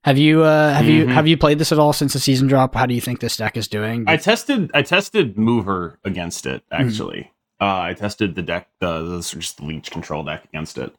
Have 0.04 0.18
you 0.18 0.44
uh, 0.44 0.74
have 0.74 0.86
mm-hmm. 0.86 0.92
you 0.92 1.08
have 1.08 1.28
you 1.28 1.38
played 1.38 1.60
this 1.60 1.72
at 1.72 1.80
all 1.80 1.94
since 1.94 2.14
the 2.14 2.20
season 2.20 2.48
drop? 2.48 2.76
How 2.76 2.86
do 2.86 2.94
you 2.94 3.02
think 3.02 3.20
this 3.20 3.38
deck 3.38 3.58
is 3.58 3.68
doing? 3.68 4.06
I 4.08 4.18
tested 4.18 4.72
I 4.74 4.82
tested 4.82 5.38
Mover 5.38 6.00
against 6.06 6.46
it 6.46 6.64
mm-hmm. 6.72 6.88
actually. 6.88 7.32
Uh, 7.60 7.80
I 7.82 7.94
tested 7.94 8.36
the 8.36 8.42
deck, 8.42 8.70
the, 8.80 9.02
the 9.02 9.18
just 9.22 9.58
the 9.58 9.66
leech 9.66 9.90
control 9.92 10.24
deck 10.24 10.46
against 10.46 10.78
it. 10.78 10.94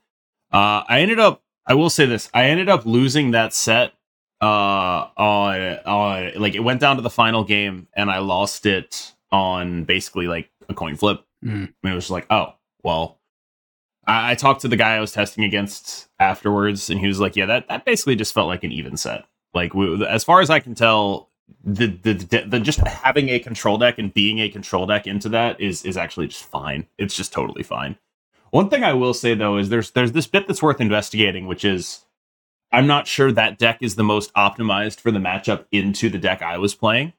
Uh, 0.52 0.82
I 0.88 1.00
ended 1.00 1.18
up. 1.18 1.42
I 1.66 1.74
will 1.74 1.90
say 1.90 2.06
this. 2.06 2.30
I 2.32 2.44
ended 2.44 2.68
up 2.68 2.86
losing 2.86 3.32
that 3.32 3.54
set. 3.54 3.92
Uh, 4.40 5.10
on 5.16 5.78
on 5.84 6.32
like 6.36 6.54
it 6.54 6.60
went 6.60 6.80
down 6.80 6.96
to 6.96 7.02
the 7.02 7.10
final 7.10 7.44
game, 7.44 7.88
and 7.94 8.10
I 8.10 8.18
lost 8.18 8.66
it 8.66 9.12
on 9.32 9.84
basically 9.84 10.28
like 10.28 10.50
a 10.68 10.74
coin 10.74 10.96
flip. 10.96 11.24
Mm. 11.44 11.72
And 11.82 11.92
it 11.92 11.94
was 11.94 12.10
like, 12.10 12.26
oh 12.30 12.54
well. 12.82 13.18
I, 14.06 14.32
I 14.32 14.34
talked 14.34 14.62
to 14.62 14.68
the 14.68 14.76
guy 14.76 14.94
I 14.96 15.00
was 15.00 15.12
testing 15.12 15.44
against 15.44 16.08
afterwards, 16.18 16.88
and 16.88 16.98
he 16.98 17.06
was 17.06 17.20
like, 17.20 17.36
yeah, 17.36 17.46
that 17.46 17.68
that 17.68 17.84
basically 17.84 18.16
just 18.16 18.32
felt 18.32 18.48
like 18.48 18.64
an 18.64 18.72
even 18.72 18.96
set. 18.96 19.26
Like 19.54 19.74
we, 19.74 20.04
as 20.06 20.24
far 20.24 20.40
as 20.40 20.50
I 20.50 20.60
can 20.60 20.74
tell, 20.74 21.30
the, 21.64 21.86
the, 21.86 22.12
the 22.14 22.44
the 22.46 22.60
just 22.60 22.80
having 22.80 23.28
a 23.28 23.38
control 23.38 23.78
deck 23.78 23.98
and 23.98 24.12
being 24.14 24.38
a 24.38 24.48
control 24.48 24.86
deck 24.86 25.06
into 25.06 25.28
that 25.30 25.60
is 25.60 25.84
is 25.84 25.96
actually 25.96 26.28
just 26.28 26.44
fine. 26.44 26.86
It's 26.96 27.14
just 27.14 27.32
totally 27.32 27.62
fine. 27.62 27.96
One 28.50 28.70
thing 28.70 28.84
I 28.84 28.94
will 28.94 29.14
say 29.14 29.34
though 29.34 29.58
is 29.58 29.68
there's 29.68 29.90
there's 29.90 30.12
this 30.12 30.26
bit 30.26 30.46
that's 30.46 30.62
worth 30.62 30.80
investigating, 30.80 31.46
which 31.46 31.64
is 31.64 32.04
I'm 32.72 32.86
not 32.86 33.06
sure 33.06 33.32
that 33.32 33.58
deck 33.58 33.78
is 33.80 33.96
the 33.96 34.04
most 34.04 34.32
optimized 34.34 35.00
for 35.00 35.10
the 35.10 35.18
matchup 35.18 35.64
into 35.72 36.08
the 36.08 36.18
deck 36.18 36.42
I 36.42 36.58
was 36.58 36.74
playing, 36.74 37.12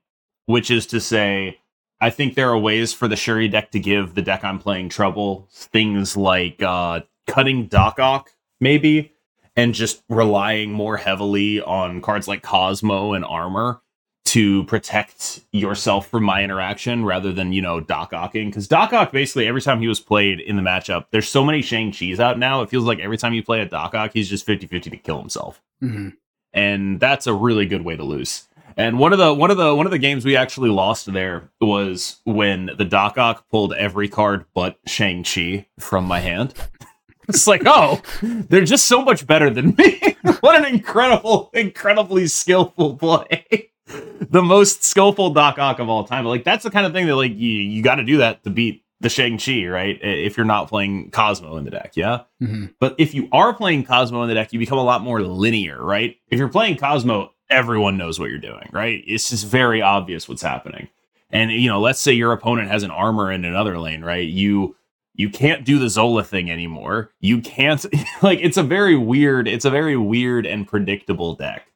which 0.45 0.69
is 0.69 0.85
to 0.87 0.99
say, 0.99 1.59
I 2.01 2.09
think 2.09 2.35
there 2.35 2.49
are 2.49 2.57
ways 2.57 2.93
for 2.93 3.07
the 3.07 3.15
Shuri 3.15 3.47
deck 3.47 3.71
to 3.71 3.79
give 3.79 4.15
the 4.15 4.21
deck 4.21 4.43
I'm 4.43 4.59
playing 4.59 4.89
trouble. 4.89 5.47
Things 5.51 6.15
like 6.15 6.61
uh, 6.61 7.01
cutting 7.27 7.65
Doc 7.67 7.99
Ock, 7.99 8.31
maybe, 8.59 9.13
and 9.55 9.73
just 9.73 10.03
relying 10.07 10.71
more 10.71 10.97
heavily 10.97 11.61
on 11.61 12.01
cards 12.01 12.27
like 12.27 12.43
Cosmo 12.43 13.13
and 13.13 13.25
Armor 13.25 13.81
to 14.29 14.63
protect 14.65 15.41
yourself 15.51 16.07
from 16.07 16.23
my 16.23 16.43
interaction 16.43 17.03
rather 17.03 17.33
than, 17.33 17.51
you 17.51 17.63
know, 17.63 17.79
Doc 17.79 18.11
Ocking. 18.11 18.45
Because 18.45 18.67
Doc 18.67 18.93
Ock, 18.93 19.11
basically, 19.11 19.47
every 19.47 19.61
time 19.61 19.81
he 19.81 19.87
was 19.87 19.99
played 19.99 20.39
in 20.39 20.55
the 20.55 20.61
matchup, 20.61 21.05
there's 21.09 21.27
so 21.27 21.43
many 21.43 21.63
Shang-Chi's 21.63 22.19
out 22.19 22.37
now. 22.37 22.61
It 22.61 22.69
feels 22.69 22.83
like 22.83 22.99
every 22.99 23.17
time 23.17 23.33
you 23.33 23.41
play 23.41 23.61
a 23.61 23.65
Doc 23.65 23.95
Ock, 23.95 24.11
he's 24.13 24.29
just 24.29 24.45
50 24.45 24.67
50 24.67 24.91
to 24.91 24.97
kill 24.97 25.19
himself. 25.19 25.63
Mm-hmm. 25.81 26.09
And 26.53 26.99
that's 26.99 27.25
a 27.25 27.33
really 27.33 27.65
good 27.65 27.83
way 27.83 27.95
to 27.95 28.03
lose. 28.03 28.47
And 28.77 28.99
one 28.99 29.13
of 29.13 29.19
the 29.19 29.33
one 29.33 29.49
of 29.49 29.57
the 29.57 29.73
one 29.73 29.87
of 29.87 29.91
the 29.91 29.97
games 29.97 30.23
we 30.23 30.37
actually 30.37 30.69
lost 30.69 31.11
there 31.11 31.49
was 31.59 32.21
when 32.23 32.69
the 32.77 32.85
Doc 32.85 33.17
Ock 33.17 33.49
pulled 33.49 33.73
every 33.73 34.09
card 34.09 34.45
but 34.53 34.77
Shang 34.85 35.23
Chi 35.23 35.65
from 35.79 36.05
my 36.05 36.19
hand. 36.19 36.53
it's 37.27 37.47
like, 37.47 37.63
oh, 37.65 37.99
they're 38.21 38.63
just 38.63 38.87
so 38.87 39.03
much 39.03 39.25
better 39.25 39.49
than 39.49 39.75
me. 39.75 40.15
what 40.41 40.55
an 40.55 40.71
incredible, 40.71 41.49
incredibly 41.53 42.27
skillful 42.27 42.95
play 42.95 43.71
the 44.29 44.41
most 44.41 44.83
skillful 44.83 45.31
Doc 45.31 45.57
Ock 45.57 45.79
of 45.79 45.89
all 45.89 46.03
time. 46.03 46.25
Like 46.25 46.43
that's 46.43 46.63
the 46.63 46.71
kind 46.71 46.85
of 46.85 46.93
thing 46.93 47.07
that 47.07 47.15
like 47.15 47.31
you 47.31 47.49
you 47.49 47.81
got 47.81 47.95
to 47.95 48.03
do 48.03 48.17
that 48.17 48.43
to 48.43 48.49
beat 48.49 48.83
the 49.01 49.09
Shang 49.09 49.37
Chi, 49.37 49.65
right? 49.65 49.97
If 50.01 50.37
you're 50.37 50.45
not 50.45 50.67
playing 50.67 51.11
Cosmo 51.11 51.57
in 51.57 51.63
the 51.63 51.71
deck, 51.71 51.93
yeah. 51.95 52.21
Mm-hmm. 52.41 52.65
But 52.79 52.95
if 52.97 53.13
you 53.13 53.29
are 53.31 53.53
playing 53.53 53.85
Cosmo 53.85 54.21
in 54.23 54.27
the 54.27 54.35
deck, 54.35 54.51
you 54.51 54.59
become 54.59 54.77
a 54.77 54.83
lot 54.83 55.01
more 55.01 55.21
linear, 55.21 55.81
right? 55.81 56.17
If 56.29 56.37
you're 56.37 56.49
playing 56.49 56.77
Cosmo, 56.77 57.31
everyone 57.49 57.97
knows 57.97 58.19
what 58.19 58.29
you're 58.29 58.39
doing, 58.39 58.69
right? 58.71 59.01
It's 59.07 59.29
just 59.29 59.47
very 59.47 59.81
obvious 59.81 60.27
what's 60.27 60.41
happening. 60.41 60.89
And 61.31 61.51
you 61.51 61.69
know, 61.69 61.79
let's 61.79 61.99
say 61.99 62.13
your 62.13 62.33
opponent 62.33 62.69
has 62.69 62.83
an 62.83 62.91
armor 62.91 63.31
in 63.31 63.45
another 63.45 63.79
lane, 63.79 64.03
right? 64.03 64.27
You 64.27 64.75
you 65.15 65.29
can't 65.29 65.65
do 65.65 65.79
the 65.79 65.89
Zola 65.89 66.23
thing 66.23 66.51
anymore. 66.51 67.11
You 67.19 67.41
can't 67.41 67.85
like 68.21 68.39
it's 68.41 68.57
a 68.57 68.63
very 68.63 68.97
weird, 68.97 69.47
it's 69.47 69.65
a 69.65 69.71
very 69.71 69.97
weird 69.97 70.45
and 70.45 70.67
predictable 70.67 71.35
deck 71.35 71.68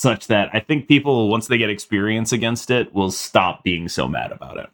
such 0.00 0.28
that 0.28 0.48
I 0.52 0.60
think 0.60 0.88
people, 0.88 1.28
once 1.28 1.46
they 1.46 1.58
get 1.58 1.70
experience 1.70 2.32
against 2.32 2.70
it, 2.70 2.94
will 2.94 3.10
stop 3.10 3.62
being 3.64 3.88
so 3.88 4.08
mad 4.08 4.32
about 4.32 4.56
it. 4.56 4.70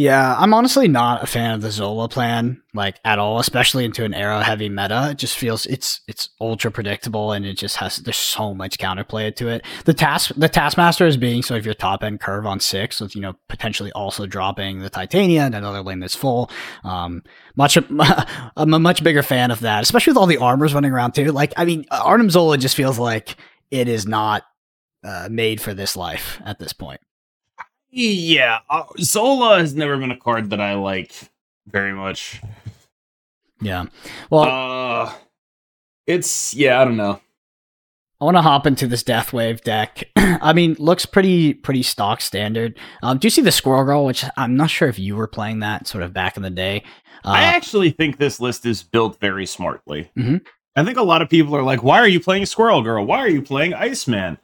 Yeah, 0.00 0.34
I'm 0.38 0.54
honestly 0.54 0.88
not 0.88 1.22
a 1.22 1.26
fan 1.26 1.50
of 1.50 1.60
the 1.60 1.70
Zola 1.70 2.08
plan, 2.08 2.62
like 2.72 2.98
at 3.04 3.18
all, 3.18 3.38
especially 3.38 3.84
into 3.84 4.02
an 4.02 4.14
arrow 4.14 4.40
heavy 4.40 4.70
meta. 4.70 5.08
It 5.10 5.18
just 5.18 5.36
feels 5.36 5.66
it's 5.66 6.00
it's 6.08 6.30
ultra 6.40 6.70
predictable 6.70 7.32
and 7.32 7.44
it 7.44 7.58
just 7.58 7.76
has 7.76 7.98
there's 7.98 8.16
so 8.16 8.54
much 8.54 8.78
counterplay 8.78 9.36
to 9.36 9.48
it. 9.48 9.62
The 9.84 9.92
task 9.92 10.32
the 10.38 10.48
taskmaster 10.48 11.06
is 11.06 11.18
being 11.18 11.42
sort 11.42 11.58
of 11.60 11.66
your 11.66 11.74
top 11.74 12.02
end 12.02 12.20
curve 12.20 12.46
on 12.46 12.60
six, 12.60 12.98
with 12.98 13.14
you 13.14 13.20
know 13.20 13.34
potentially 13.50 13.92
also 13.92 14.24
dropping 14.24 14.78
the 14.78 14.88
Titania 14.88 15.42
and 15.42 15.54
another 15.54 15.82
lane 15.82 16.00
that's 16.00 16.16
full. 16.16 16.50
Um, 16.82 17.22
much 17.54 17.76
I'm 18.56 18.72
a 18.72 18.78
much 18.78 19.04
bigger 19.04 19.22
fan 19.22 19.50
of 19.50 19.60
that, 19.60 19.82
especially 19.82 20.12
with 20.12 20.18
all 20.18 20.26
the 20.26 20.38
armors 20.38 20.72
running 20.72 20.92
around 20.92 21.12
too. 21.12 21.30
Like 21.30 21.52
I 21.58 21.66
mean, 21.66 21.84
Arnim 21.90 22.30
Zola 22.30 22.56
just 22.56 22.74
feels 22.74 22.98
like 22.98 23.36
it 23.70 23.86
is 23.86 24.06
not 24.06 24.44
uh, 25.02 25.28
made 25.30 25.60
for 25.60 25.74
this 25.74 25.96
life 25.96 26.40
at 26.44 26.58
this 26.58 26.72
point. 26.72 27.00
Yeah, 27.90 28.60
uh, 28.68 28.84
Zola 28.98 29.58
has 29.58 29.74
never 29.74 29.96
been 29.96 30.12
a 30.12 30.16
card 30.16 30.50
that 30.50 30.60
I 30.60 30.74
like 30.74 31.12
very 31.66 31.92
much. 31.92 32.40
Yeah, 33.60 33.86
well, 34.30 34.44
uh, 34.44 35.12
it's 36.06 36.54
yeah, 36.54 36.80
I 36.80 36.84
don't 36.84 36.96
know. 36.96 37.20
I 38.20 38.24
want 38.24 38.36
to 38.36 38.42
hop 38.42 38.66
into 38.66 38.86
this 38.86 39.02
Death 39.02 39.32
Wave 39.32 39.62
deck. 39.62 40.04
I 40.16 40.52
mean, 40.52 40.76
looks 40.78 41.06
pretty 41.06 41.54
pretty 41.54 41.82
stock 41.82 42.20
standard. 42.20 42.78
Um, 43.02 43.18
do 43.18 43.26
you 43.26 43.30
see 43.30 43.42
the 43.42 43.50
Squirrel 43.50 43.84
Girl? 43.84 44.04
Which 44.04 44.24
I'm 44.36 44.56
not 44.56 44.70
sure 44.70 44.88
if 44.88 44.98
you 44.98 45.16
were 45.16 45.26
playing 45.26 45.60
that 45.60 45.86
sort 45.86 46.04
of 46.04 46.12
back 46.12 46.36
in 46.36 46.42
the 46.42 46.50
day. 46.50 46.84
Uh, 47.24 47.30
I 47.30 47.42
actually 47.42 47.90
think 47.90 48.18
this 48.18 48.38
list 48.38 48.66
is 48.66 48.82
built 48.82 49.18
very 49.20 49.46
smartly. 49.46 50.10
Mm-hmm. 50.16 50.36
I 50.76 50.84
think 50.84 50.98
a 50.98 51.02
lot 51.02 51.22
of 51.22 51.30
people 51.30 51.56
are 51.56 51.62
like, 51.62 51.82
"Why 51.82 51.98
are 51.98 52.08
you 52.08 52.20
playing 52.20 52.46
Squirrel 52.46 52.82
Girl? 52.82 53.04
Why 53.04 53.18
are 53.18 53.28
you 53.28 53.42
playing 53.42 53.74
Iceman?" 53.74 54.38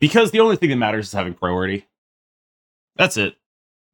Because 0.00 0.30
the 0.30 0.40
only 0.40 0.56
thing 0.56 0.70
that 0.70 0.76
matters 0.76 1.08
is 1.08 1.12
having 1.12 1.34
priority. 1.34 1.86
That's 2.96 3.16
it. 3.16 3.36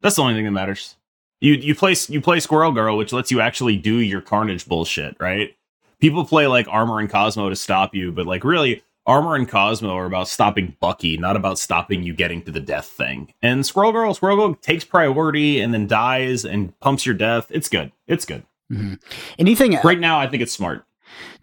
That's 0.00 0.16
the 0.16 0.22
only 0.22 0.34
thing 0.34 0.44
that 0.44 0.52
matters. 0.52 0.96
You 1.40 1.52
you 1.54 1.74
play 1.74 1.94
you 2.08 2.20
play 2.20 2.40
Squirrel 2.40 2.72
Girl, 2.72 2.96
which 2.96 3.12
lets 3.12 3.30
you 3.30 3.40
actually 3.40 3.76
do 3.76 3.96
your 3.96 4.22
Carnage 4.22 4.66
bullshit, 4.66 5.16
right? 5.20 5.54
People 6.00 6.24
play 6.24 6.46
like 6.46 6.66
Armor 6.68 7.00
and 7.00 7.10
Cosmo 7.10 7.48
to 7.48 7.56
stop 7.56 7.94
you, 7.94 8.12
but 8.12 8.26
like 8.26 8.44
really, 8.44 8.82
Armor 9.06 9.36
and 9.36 9.48
Cosmo 9.48 9.90
are 9.90 10.06
about 10.06 10.28
stopping 10.28 10.76
Bucky, 10.80 11.16
not 11.16 11.36
about 11.36 11.58
stopping 11.58 12.02
you 12.02 12.12
getting 12.12 12.42
to 12.42 12.50
the 12.50 12.60
death 12.60 12.86
thing. 12.86 13.32
And 13.42 13.64
Squirrel 13.64 13.92
Girl, 13.92 14.12
Squirrel 14.14 14.36
Girl 14.36 14.54
takes 14.54 14.84
priority 14.84 15.60
and 15.60 15.72
then 15.72 15.86
dies 15.86 16.44
and 16.44 16.78
pumps 16.80 17.06
your 17.06 17.14
death. 17.14 17.46
It's 17.50 17.68
good. 17.68 17.92
It's 18.06 18.24
good. 18.24 18.44
Mm-hmm. 18.72 18.94
Anything 19.38 19.78
right 19.84 20.00
now? 20.00 20.18
I 20.18 20.26
think 20.26 20.42
it's 20.42 20.52
smart. 20.52 20.84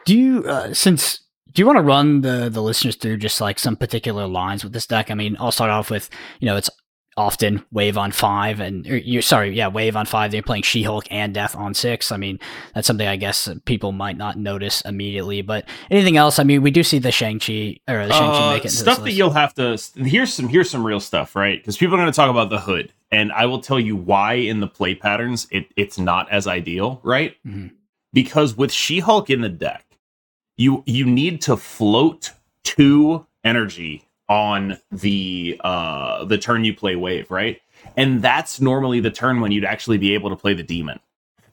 Do 0.06 0.18
you 0.18 0.44
uh, 0.44 0.74
since 0.74 1.22
do 1.54 1.62
you 1.62 1.66
want 1.66 1.78
to 1.78 1.84
run 1.84 2.22
the 2.22 2.50
the 2.50 2.62
listeners 2.62 2.96
through 2.96 3.18
just 3.18 3.40
like 3.40 3.60
some 3.60 3.76
particular 3.76 4.28
lines 4.28 4.64
with 4.64 4.74
this 4.74 4.88
deck? 4.88 5.12
I 5.12 5.14
mean, 5.14 5.38
I'll 5.40 5.52
start 5.52 5.72
off 5.72 5.90
with 5.90 6.10
you 6.40 6.48
know 6.48 6.58
it's 6.58 6.70
often 7.16 7.64
wave 7.72 7.98
on 7.98 8.12
five 8.12 8.60
and 8.60 8.86
you're 8.88 9.22
sorry 9.22 9.56
yeah 9.56 9.68
wave 9.68 9.96
on 9.96 10.04
five 10.06 10.32
they're 10.32 10.42
playing 10.42 10.64
she-hulk 10.64 11.06
and 11.12 11.34
death 11.34 11.56
on 11.56 11.74
six. 11.74 12.12
I 12.12 12.18
mean 12.18 12.40
that's 12.74 12.88
something 12.88 13.08
i 13.08 13.16
guess 13.16 13.48
people 13.66 13.92
might 13.92 14.18
not 14.18 14.38
notice 14.38 14.82
immediately 14.82 15.44
but 15.44 15.68
anything 15.92 16.18
else? 16.18 16.40
I 16.40 16.44
mean 16.44 16.64
we 16.64 16.72
do 16.72 16.82
see 16.82 17.00
the 17.00 17.12
shang-chi 17.12 17.80
or 17.88 18.08
the 18.08 18.14
shang-chi 18.14 18.50
uh, 18.50 18.54
make 18.54 18.66
it 18.66 18.70
stuff 18.70 19.04
that 19.04 19.12
you'll 19.12 19.30
have 19.30 19.54
to 19.56 19.78
here's 19.96 20.34
some 20.34 20.48
here's 20.48 20.72
some 20.72 20.84
real 20.84 21.00
stuff 21.00 21.36
right? 21.36 21.62
Because 21.62 21.78
people 21.78 21.94
are 21.96 22.00
going 22.00 22.12
to 22.12 22.16
talk 22.16 22.32
about 22.32 22.50
the 22.50 22.60
hood 22.60 22.92
and 23.12 23.32
i 23.34 23.46
will 23.46 23.62
tell 23.62 23.80
you 23.80 23.96
why 23.96 24.34
in 24.34 24.60
the 24.60 24.68
play 24.68 24.96
patterns 24.96 25.48
it, 25.52 25.68
it's 25.76 26.00
not 26.00 26.28
as 26.32 26.48
ideal 26.48 27.00
right? 27.04 27.36
Mm-hmm. 27.46 27.76
because 28.12 28.58
with 28.58 28.72
she-hulk 28.72 29.30
in 29.30 29.42
the 29.42 29.50
deck 29.50 29.86
you 30.58 30.84
you 30.86 31.06
need 31.06 31.42
to 31.42 31.58
float 31.58 32.32
two 32.64 33.26
energy 33.44 34.06
on 34.30 34.78
the 34.92 35.60
uh 35.64 36.24
the 36.26 36.38
turn 36.38 36.64
you 36.64 36.74
play 36.74 36.96
wave, 36.96 37.30
right? 37.30 37.62
And 37.98 38.22
that's 38.22 38.62
normally 38.62 39.00
the 39.00 39.12
turn 39.12 39.42
when 39.42 39.52
you'd 39.52 39.66
actually 39.66 39.98
be 39.98 40.14
able 40.14 40.30
to 40.30 40.36
play 40.36 40.54
the 40.54 40.64
demon. 40.64 41.00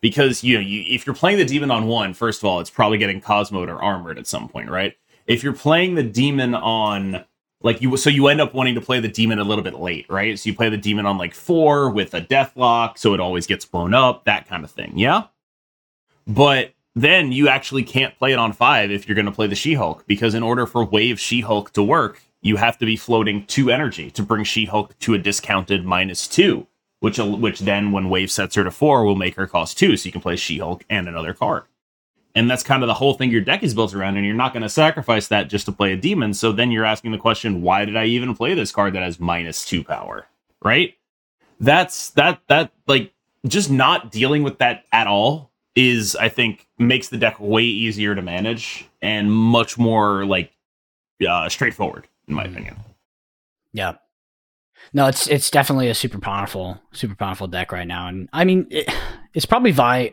Because 0.01 0.43
you 0.43 0.55
know, 0.55 0.61
you, 0.61 0.85
if 0.95 1.07
you're 1.07 1.15
playing 1.15 1.39
the 1.39 1.45
demon 1.45 1.71
on 1.71 1.87
one, 1.87 2.15
first 2.15 2.41
of 2.41 2.47
all, 2.47 2.61
it's 2.61 2.71
probably 2.71 2.99
getting 2.99 3.21
cosmoed 3.21 3.69
or 3.69 3.83
armored 3.83 4.19
at 4.19 4.27
some 4.27 4.49
point, 4.49 4.71
right? 4.71 4.95
If 5.27 5.43
you're 5.43 5.53
playing 5.53 5.95
the 5.95 6.03
demon 6.03 6.55
on 6.55 7.25
like 7.63 7.83
you 7.83 7.97
so 7.97 8.09
you 8.09 8.29
end 8.29 8.41
up 8.41 8.55
wanting 8.55 8.75
to 8.75 8.81
play 8.81 9.01
the 9.01 9.09
demon 9.09 9.39
a 9.39 9.45
little 9.45 9.65
bit 9.65 9.75
late, 9.75 10.07
right? 10.09 10.39
So 10.39 10.49
you 10.49 10.57
play 10.57 10.69
the 10.69 10.79
demon 10.79 11.07
on 11.07 11.19
like 11.19 11.35
four 11.35 11.91
with 11.91 12.15
a 12.15 12.21
Deathlok, 12.21 12.97
so 12.99 13.13
it 13.13 13.21
always 13.21 13.47
gets 13.47 13.65
blown 13.65 13.93
up, 13.93 14.25
that 14.25 14.49
kind 14.49 14.65
of 14.65 14.71
thing. 14.71 14.93
Yeah. 14.97 15.25
But 16.27 16.73
then 16.95 17.33
you 17.33 17.49
actually 17.49 17.85
can't 17.85 18.19
play 18.19 18.33
it 18.33 18.39
on 18.39 18.53
five 18.53 18.91
if 18.91 19.09
you're 19.09 19.15
going 19.15 19.27
to 19.27 19.33
play 19.33 19.47
the 19.47 19.55
She 19.55 19.75
Hulk, 19.75 20.05
because 20.07 20.35
in 20.35 20.43
order 20.43 20.67
for 20.67 20.85
Wave 20.85 21.21
She 21.21 21.41
Hulk 21.41 21.73
to 21.73 21.83
work, 21.83 22.23
you 22.43 22.57
have 22.57 22.79
to 22.79 22.87
be 22.87 22.97
floating 22.97 23.47
two 23.47 23.71
energy 23.71 24.11
to 24.13 24.23
bring 24.23 24.45
She 24.45 24.65
Hulk 24.65 24.99
to 25.01 25.15
a 25.15 25.19
discounted 25.19 25.85
minus 25.85 26.27
two, 26.27 26.67
which 27.01 27.19
which 27.19 27.61
then 27.61 27.93
when 27.93 28.09
Wave 28.09 28.31
sets 28.31 28.55
her 28.57 28.65
to 28.65 28.71
four 28.71 29.05
will 29.05 29.15
make 29.15 29.37
her 29.37 29.47
cost 29.47 29.79
two, 29.79 29.97
so 29.97 30.07
you 30.07 30.13
can 30.13 30.21
play 30.21 30.37
She 30.37 30.59
Hulk 30.59 30.85
and 30.91 31.09
another 31.09 31.35
card. 31.35 31.65
And 32.35 32.49
that's 32.49 32.63
kind 32.63 32.83
of 32.83 32.87
the 32.87 32.95
whole 32.95 33.15
thing 33.15 33.31
your 33.31 33.41
deck 33.41 33.63
is 33.63 33.75
built 33.75 33.95
around, 33.95 34.17
and 34.17 34.25
you're 34.25 34.35
not 34.35 34.53
going 34.53 34.63
to 34.63 34.69
sacrifice 34.69 35.29
that 35.29 35.49
just 35.49 35.67
to 35.67 35.73
play 35.73 35.93
a 35.93 35.97
demon. 35.97 36.33
So 36.33 36.53
then 36.53 36.71
you're 36.71 36.85
asking 36.85 37.11
the 37.11 37.19
question, 37.19 37.61
why 37.61 37.85
did 37.85 37.97
I 37.97 38.05
even 38.05 38.37
play 38.37 38.55
this 38.55 38.73
card 38.73 38.95
that 38.95 39.03
has 39.03 39.19
minus 39.19 39.65
two 39.65 39.85
power? 39.85 40.27
Right? 40.63 40.97
That's 41.59 42.11
that 42.11 42.41
that 42.49 42.73
like 42.87 43.13
just 43.47 43.71
not 43.71 44.11
dealing 44.11 44.43
with 44.43 44.59
that 44.59 44.85
at 44.93 45.07
all 45.07 45.50
is 45.77 46.17
I 46.17 46.29
think 46.29 46.67
makes 46.79 47.09
the 47.09 47.17
deck 47.17 47.39
way 47.39 47.63
easier 47.65 48.15
to 48.15 48.23
manage 48.23 48.87
and 49.01 49.33
much 49.33 49.79
more 49.79 50.25
like 50.27 50.53
uh, 51.27 51.49
straightforward 51.49 52.07
in 52.29 52.35
my 52.35 52.45
opinion. 52.45 52.77
Yeah. 53.73 53.95
No, 54.93 55.07
it's 55.07 55.29
it's 55.29 55.51
definitely 55.51 55.89
a 55.89 55.95
super 55.95 56.19
powerful, 56.19 56.81
super 56.93 57.15
powerful 57.15 57.47
deck 57.47 57.71
right 57.71 57.87
now, 57.87 58.09
and 58.09 58.29
I 58.33 58.45
mean, 58.45 58.67
it, 58.71 58.93
it's 59.35 59.47
probably 59.47 59.71
vying 59.71 60.11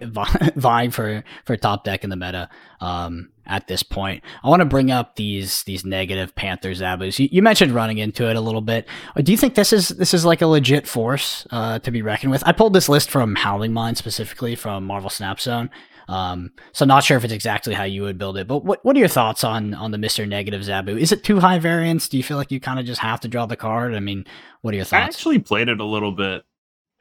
vying 0.55 0.91
for 0.97 1.23
for 1.45 1.57
top 1.57 1.83
deck 1.83 2.03
in 2.03 2.11
the 2.11 2.15
meta 2.15 2.49
um, 2.79 3.29
at 3.47 3.67
this 3.67 3.81
point. 3.81 4.23
I 4.43 4.49
want 4.49 4.59
to 4.59 4.65
bring 4.65 4.91
up 4.91 5.15
these 5.15 5.63
these 5.63 5.83
negative 5.83 6.35
Panther 6.35 6.71
Zabus. 6.71 7.17
You, 7.17 7.27
you, 7.31 7.41
mentioned 7.41 7.71
running 7.71 7.97
into 7.97 8.29
it 8.29 8.35
a 8.35 8.41
little 8.41 8.61
bit. 8.61 8.87
Uh, 9.15 9.21
do 9.21 9.31
you 9.31 9.37
think 9.37 9.55
this 9.55 9.73
is 9.73 9.89
this 9.89 10.13
is 10.13 10.25
like 10.25 10.41
a 10.41 10.47
legit 10.47 10.87
force 10.87 11.47
uh, 11.49 11.79
to 11.79 11.89
be 11.89 12.03
reckoned 12.03 12.31
with? 12.31 12.43
I 12.45 12.51
pulled 12.51 12.73
this 12.73 12.87
list 12.87 13.09
from 13.09 13.35
Howling 13.35 13.73
Mind 13.73 13.97
specifically 13.97 14.55
from 14.55 14.83
Marvel 14.83 15.09
Snap 15.09 15.39
Zone. 15.39 15.71
Um, 16.07 16.51
so 16.71 16.85
not 16.85 17.03
sure 17.03 17.17
if 17.17 17.23
it's 17.23 17.33
exactly 17.33 17.73
how 17.73 17.83
you 17.83 18.03
would 18.03 18.17
build 18.17 18.37
it, 18.37 18.47
but 18.47 18.63
what 18.63 18.83
what 18.85 18.95
are 18.95 18.99
your 18.99 19.07
thoughts 19.07 19.43
on 19.43 19.73
on 19.73 19.91
the 19.91 19.97
Mister 19.97 20.25
Negative 20.25 20.61
Zabu? 20.61 20.99
Is 20.99 21.11
it 21.11 21.23
too 21.23 21.39
high 21.39 21.59
variance? 21.59 22.07
Do 22.07 22.17
you 22.17 22.23
feel 22.23 22.37
like 22.37 22.51
you 22.51 22.59
kind 22.59 22.79
of 22.79 22.85
just 22.85 23.01
have 23.01 23.19
to 23.21 23.27
draw 23.27 23.45
the 23.45 23.57
card? 23.57 23.93
I 23.93 23.99
mean, 23.99 24.25
what 24.61 24.73
are 24.73 24.77
your 24.77 24.85
thoughts? 24.85 24.93
I 24.93 25.05
actually 25.05 25.39
played 25.39 25.67
it 25.67 25.79
a 25.79 25.85
little 25.85 26.13
bit, 26.13 26.45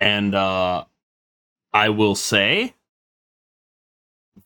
and 0.01 0.35
uh, 0.35 0.85
I 1.73 1.91
will 1.91 2.17
say 2.17 2.75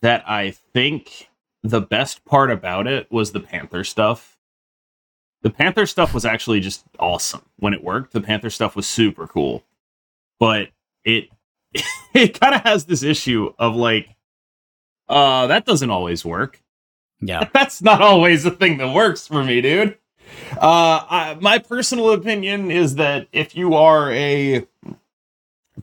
that 0.01 0.23
I 0.29 0.51
think 0.51 1.29
the 1.63 1.81
best 1.81 2.23
part 2.25 2.51
about 2.51 2.87
it 2.87 3.11
was 3.11 3.31
the 3.31 3.39
Panther 3.39 3.83
stuff. 3.83 4.37
The 5.41 5.49
Panther 5.49 5.87
stuff 5.87 6.13
was 6.13 6.25
actually 6.25 6.59
just 6.59 6.83
awesome 6.99 7.43
when 7.57 7.73
it 7.73 7.83
worked. 7.83 8.13
The 8.13 8.21
Panther 8.21 8.51
stuff 8.51 8.75
was 8.75 8.85
super 8.85 9.25
cool, 9.25 9.63
but 10.39 10.69
it 11.03 11.29
it 12.13 12.39
kind 12.39 12.53
of 12.53 12.61
has 12.61 12.85
this 12.85 13.01
issue 13.01 13.53
of 13.57 13.75
like 13.75 14.09
uh, 15.11 15.47
that 15.47 15.65
doesn't 15.65 15.89
always 15.89 16.23
work. 16.23 16.61
Yeah. 17.19 17.49
That's 17.53 17.81
not 17.81 18.01
always 18.01 18.43
the 18.43 18.51
thing 18.51 18.77
that 18.77 18.93
works 18.93 19.27
for 19.27 19.43
me, 19.43 19.61
dude. 19.61 19.97
Uh, 20.53 21.03
I, 21.09 21.37
my 21.39 21.59
personal 21.59 22.11
opinion 22.11 22.71
is 22.71 22.95
that 22.95 23.27
if 23.33 23.55
you 23.55 23.73
are 23.73 24.11
a 24.11 24.65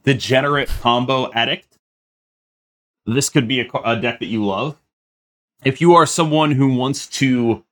degenerate 0.03 0.69
combo 0.81 1.31
addict, 1.33 1.79
this 3.05 3.29
could 3.29 3.47
be 3.47 3.61
a, 3.61 3.69
a 3.85 4.01
deck 4.01 4.21
that 4.21 4.27
you 4.27 4.45
love. 4.45 4.77
If 5.65 5.81
you 5.81 5.95
are 5.95 6.07
someone 6.07 6.53
who 6.53 6.75
wants 6.75 7.07
to 7.19 7.65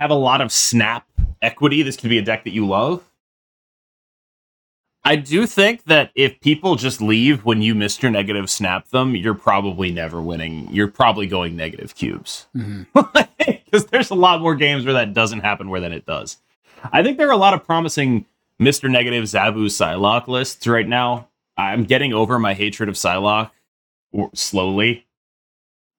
have 0.00 0.10
a 0.10 0.14
lot 0.14 0.40
of 0.40 0.50
snap 0.50 1.06
equity, 1.42 1.82
this 1.82 1.96
could 1.96 2.10
be 2.10 2.18
a 2.18 2.22
deck 2.22 2.44
that 2.44 2.52
you 2.52 2.66
love. 2.66 3.07
I 5.08 5.16
do 5.16 5.46
think 5.46 5.84
that 5.84 6.10
if 6.14 6.38
people 6.40 6.76
just 6.76 7.00
leave 7.00 7.42
when 7.46 7.62
you 7.62 7.74
Mr. 7.74 8.12
Negative 8.12 8.50
snap 8.50 8.88
them, 8.88 9.16
you're 9.16 9.32
probably 9.32 9.90
never 9.90 10.20
winning. 10.20 10.68
You're 10.70 10.88
probably 10.88 11.26
going 11.26 11.56
negative 11.56 11.94
cubes. 11.94 12.46
Because 13.68 13.84
mm-hmm. 13.84 13.90
there's 13.90 14.10
a 14.10 14.14
lot 14.14 14.42
more 14.42 14.54
games 14.54 14.84
where 14.84 14.92
that 14.92 15.14
doesn't 15.14 15.40
happen 15.40 15.70
where 15.70 15.80
than 15.80 15.92
it 15.92 16.04
does. 16.04 16.36
I 16.92 17.02
think 17.02 17.16
there 17.16 17.28
are 17.28 17.32
a 17.32 17.38
lot 17.38 17.54
of 17.54 17.64
promising 17.64 18.26
Mr. 18.60 18.90
Negative 18.90 19.24
Zabu 19.24 19.66
Psylocke 19.66 20.28
lists 20.28 20.66
right 20.66 20.86
now. 20.86 21.28
I'm 21.56 21.84
getting 21.84 22.12
over 22.12 22.38
my 22.38 22.52
hatred 22.52 22.90
of 22.90 22.96
Psylocke 22.96 23.50
slowly. 24.34 25.06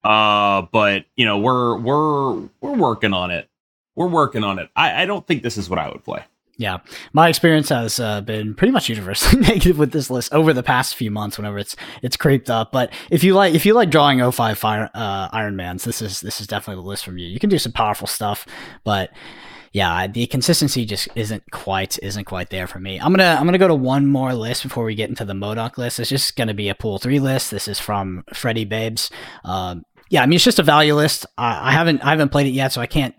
Uh, 0.03 0.63
but 0.71 1.05
you 1.15 1.25
know, 1.25 1.39
we're 1.39 1.77
we're 1.77 2.33
we're 2.61 2.75
working 2.75 3.13
on 3.13 3.31
it. 3.31 3.49
We're 3.95 4.07
working 4.07 4.43
on 4.43 4.59
it. 4.59 4.69
I, 4.75 5.03
I 5.03 5.05
don't 5.05 5.25
think 5.25 5.41
this 5.41 5.57
is 5.57 5.67
what 5.67 5.79
I 5.79 5.89
would 5.89 6.03
play. 6.03 6.23
Yeah, 6.59 6.79
my 7.13 7.29
experience 7.29 7.69
has 7.69 8.01
uh, 8.01 8.19
been 8.19 8.53
pretty 8.53 8.73
much 8.73 8.89
universally 8.89 9.41
negative 9.47 9.79
with 9.79 9.93
this 9.93 10.09
list 10.09 10.33
over 10.33 10.51
the 10.51 10.61
past 10.61 10.97
few 10.97 11.09
months. 11.09 11.37
Whenever 11.37 11.57
it's 11.57 11.73
it's 12.01 12.17
creeped 12.17 12.49
up, 12.49 12.73
but 12.73 12.91
if 13.09 13.23
you 13.23 13.33
like 13.33 13.55
if 13.55 13.65
you 13.65 13.73
like 13.73 13.89
drawing 13.89 14.29
05 14.29 14.57
fire, 14.57 14.89
uh, 14.93 15.29
Iron 15.31 15.55
Man's, 15.55 15.85
this 15.85 16.01
is 16.01 16.19
this 16.19 16.41
is 16.41 16.47
definitely 16.47 16.83
the 16.83 16.87
list 16.89 17.05
from 17.05 17.17
you. 17.17 17.27
You 17.27 17.39
can 17.39 17.49
do 17.49 17.57
some 17.57 17.71
powerful 17.71 18.07
stuff, 18.07 18.45
but 18.83 19.09
yeah, 19.71 20.05
the 20.07 20.27
consistency 20.27 20.83
just 20.83 21.07
isn't 21.15 21.49
quite 21.51 21.97
isn't 22.03 22.25
quite 22.25 22.49
there 22.49 22.67
for 22.67 22.81
me. 22.81 22.99
I'm 22.99 23.13
gonna 23.13 23.37
I'm 23.39 23.45
gonna 23.45 23.57
go 23.57 23.69
to 23.69 23.73
one 23.73 24.05
more 24.05 24.33
list 24.33 24.63
before 24.63 24.83
we 24.83 24.95
get 24.95 25.07
into 25.07 25.23
the 25.23 25.33
MODOK 25.33 25.77
list. 25.77 26.01
It's 26.01 26.09
just 26.09 26.35
gonna 26.35 26.53
be 26.53 26.67
a 26.67 26.75
pool 26.75 26.99
three 26.99 27.21
list. 27.21 27.51
This 27.51 27.69
is 27.69 27.79
from 27.79 28.25
Freddie 28.33 28.65
Babes. 28.65 29.09
Um, 29.45 29.83
yeah, 30.09 30.23
I 30.23 30.25
mean 30.25 30.35
it's 30.35 30.43
just 30.43 30.59
a 30.59 30.63
value 30.63 30.95
list. 30.95 31.25
I, 31.37 31.69
I 31.69 31.71
haven't 31.71 32.03
I 32.03 32.09
haven't 32.09 32.33
played 32.33 32.47
it 32.47 32.51
yet, 32.51 32.73
so 32.73 32.81
I 32.81 32.87
can't 32.87 33.15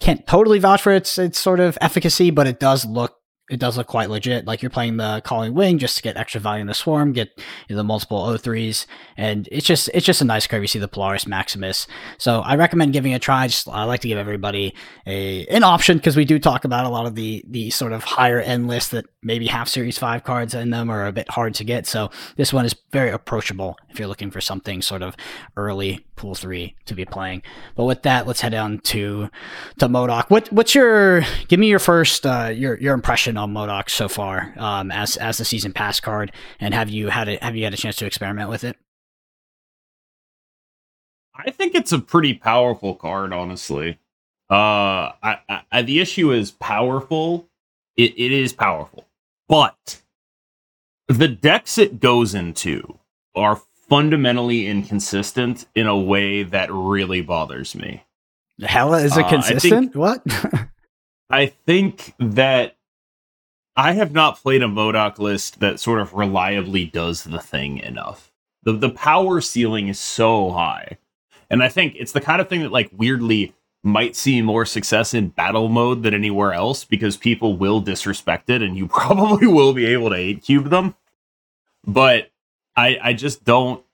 can't 0.00 0.26
totally 0.26 0.58
vouch 0.58 0.82
for 0.82 0.92
its 0.92 1.18
its 1.18 1.38
sort 1.38 1.60
of 1.60 1.76
efficacy, 1.80 2.30
but 2.30 2.46
it 2.46 2.60
does 2.60 2.84
look 2.84 3.18
it 3.48 3.58
does 3.58 3.78
look 3.78 3.86
quite 3.86 4.10
legit. 4.10 4.46
Like 4.46 4.62
you're 4.62 4.70
playing 4.70 4.98
the 4.98 5.22
Colleen 5.24 5.54
Wing 5.54 5.78
just 5.78 5.96
to 5.96 6.02
get 6.02 6.16
extra 6.16 6.40
value 6.40 6.60
in 6.60 6.66
the 6.66 6.74
swarm, 6.74 7.12
get 7.12 7.30
you 7.36 7.44
know, 7.74 7.76
the 7.76 7.84
multiple 7.84 8.18
O3s, 8.18 8.86
and 9.16 9.48
it's 9.50 9.66
just 9.66 9.88
it's 9.94 10.04
just 10.04 10.20
a 10.20 10.24
nice 10.24 10.46
curve. 10.46 10.62
You 10.62 10.68
see 10.68 10.78
the 10.78 10.88
Polaris 10.88 11.26
Maximus, 11.26 11.86
so 12.18 12.40
I 12.40 12.56
recommend 12.56 12.92
giving 12.92 13.12
it 13.12 13.16
a 13.16 13.18
try. 13.18 13.46
Just 13.46 13.68
I 13.68 13.84
like 13.84 14.00
to 14.00 14.08
give 14.08 14.18
everybody 14.18 14.74
a 15.06 15.46
an 15.46 15.64
option 15.64 15.96
because 15.96 16.16
we 16.16 16.24
do 16.24 16.38
talk 16.38 16.64
about 16.64 16.84
a 16.84 16.90
lot 16.90 17.06
of 17.06 17.14
the 17.14 17.44
the 17.48 17.70
sort 17.70 17.92
of 17.92 18.04
higher 18.04 18.40
end 18.40 18.68
lists 18.68 18.90
that 18.90 19.06
maybe 19.22 19.46
have 19.46 19.68
Series 19.68 19.98
Five 19.98 20.24
cards 20.24 20.54
in 20.54 20.70
them 20.70 20.90
or 20.90 21.06
a 21.06 21.12
bit 21.12 21.30
hard 21.30 21.54
to 21.54 21.64
get. 21.64 21.86
So 21.86 22.10
this 22.36 22.52
one 22.52 22.66
is 22.66 22.76
very 22.92 23.10
approachable 23.10 23.76
if 23.88 23.98
you're 23.98 24.08
looking 24.08 24.30
for 24.30 24.40
something 24.40 24.82
sort 24.82 25.02
of 25.02 25.16
early 25.56 26.04
pool 26.18 26.34
three 26.34 26.74
to 26.84 26.94
be 26.94 27.04
playing. 27.04 27.42
But 27.76 27.84
with 27.84 28.02
that, 28.02 28.26
let's 28.26 28.42
head 28.42 28.54
on 28.54 28.80
to 28.80 29.30
to 29.78 29.88
MODOK. 29.88 30.28
What 30.28 30.52
what's 30.52 30.74
your 30.74 31.22
give 31.48 31.58
me 31.58 31.68
your 31.68 31.78
first 31.78 32.26
uh, 32.26 32.50
your 32.54 32.78
your 32.78 32.92
impression 32.92 33.36
on 33.36 33.54
MODOK 33.54 33.88
so 33.88 34.08
far 34.08 34.52
um, 34.58 34.90
as 34.90 35.16
as 35.16 35.38
the 35.38 35.44
season 35.44 35.72
pass 35.72 36.00
card, 36.00 36.32
and 36.60 36.74
have 36.74 36.90
you 36.90 37.08
had 37.08 37.28
a, 37.28 37.38
have 37.40 37.56
you 37.56 37.64
had 37.64 37.72
a 37.72 37.78
chance 37.78 37.96
to 37.96 38.06
experiment 38.06 38.50
with 38.50 38.64
it? 38.64 38.76
I 41.34 41.50
think 41.50 41.74
it's 41.74 41.92
a 41.92 42.00
pretty 42.00 42.34
powerful 42.34 42.96
card, 42.96 43.32
honestly. 43.32 43.98
Uh, 44.50 45.12
I, 45.22 45.62
I, 45.70 45.82
the 45.82 46.00
issue 46.00 46.32
is 46.32 46.50
powerful. 46.50 47.48
It, 47.96 48.14
it 48.18 48.32
is 48.32 48.52
powerful, 48.52 49.06
but 49.48 50.02
the 51.06 51.28
decks 51.28 51.78
it 51.78 52.00
goes 52.00 52.34
into 52.34 52.98
are 53.34 53.62
fundamentally 53.88 54.66
inconsistent 54.66 55.66
in 55.74 55.86
a 55.86 55.98
way 55.98 56.42
that 56.42 56.70
really 56.72 57.20
bothers 57.20 57.74
me. 57.74 58.04
Hell, 58.60 58.94
is 58.94 59.16
it 59.16 59.28
consistent? 59.28 59.72
Uh, 59.72 59.76
I 59.76 59.80
think, 59.80 59.94
what? 59.94 60.68
I 61.30 61.46
think 61.46 62.14
that 62.18 62.76
I 63.76 63.92
have 63.92 64.12
not 64.12 64.42
played 64.42 64.62
a 64.62 64.66
MODOK 64.66 65.18
list 65.18 65.60
that 65.60 65.78
sort 65.78 66.00
of 66.00 66.14
reliably 66.14 66.84
does 66.86 67.24
the 67.24 67.38
thing 67.38 67.78
enough. 67.78 68.32
The 68.64 68.72
the 68.72 68.90
power 68.90 69.40
ceiling 69.40 69.88
is 69.88 70.00
so 70.00 70.50
high. 70.50 70.98
And 71.50 71.62
I 71.62 71.68
think 71.68 71.94
it's 71.96 72.12
the 72.12 72.20
kind 72.20 72.40
of 72.40 72.48
thing 72.48 72.62
that 72.62 72.72
like 72.72 72.90
weirdly 72.92 73.54
might 73.84 74.16
see 74.16 74.42
more 74.42 74.66
success 74.66 75.14
in 75.14 75.28
battle 75.28 75.68
mode 75.68 76.02
than 76.02 76.12
anywhere 76.12 76.52
else 76.52 76.84
because 76.84 77.16
people 77.16 77.56
will 77.56 77.80
disrespect 77.80 78.50
it 78.50 78.60
and 78.62 78.76
you 78.76 78.88
probably 78.88 79.46
will 79.46 79.72
be 79.72 79.86
able 79.86 80.10
to 80.10 80.16
8 80.16 80.42
cube 80.42 80.70
them. 80.70 80.94
But 81.86 82.30
I 82.78 82.98
I 83.02 83.12
just 83.12 83.44
don't 83.44 83.84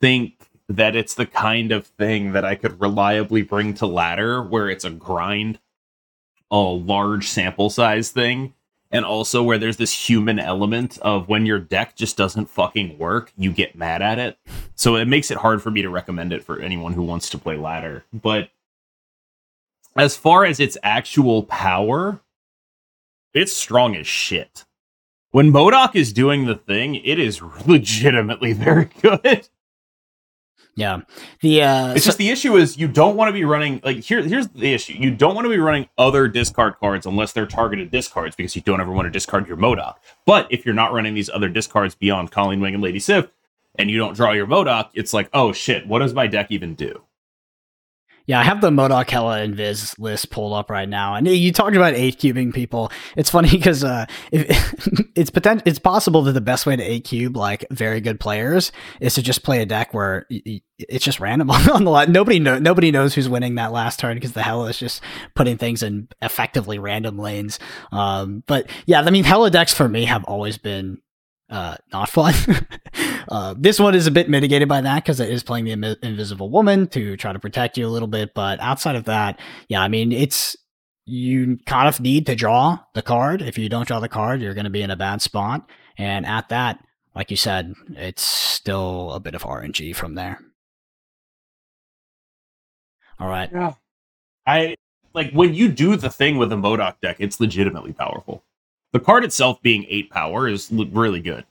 think 0.00 0.48
that 0.68 0.96
it's 0.96 1.14
the 1.14 1.26
kind 1.26 1.72
of 1.72 1.86
thing 1.86 2.32
that 2.32 2.44
I 2.44 2.54
could 2.54 2.80
reliably 2.80 3.42
bring 3.42 3.74
to 3.74 3.86
ladder 3.86 4.42
where 4.42 4.68
it's 4.68 4.84
a 4.84 4.90
grind, 4.90 5.58
a 6.50 6.56
large 6.58 7.28
sample 7.28 7.70
size 7.70 8.10
thing 8.10 8.54
and 8.90 9.04
also 9.04 9.42
where 9.42 9.58
there's 9.58 9.76
this 9.76 10.08
human 10.08 10.38
element 10.38 10.98
of 10.98 11.28
when 11.28 11.46
your 11.46 11.60
deck 11.60 11.94
just 11.94 12.16
doesn't 12.16 12.50
fucking 12.50 12.98
work, 12.98 13.32
you 13.36 13.52
get 13.52 13.76
mad 13.76 14.02
at 14.02 14.18
it. 14.18 14.36
So 14.74 14.96
it 14.96 15.06
makes 15.06 15.30
it 15.30 15.38
hard 15.38 15.62
for 15.62 15.70
me 15.70 15.82
to 15.82 15.88
recommend 15.88 16.32
it 16.32 16.42
for 16.42 16.58
anyone 16.58 16.94
who 16.94 17.02
wants 17.02 17.30
to 17.30 17.38
play 17.38 17.56
ladder. 17.56 18.04
But 18.12 18.50
as 19.96 20.16
far 20.16 20.44
as 20.44 20.58
its 20.58 20.76
actual 20.82 21.44
power, 21.44 22.20
it's 23.32 23.52
strong 23.52 23.94
as 23.94 24.08
shit. 24.08 24.64
When 25.32 25.52
MODOK 25.52 25.94
is 25.94 26.12
doing 26.12 26.46
the 26.46 26.56
thing, 26.56 26.96
it 26.96 27.18
is 27.18 27.40
legitimately 27.66 28.52
very 28.54 28.86
good. 29.00 29.48
Yeah. 30.76 31.00
The 31.40 31.62
uh 31.62 31.92
It's 31.94 32.04
so- 32.04 32.08
just 32.08 32.18
the 32.18 32.30
issue 32.30 32.56
is 32.56 32.78
you 32.78 32.88
don't 32.88 33.16
want 33.16 33.28
to 33.28 33.32
be 33.32 33.44
running 33.44 33.80
like 33.84 33.98
here. 33.98 34.22
Here's 34.22 34.48
the 34.48 34.72
issue: 34.72 34.94
you 34.94 35.10
don't 35.10 35.34
want 35.34 35.44
to 35.44 35.50
be 35.50 35.58
running 35.58 35.88
other 35.98 36.26
discard 36.28 36.78
cards 36.78 37.06
unless 37.06 37.32
they're 37.32 37.46
targeted 37.46 37.90
discards 37.90 38.34
because 38.36 38.54
you 38.56 38.62
don't 38.62 38.80
ever 38.80 38.92
want 38.92 39.06
to 39.06 39.10
discard 39.10 39.46
your 39.48 39.56
MODOK. 39.56 39.96
But 40.26 40.46
if 40.50 40.64
you're 40.64 40.74
not 40.74 40.92
running 40.92 41.14
these 41.14 41.28
other 41.28 41.48
discards 41.48 41.94
beyond 41.94 42.30
Colleen 42.30 42.60
Wing 42.60 42.74
and 42.74 42.82
Lady 42.82 43.00
Sif, 43.00 43.28
and 43.76 43.90
you 43.90 43.98
don't 43.98 44.14
draw 44.16 44.32
your 44.32 44.46
MODOK, 44.46 44.90
it's 44.94 45.12
like, 45.12 45.28
oh 45.32 45.52
shit, 45.52 45.86
what 45.86 45.98
does 45.98 46.14
my 46.14 46.26
deck 46.26 46.46
even 46.50 46.74
do? 46.74 47.02
Yeah, 48.30 48.38
I 48.38 48.44
have 48.44 48.60
the 48.60 48.70
MODOK 48.70 49.10
Hela 49.10 49.38
Invis 49.38 49.98
list 49.98 50.30
pulled 50.30 50.52
up 50.52 50.70
right 50.70 50.88
now, 50.88 51.16
and 51.16 51.26
you 51.26 51.50
talked 51.50 51.74
about 51.74 51.94
eight 51.94 52.20
cubing 52.20 52.54
people. 52.54 52.92
It's 53.16 53.28
funny 53.28 53.50
because 53.50 53.82
uh, 53.82 54.06
it's 54.30 55.30
potent- 55.30 55.64
it's 55.64 55.80
possible 55.80 56.22
that 56.22 56.32
the 56.34 56.40
best 56.40 56.64
way 56.64 56.76
to 56.76 56.82
eight 56.82 57.02
cube 57.02 57.36
like 57.36 57.64
very 57.72 58.00
good 58.00 58.20
players 58.20 58.70
is 59.00 59.14
to 59.14 59.22
just 59.22 59.42
play 59.42 59.62
a 59.62 59.66
deck 59.66 59.92
where 59.92 60.28
it's 60.30 61.04
just 61.04 61.18
random 61.18 61.50
on 61.72 61.82
the 61.82 61.90
line. 61.90 62.12
Nobody 62.12 62.38
know 62.38 62.60
nobody 62.60 62.92
knows 62.92 63.16
who's 63.16 63.28
winning 63.28 63.56
that 63.56 63.72
last 63.72 63.98
turn 63.98 64.14
because 64.14 64.30
the 64.30 64.42
Hela 64.44 64.68
is 64.68 64.78
just 64.78 65.02
putting 65.34 65.58
things 65.58 65.82
in 65.82 66.06
effectively 66.22 66.78
random 66.78 67.18
lanes. 67.18 67.58
Um, 67.90 68.44
but 68.46 68.70
yeah, 68.86 69.00
I 69.00 69.10
mean, 69.10 69.24
Hela 69.24 69.50
decks 69.50 69.74
for 69.74 69.88
me 69.88 70.04
have 70.04 70.22
always 70.22 70.56
been 70.56 70.98
uh, 71.50 71.76
not 71.92 72.08
fun. 72.08 72.34
uh, 73.28 73.54
this 73.58 73.78
one 73.80 73.94
is 73.94 74.06
a 74.06 74.10
bit 74.10 74.30
mitigated 74.30 74.68
by 74.68 74.80
that 74.80 75.02
because 75.02 75.20
it 75.20 75.28
is 75.28 75.42
playing 75.42 75.64
the 75.64 75.72
Invi- 75.72 76.02
Invisible 76.02 76.48
Woman 76.48 76.86
to 76.88 77.16
try 77.16 77.32
to 77.32 77.38
protect 77.38 77.76
you 77.76 77.86
a 77.86 77.90
little 77.90 78.08
bit. 78.08 78.34
But 78.34 78.60
outside 78.60 78.96
of 78.96 79.04
that, 79.04 79.38
yeah, 79.68 79.82
I 79.82 79.88
mean, 79.88 80.12
it's 80.12 80.56
you 81.06 81.58
kind 81.66 81.88
of 81.88 82.00
need 82.00 82.26
to 82.26 82.36
draw 82.36 82.78
the 82.94 83.02
card. 83.02 83.42
If 83.42 83.58
you 83.58 83.68
don't 83.68 83.86
draw 83.86 84.00
the 84.00 84.08
card, 84.08 84.40
you're 84.40 84.54
going 84.54 84.64
to 84.64 84.70
be 84.70 84.82
in 84.82 84.90
a 84.90 84.96
bad 84.96 85.22
spot. 85.22 85.68
And 85.98 86.24
at 86.24 86.48
that, 86.50 86.78
like 87.14 87.30
you 87.30 87.36
said, 87.36 87.74
it's 87.96 88.22
still 88.22 89.12
a 89.12 89.20
bit 89.20 89.34
of 89.34 89.42
RNG 89.42 89.94
from 89.96 90.14
there. 90.14 90.38
All 93.18 93.28
right. 93.28 93.50
Yeah, 93.52 93.74
I 94.46 94.76
like 95.12 95.32
when 95.32 95.52
you 95.52 95.68
do 95.68 95.96
the 95.96 96.10
thing 96.10 96.38
with 96.38 96.52
a 96.52 96.56
MODOK 96.56 97.00
deck, 97.02 97.16
it's 97.18 97.40
legitimately 97.40 97.92
powerful. 97.92 98.44
The 98.92 99.00
card 99.00 99.24
itself 99.24 99.62
being 99.62 99.86
eight 99.88 100.10
power 100.10 100.48
is 100.48 100.70
really 100.70 101.20
good. 101.20 101.44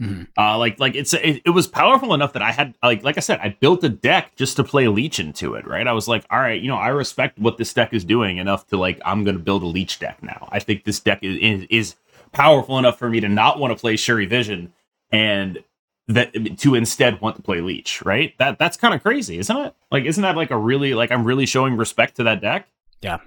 Mhm. 0.00 0.28
Uh, 0.38 0.56
like 0.56 0.80
like 0.80 0.94
it's 0.94 1.12
it, 1.12 1.42
it 1.44 1.50
was 1.50 1.66
powerful 1.66 2.14
enough 2.14 2.32
that 2.32 2.40
I 2.42 2.52
had 2.52 2.74
like 2.82 3.02
like 3.04 3.18
I 3.18 3.20
said, 3.20 3.38
I 3.42 3.50
built 3.60 3.84
a 3.84 3.88
deck 3.90 4.34
just 4.34 4.56
to 4.56 4.64
play 4.64 4.88
Leech 4.88 5.20
into 5.20 5.54
it. 5.54 5.66
Right, 5.66 5.86
I 5.86 5.92
was 5.92 6.08
like, 6.08 6.24
all 6.30 6.40
right, 6.40 6.60
you 6.60 6.68
know, 6.68 6.76
I 6.76 6.88
respect 6.88 7.38
what 7.38 7.58
this 7.58 7.74
deck 7.74 7.92
is 7.92 8.02
doing 8.04 8.38
enough 8.38 8.66
to 8.68 8.78
like 8.78 8.98
I'm 9.04 9.24
gonna 9.24 9.38
build 9.38 9.62
a 9.62 9.66
Leech 9.66 9.98
deck 9.98 10.22
now. 10.22 10.48
I 10.50 10.58
think 10.58 10.84
this 10.84 11.00
deck 11.00 11.18
is 11.22 11.36
is, 11.38 11.66
is 11.68 11.94
powerful 12.32 12.78
enough 12.78 12.98
for 12.98 13.10
me 13.10 13.20
to 13.20 13.28
not 13.28 13.58
want 13.58 13.76
to 13.76 13.80
play 13.80 13.96
Shuri 13.96 14.24
Vision 14.24 14.72
and 15.12 15.62
that 16.08 16.32
to 16.60 16.74
instead 16.74 17.20
want 17.20 17.36
to 17.36 17.42
play 17.42 17.60
Leech. 17.60 18.00
Right, 18.02 18.32
that 18.38 18.58
that's 18.58 18.78
kind 18.78 18.94
of 18.94 19.02
crazy, 19.02 19.38
isn't 19.38 19.56
it? 19.56 19.74
Like, 19.90 20.04
isn't 20.04 20.22
that 20.22 20.34
like 20.34 20.50
a 20.50 20.56
really 20.56 20.94
like 20.94 21.12
I'm 21.12 21.24
really 21.24 21.44
showing 21.44 21.76
respect 21.76 22.16
to 22.16 22.22
that 22.22 22.40
deck? 22.40 22.68
Yeah. 23.02 23.18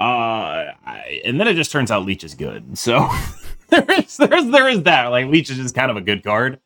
Uh, 0.00 0.72
I, 0.86 1.20
and 1.26 1.38
then 1.38 1.46
it 1.46 1.54
just 1.54 1.70
turns 1.70 1.90
out 1.90 2.06
Leech 2.06 2.24
is 2.24 2.34
good. 2.34 2.78
So 2.78 3.10
there 3.68 3.84
is 3.92 4.16
there's 4.16 4.46
there 4.46 4.68
is 4.68 4.84
that. 4.84 5.08
Like 5.08 5.26
Leech 5.26 5.50
is 5.50 5.58
just 5.58 5.74
kind 5.74 5.90
of 5.90 5.98
a 5.98 6.00
good 6.00 6.24
card. 6.24 6.58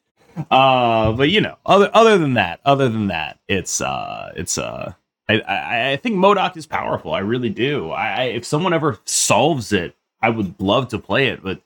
Uh, 0.51 1.13
but 1.13 1.31
you 1.31 1.41
know, 1.41 1.57
other 1.67 1.91
other 1.93 2.17
than 2.17 2.35
that, 2.35 2.61
other 2.65 2.89
than 2.89 3.09
that, 3.09 3.41
it's 3.49 3.81
uh, 3.81 4.33
it's 4.37 4.57
uh, 4.57 4.93
I 5.29 5.41
I, 5.41 5.91
I 5.93 5.97
think 5.97 6.15
MODOK 6.15 6.57
is 6.57 6.67
powerful. 6.67 7.13
I 7.13 7.21
really 7.21 7.51
do. 7.51 7.91
I, 7.91 8.07
I 8.07 8.23
if 8.25 8.45
someone 8.45 8.73
ever 8.73 9.01
solves 9.05 9.73
it, 9.73 9.97
I 10.23 10.31
would 10.31 10.61
love 10.61 10.89
to 10.89 10.99
play 10.99 11.29
it, 11.29 11.43
but. 11.43 11.61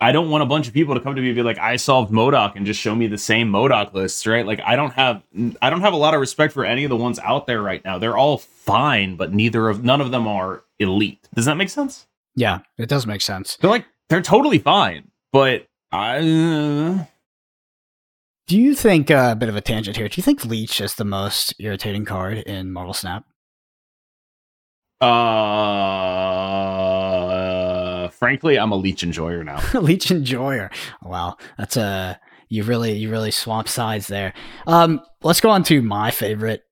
I 0.00 0.12
don't 0.12 0.30
want 0.30 0.44
a 0.44 0.46
bunch 0.46 0.68
of 0.68 0.74
people 0.74 0.94
to 0.94 1.00
come 1.00 1.16
to 1.16 1.20
me 1.20 1.30
and 1.30 1.34
be 1.34 1.42
like, 1.42 1.58
"I 1.58 1.74
solved 1.74 2.12
MODOK," 2.12 2.54
and 2.54 2.64
just 2.64 2.78
show 2.78 2.94
me 2.94 3.08
the 3.08 3.18
same 3.18 3.50
MODOK 3.50 3.94
lists, 3.94 4.24
right? 4.28 4.46
Like, 4.46 4.60
I 4.64 4.76
don't 4.76 4.92
have, 4.92 5.24
I 5.60 5.70
don't 5.70 5.80
have 5.80 5.92
a 5.92 5.96
lot 5.96 6.14
of 6.14 6.20
respect 6.20 6.52
for 6.52 6.64
any 6.64 6.84
of 6.84 6.90
the 6.90 6.96
ones 6.96 7.18
out 7.18 7.48
there 7.48 7.60
right 7.60 7.84
now. 7.84 7.98
They're 7.98 8.16
all 8.16 8.38
fine, 8.38 9.16
but 9.16 9.34
neither 9.34 9.68
of, 9.68 9.82
none 9.82 10.00
of 10.00 10.12
them 10.12 10.28
are 10.28 10.62
elite. 10.78 11.28
Does 11.34 11.44
that 11.46 11.56
make 11.56 11.68
sense? 11.70 12.06
Yeah, 12.36 12.60
it 12.76 12.88
does 12.88 13.06
make 13.06 13.20
sense. 13.20 13.56
They're 13.60 13.70
like, 13.70 13.86
they're 14.08 14.22
totally 14.22 14.58
fine, 14.58 15.10
but 15.32 15.66
I, 15.90 16.18
uh, 16.18 17.04
Do 18.46 18.58
you 18.58 18.74
think 18.74 19.10
uh, 19.10 19.30
a 19.32 19.36
bit 19.36 19.48
of 19.48 19.56
a 19.56 19.60
tangent 19.60 19.96
here? 19.96 20.08
Do 20.08 20.18
you 20.18 20.22
think 20.22 20.44
Leech 20.44 20.80
is 20.80 20.94
the 20.94 21.04
most 21.04 21.54
irritating 21.58 22.04
card 22.04 22.38
in 22.38 22.70
Marvel 22.72 22.94
Snap? 22.94 23.24
uh, 26.78 28.08
frankly, 28.08 28.58
I'm 28.58 28.72
a 28.72 28.76
leech 28.76 29.02
enjoyer 29.02 29.44
now. 29.44 29.60
Leech 29.80 30.10
Enjoyer. 30.10 30.70
Wow, 31.02 31.36
that's 31.56 31.76
a 31.76 32.18
you 32.48 32.64
really 32.64 32.92
you 32.94 33.10
really 33.10 33.30
swamp 33.30 33.68
sides 33.68 34.08
there. 34.08 34.32
Um, 34.66 35.00
let's 35.22 35.40
go 35.40 35.50
on 35.50 35.62
to 35.64 35.82
my 35.82 36.10
favorite. 36.10 36.64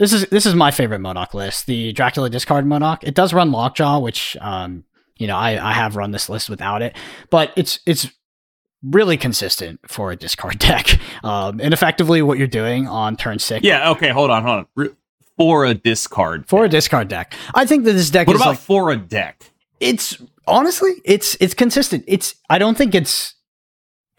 This 0.00 0.12
is 0.12 0.26
this 0.30 0.46
is 0.46 0.54
my 0.56 0.72
favorite 0.72 1.00
MODOK 1.00 1.34
list, 1.34 1.66
the 1.66 1.92
Dracula 1.92 2.28
discard 2.28 2.64
MODOK. 2.66 2.98
It 3.04 3.14
does 3.14 3.32
run 3.32 3.52
Lockjaw, 3.52 4.00
which 4.00 4.36
um, 4.40 4.82
you 5.18 5.26
know 5.28 5.36
I 5.36 5.70
I 5.70 5.72
have 5.74 5.94
run 5.94 6.10
this 6.10 6.28
list 6.28 6.48
without 6.50 6.82
it, 6.82 6.96
but 7.30 7.52
it's 7.54 7.78
it's 7.86 8.08
really 8.82 9.16
consistent 9.18 9.78
for 9.86 10.10
a 10.10 10.16
discard 10.16 10.58
deck. 10.58 10.98
Um, 11.22 11.60
and 11.60 11.72
effectively, 11.74 12.22
what 12.22 12.38
you're 12.38 12.46
doing 12.48 12.88
on 12.88 13.16
turn 13.16 13.38
six 13.38 13.62
Yeah. 13.64 13.90
Okay. 13.90 14.08
Hold 14.08 14.30
on. 14.30 14.42
Hold 14.42 14.58
on. 14.60 14.66
Re- 14.74 14.88
For 15.36 15.66
a 15.66 15.74
discard. 15.74 16.48
for 16.48 16.64
a 16.64 16.68
deck. 16.68 16.78
discard 16.78 17.08
deck, 17.08 17.34
I 17.54 17.66
think 17.66 17.84
that 17.84 17.92
this 17.92 18.08
deck 18.10 18.26
What 18.26 18.36
is 18.36 18.42
about 18.42 18.50
like 18.52 18.58
for 18.58 18.90
a 18.90 18.96
deck? 18.96 19.50
it's 19.80 20.20
honestly 20.46 20.92
it's 21.04 21.36
it's 21.40 21.54
consistent 21.54 22.04
it's 22.06 22.34
i 22.50 22.58
don't 22.58 22.76
think 22.76 22.94
it's 22.94 23.34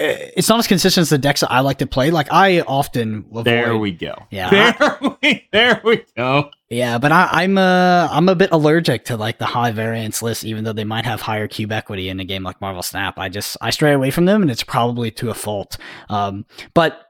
it's 0.01 0.49
not 0.49 0.59
as 0.59 0.67
consistent 0.67 1.03
as 1.03 1.09
the 1.09 1.17
decks 1.17 1.41
that 1.41 1.51
i 1.51 1.59
like 1.59 1.77
to 1.77 1.85
play 1.87 2.11
like 2.11 2.27
i 2.31 2.61
often 2.61 3.25
avoid, 3.29 3.45
There 3.45 3.77
we 3.77 3.91
go. 3.91 4.13
Yeah. 4.29 4.49
There 4.49 4.99
we, 5.21 5.47
there 5.51 5.81
we 5.83 6.03
go. 6.17 6.49
yeah 6.69 6.97
but 6.97 7.11
I, 7.11 7.29
i'm 7.31 7.57
uh 7.57 8.07
i'm 8.11 8.27
a 8.29 8.35
bit 8.35 8.49
allergic 8.51 9.05
to 9.05 9.17
like 9.17 9.37
the 9.37 9.45
high 9.45 9.71
variance 9.71 10.21
list 10.21 10.43
even 10.43 10.63
though 10.63 10.73
they 10.73 10.83
might 10.83 11.05
have 11.05 11.21
higher 11.21 11.47
cube 11.47 11.71
equity 11.71 12.09
in 12.09 12.19
a 12.19 12.25
game 12.25 12.43
like 12.43 12.59
marvel 12.61 12.81
snap 12.83 13.17
i 13.19 13.29
just 13.29 13.57
i 13.61 13.69
stray 13.69 13.93
away 13.93 14.11
from 14.11 14.25
them 14.25 14.41
and 14.41 14.49
it's 14.51 14.63
probably 14.63 15.11
to 15.11 15.29
a 15.29 15.33
fault 15.33 15.77
um 16.09 16.45
but 16.73 17.07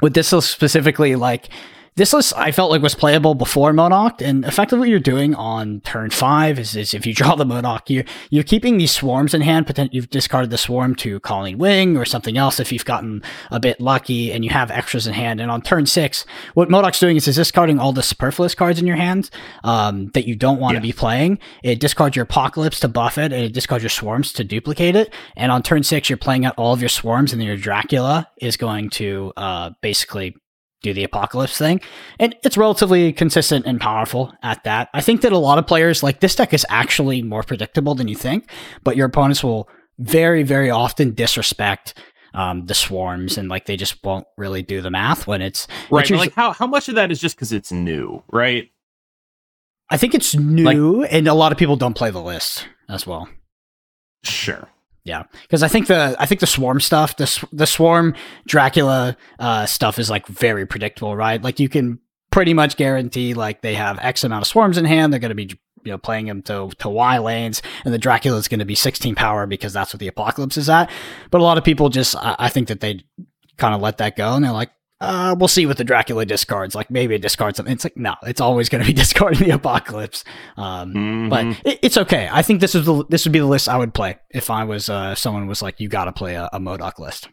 with 0.00 0.14
this 0.14 0.28
specifically 0.28 1.16
like 1.16 1.48
this 1.96 2.12
list 2.12 2.32
I 2.36 2.52
felt 2.52 2.70
like 2.70 2.80
was 2.82 2.94
playable 2.94 3.34
before 3.34 3.72
MODOK, 3.72 4.22
and 4.22 4.44
effectively 4.44 4.78
what 4.80 4.88
you're 4.88 5.00
doing 5.00 5.34
on 5.34 5.80
turn 5.80 6.10
five 6.10 6.58
is, 6.58 6.74
is 6.76 6.94
if 6.94 7.04
you 7.04 7.12
draw 7.20 7.34
the 7.34 7.44
MODOK, 7.44 7.90
you 7.90 8.04
you're 8.30 8.44
keeping 8.44 8.78
these 8.78 8.92
swarms 8.92 9.34
in 9.34 9.40
hand. 9.42 9.66
Potent- 9.66 9.92
you've 9.92 10.08
discarded 10.10 10.50
the 10.50 10.58
swarm 10.58 10.94
to 10.96 11.20
Colleen 11.20 11.58
Wing 11.58 11.96
or 11.96 12.04
something 12.04 12.38
else 12.38 12.60
if 12.60 12.72
you've 12.72 12.84
gotten 12.84 13.22
a 13.50 13.60
bit 13.60 13.80
lucky 13.80 14.32
and 14.32 14.44
you 14.44 14.50
have 14.50 14.70
extras 14.70 15.06
in 15.06 15.14
hand. 15.14 15.40
And 15.40 15.50
on 15.50 15.62
turn 15.62 15.86
six, 15.86 16.24
what 16.54 16.68
MODOK's 16.68 17.00
doing 17.00 17.16
is 17.16 17.26
it's 17.28 17.36
discarding 17.36 17.78
all 17.78 17.92
the 17.92 18.02
superfluous 18.02 18.54
cards 18.54 18.78
in 18.80 18.86
your 18.86 18.96
hand 18.96 19.28
um, 19.64 20.08
that 20.14 20.26
you 20.26 20.36
don't 20.36 20.60
want 20.60 20.76
to 20.76 20.86
Yes. 20.86 20.94
be 20.94 20.98
playing. 20.98 21.38
It 21.62 21.80
discards 21.80 22.16
your 22.16 22.22
Apocalypse 22.24 22.80
to 22.80 22.88
buff 22.88 23.18
it, 23.18 23.32
and 23.32 23.44
it 23.44 23.52
discards 23.52 23.82
your 23.82 23.90
swarms 23.90 24.32
to 24.34 24.44
duplicate 24.44 24.96
it. 24.96 25.12
And 25.36 25.50
on 25.52 25.62
turn 25.62 25.82
six, 25.82 26.08
you're 26.08 26.16
playing 26.16 26.46
out 26.46 26.54
all 26.56 26.72
of 26.72 26.80
your 26.80 26.88
swarms, 26.88 27.32
and 27.32 27.40
then 27.40 27.46
your 27.48 27.56
Dracula 27.56 28.28
is 28.40 28.56
going 28.56 28.90
to 28.90 29.32
uh, 29.36 29.70
basically 29.82 30.36
do 30.82 30.92
the 30.94 31.04
apocalypse 31.04 31.58
thing. 31.58 31.80
And 32.18 32.34
it's 32.42 32.56
relatively 32.56 33.12
consistent 33.12 33.66
and 33.66 33.80
powerful 33.80 34.32
at 34.42 34.64
that. 34.64 34.88
I 34.94 35.00
think 35.00 35.20
that 35.22 35.32
a 35.32 35.38
lot 35.38 35.58
of 35.58 35.66
players 35.66 36.02
like 36.02 36.20
this 36.20 36.34
deck 36.34 36.54
is 36.54 36.64
actually 36.68 37.22
more 37.22 37.42
predictable 37.42 37.94
than 37.94 38.08
you 38.08 38.16
think, 38.16 38.50
but 38.82 38.96
your 38.96 39.06
opponents 39.06 39.44
will 39.44 39.68
very, 39.98 40.42
very 40.42 40.70
often 40.70 41.12
disrespect 41.14 41.94
um, 42.32 42.64
the 42.66 42.74
swarms 42.74 43.36
and 43.36 43.48
like 43.48 43.66
they 43.66 43.76
just 43.76 44.02
won't 44.04 44.26
really 44.38 44.62
do 44.62 44.80
the 44.80 44.90
math 44.90 45.26
when 45.26 45.42
it's 45.42 45.66
Right. 45.90 46.00
it's 46.02 46.10
usually- 46.10 46.28
like 46.28 46.34
how 46.34 46.52
how 46.52 46.66
much 46.66 46.88
of 46.88 46.94
that 46.94 47.10
is 47.10 47.20
just 47.20 47.34
because 47.36 47.52
it's 47.52 47.72
new, 47.72 48.22
right? 48.30 48.70
I 49.90 49.96
think 49.96 50.14
it's 50.14 50.36
new 50.36 51.02
and 51.02 51.26
a 51.26 51.34
lot 51.34 51.50
of 51.50 51.58
people 51.58 51.74
don't 51.76 51.94
play 51.96 52.10
the 52.10 52.22
list 52.22 52.68
as 52.88 53.04
well. 53.06 53.28
Sure. 54.22 54.68
Yeah, 55.04 55.24
because 55.42 55.62
I 55.62 55.68
think 55.68 55.86
the 55.86 56.14
I 56.18 56.26
think 56.26 56.40
the 56.40 56.46
swarm 56.46 56.80
stuff, 56.80 57.16
the 57.16 57.46
the 57.52 57.66
swarm 57.66 58.14
Dracula 58.46 59.16
uh, 59.38 59.66
stuff 59.66 59.98
is 59.98 60.10
like 60.10 60.26
very 60.26 60.66
predictable, 60.66 61.16
right? 61.16 61.42
Like 61.42 61.58
you 61.58 61.68
can 61.68 62.00
pretty 62.30 62.52
much 62.54 62.76
guarantee 62.76 63.34
like 63.34 63.62
they 63.62 63.74
have 63.74 63.98
X 64.00 64.24
amount 64.24 64.42
of 64.42 64.48
swarms 64.48 64.76
in 64.76 64.84
hand. 64.84 65.12
They're 65.12 65.20
going 65.20 65.30
to 65.30 65.34
be 65.34 65.58
you 65.84 65.92
know 65.92 65.98
playing 65.98 66.26
them 66.26 66.42
to 66.42 66.70
to 66.78 66.88
Y 66.88 67.18
lanes, 67.18 67.62
and 67.84 67.94
the 67.94 67.98
Dracula 67.98 68.36
is 68.36 68.48
going 68.48 68.58
to 68.60 68.66
be 68.66 68.74
16 68.74 69.14
power 69.14 69.46
because 69.46 69.72
that's 69.72 69.94
what 69.94 70.00
the 70.00 70.08
apocalypse 70.08 70.58
is 70.58 70.68
at. 70.68 70.90
But 71.30 71.40
a 71.40 71.44
lot 71.44 71.56
of 71.56 71.64
people 71.64 71.88
just 71.88 72.14
I, 72.16 72.36
I 72.38 72.48
think 72.50 72.68
that 72.68 72.80
they 72.80 73.02
kind 73.56 73.74
of 73.74 73.80
let 73.80 73.98
that 73.98 74.16
go, 74.16 74.34
and 74.34 74.44
they're 74.44 74.52
like. 74.52 74.70
Uh, 75.02 75.34
we'll 75.38 75.48
see 75.48 75.64
what 75.64 75.78
the 75.78 75.84
Dracula 75.84 76.26
discards. 76.26 76.74
Like 76.74 76.90
maybe 76.90 77.14
it 77.14 77.22
discards 77.22 77.56
something. 77.56 77.72
It's 77.72 77.84
like 77.84 77.96
no, 77.96 78.14
it's 78.26 78.40
always 78.40 78.68
going 78.68 78.82
to 78.84 78.86
be 78.86 78.92
discarding 79.04 79.48
the 79.48 79.54
apocalypse. 79.54 80.24
Um, 80.58 80.92
Mhm. 80.92 81.30
but 81.30 81.46
it, 81.66 81.78
it's 81.82 81.96
okay. 81.96 82.28
I 82.30 82.42
think 82.42 82.60
this 82.60 82.74
is 82.74 82.84
the 82.84 83.04
this 83.08 83.24
would 83.24 83.32
be 83.32 83.38
the 83.38 83.46
list 83.46 83.68
I 83.68 83.78
would 83.78 83.94
play 83.94 84.18
if 84.30 84.50
I 84.50 84.64
was 84.64 84.88
uh, 84.90 85.14
someone 85.14 85.46
was 85.46 85.62
like, 85.62 85.80
you 85.80 85.88
got 85.88 86.04
to 86.04 86.12
play 86.12 86.34
a, 86.34 86.50
a 86.52 86.58
MODOK 86.60 86.98
list. 86.98 87.28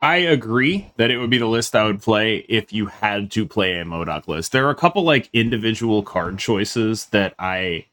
I 0.00 0.16
agree 0.16 0.90
that 0.96 1.10
it 1.12 1.18
would 1.18 1.30
be 1.30 1.38
the 1.38 1.46
list 1.46 1.76
I 1.76 1.84
would 1.84 2.02
play 2.02 2.38
if 2.48 2.72
you 2.72 2.86
had 2.86 3.30
to 3.32 3.46
play 3.46 3.78
a 3.78 3.84
MODOK 3.84 4.26
list. 4.26 4.50
There 4.52 4.66
are 4.66 4.70
a 4.70 4.74
couple 4.74 5.04
like 5.04 5.30
individual 5.32 6.02
card 6.02 6.38
choices 6.38 7.06
that 7.06 7.34
I 7.38 7.86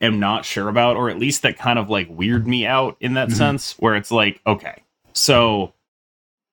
am 0.00 0.18
not 0.18 0.44
sure 0.44 0.68
about, 0.68 0.96
or 0.96 1.08
at 1.08 1.20
least 1.20 1.42
that 1.42 1.56
kind 1.56 1.78
of 1.78 1.88
like 1.88 2.08
weird 2.10 2.48
me 2.48 2.66
out 2.66 2.96
in 3.00 3.14
that 3.14 3.28
Mhm. 3.28 3.36
sense, 3.36 3.72
where 3.78 3.94
it's 3.94 4.10
like, 4.10 4.40
okay, 4.44 4.82
so 5.12 5.72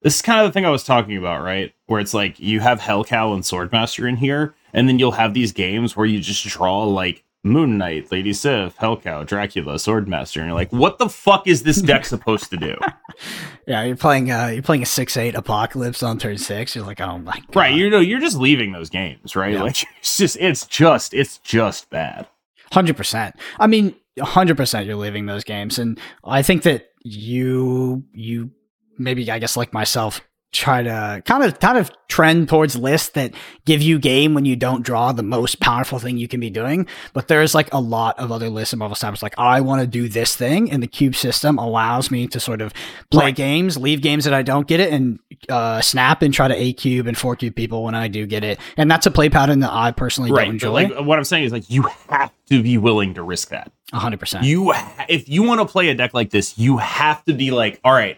this 0.02 0.16
is 0.16 0.22
kind 0.22 0.42
of 0.42 0.48
the 0.48 0.54
thing 0.54 0.66
I 0.66 0.70
was 0.70 0.84
talking 0.84 1.18
about, 1.18 1.44
right? 1.44 1.74
Where 1.88 2.00
it's 2.00 2.14
like 2.14 2.40
you 2.40 2.60
have 2.62 2.80
Hellcow 2.80 3.34
and 3.34 3.44
Swordmaster 3.44 4.08
in 4.08 4.18
here, 4.18 4.56
and 4.74 4.88
then 4.88 5.00
you'll 5.00 5.12
have 5.14 5.34
these 5.34 5.52
games 5.52 5.96
where 5.96 6.06
you 6.06 6.20
just 6.20 6.46
draw 6.48 6.84
like 6.84 7.24
Moon 7.44 7.78
Knight, 7.78 8.12
Lady 8.12 8.34
Sif, 8.34 8.78
Hellcow, 8.78 9.26
Dracula, 9.26 9.76
Swordmaster, 9.76 10.38
and 10.38 10.48
you're 10.48 10.56
like, 10.56 10.72
what 10.72 10.98
the 11.00 11.10
fuck 11.10 11.48
is 11.48 11.64
this 11.64 11.82
deck 11.82 12.06
supposed 12.06 12.50
to 12.50 12.58
do? 12.58 12.76
yeah, 13.68 13.84
you're 13.84 13.96
playing 13.96 14.32
uh 14.32 14.48
you're 14.48 14.62
playing 14.62 14.84
a 14.84 14.86
six 14.86 15.16
eight 15.18 15.36
apocalypse 15.36 16.04
on 16.04 16.18
turn 16.18 16.38
six. 16.38 16.76
You're 16.76 16.86
like, 16.86 17.02
oh 17.02 17.18
my 17.20 17.34
god. 17.34 17.56
Right, 17.56 17.76
you 17.76 17.90
know, 17.90 18.00
you're 18.00 18.20
just 18.20 18.38
leaving 18.38 18.72
those 18.72 18.90
games, 18.90 19.36
right? 19.36 19.54
Yeah. 19.54 19.64
Like 19.64 19.84
it's 20.00 20.18
just 20.18 20.38
it's 20.40 20.66
just 20.66 21.14
it's 21.14 21.38
just 21.40 21.90
bad. 21.90 22.28
Hundred 22.72 22.98
percent. 22.98 23.36
I 23.60 23.68
mean, 23.68 23.96
hundred 24.20 24.58
percent. 24.58 24.86
You're 24.86 24.96
leaving 24.96 25.26
those 25.26 25.44
games, 25.44 25.80
and 25.80 26.00
I 26.24 26.42
think 26.42 26.64
that 26.64 26.90
you 27.04 28.04
you 28.14 28.52
maybe 29.00 29.30
I 29.32 29.40
guess 29.40 29.58
like 29.58 29.74
myself 29.74 30.22
try 30.52 30.82
to 30.82 31.22
kind 31.26 31.44
of 31.44 31.60
kind 31.60 31.78
of 31.78 31.92
trend 32.08 32.50
towards 32.50 32.76
lists 32.76 33.10
that 33.10 33.32
give 33.66 33.84
you 33.84 34.00
game 34.00 34.34
when 34.34 34.46
you 34.46 34.56
don't 34.56 34.82
draw 34.84 35.12
the 35.12 35.22
most 35.22 35.60
powerful 35.60 36.00
thing 36.00 36.18
you 36.18 36.28
can 36.28 36.40
be 36.40 36.50
doing. 36.50 36.88
But 37.14 37.28
there's 37.28 37.54
like 37.54 37.72
a 37.72 37.80
lot 37.80 38.18
of 38.18 38.32
other 38.32 38.50
lists 38.50 38.74
in 38.74 38.80
Marvel 38.80 38.96
Snap. 38.96 39.22
like 39.22 39.38
I 39.38 39.62
want 39.62 39.82
to 39.82 39.86
do 39.88 40.10
this 40.10 40.36
thing, 40.36 40.72
and 40.72 40.82
the 40.82 40.88
cube 40.88 41.14
system 41.14 41.60
allows 41.60 42.10
me 42.10 42.26
to 42.30 42.40
sort 42.40 42.62
of 42.62 42.74
play 43.12 43.26
Right. 43.26 43.36
games, 43.36 43.78
leave 43.78 44.02
games 44.02 44.24
that 44.26 44.34
I 44.34 44.42
don't 44.42 44.66
get 44.68 44.80
it, 44.80 44.92
and 44.92 45.20
uh, 45.50 45.82
snap 45.82 46.24
and 46.24 46.34
try 46.34 46.48
to 46.48 46.56
a 46.60 46.74
cube 46.74 47.06
and 47.06 47.16
four 47.16 47.36
cube 47.36 47.56
people 47.56 47.84
when 47.84 47.94
I 47.94 48.08
do 48.08 48.26
get 48.26 48.44
it. 48.44 48.58
And 48.76 48.90
that's 48.90 49.06
a 49.06 49.12
play 49.12 49.30
pattern 49.30 49.60
that 49.60 49.72
I 49.72 49.92
personally 49.92 50.32
right. 50.32 50.46
don't 50.46 50.56
enjoy. 50.56 50.72
Like 50.72 51.00
what 51.06 51.20
I'm 51.20 51.26
saying 51.26 51.44
is 51.44 51.52
like 51.52 51.70
you 51.70 51.84
have 52.10 52.32
to 52.48 52.64
be 52.64 52.80
willing 52.80 53.14
to 53.14 53.22
risk 53.22 53.50
that. 53.50 53.72
hundred 53.94 54.20
percent. 54.20 54.46
You 54.46 54.72
ha- 54.72 55.06
if 55.08 55.30
you 55.30 55.44
want 55.44 55.62
to 55.62 55.72
play 55.72 55.90
a 55.90 55.94
deck 55.94 56.16
like 56.16 56.32
this, 56.32 56.58
you 56.58 56.78
have 56.78 57.24
to 57.26 57.34
be 57.36 57.52
like, 57.52 57.80
all 57.84 57.94
right, 57.94 58.18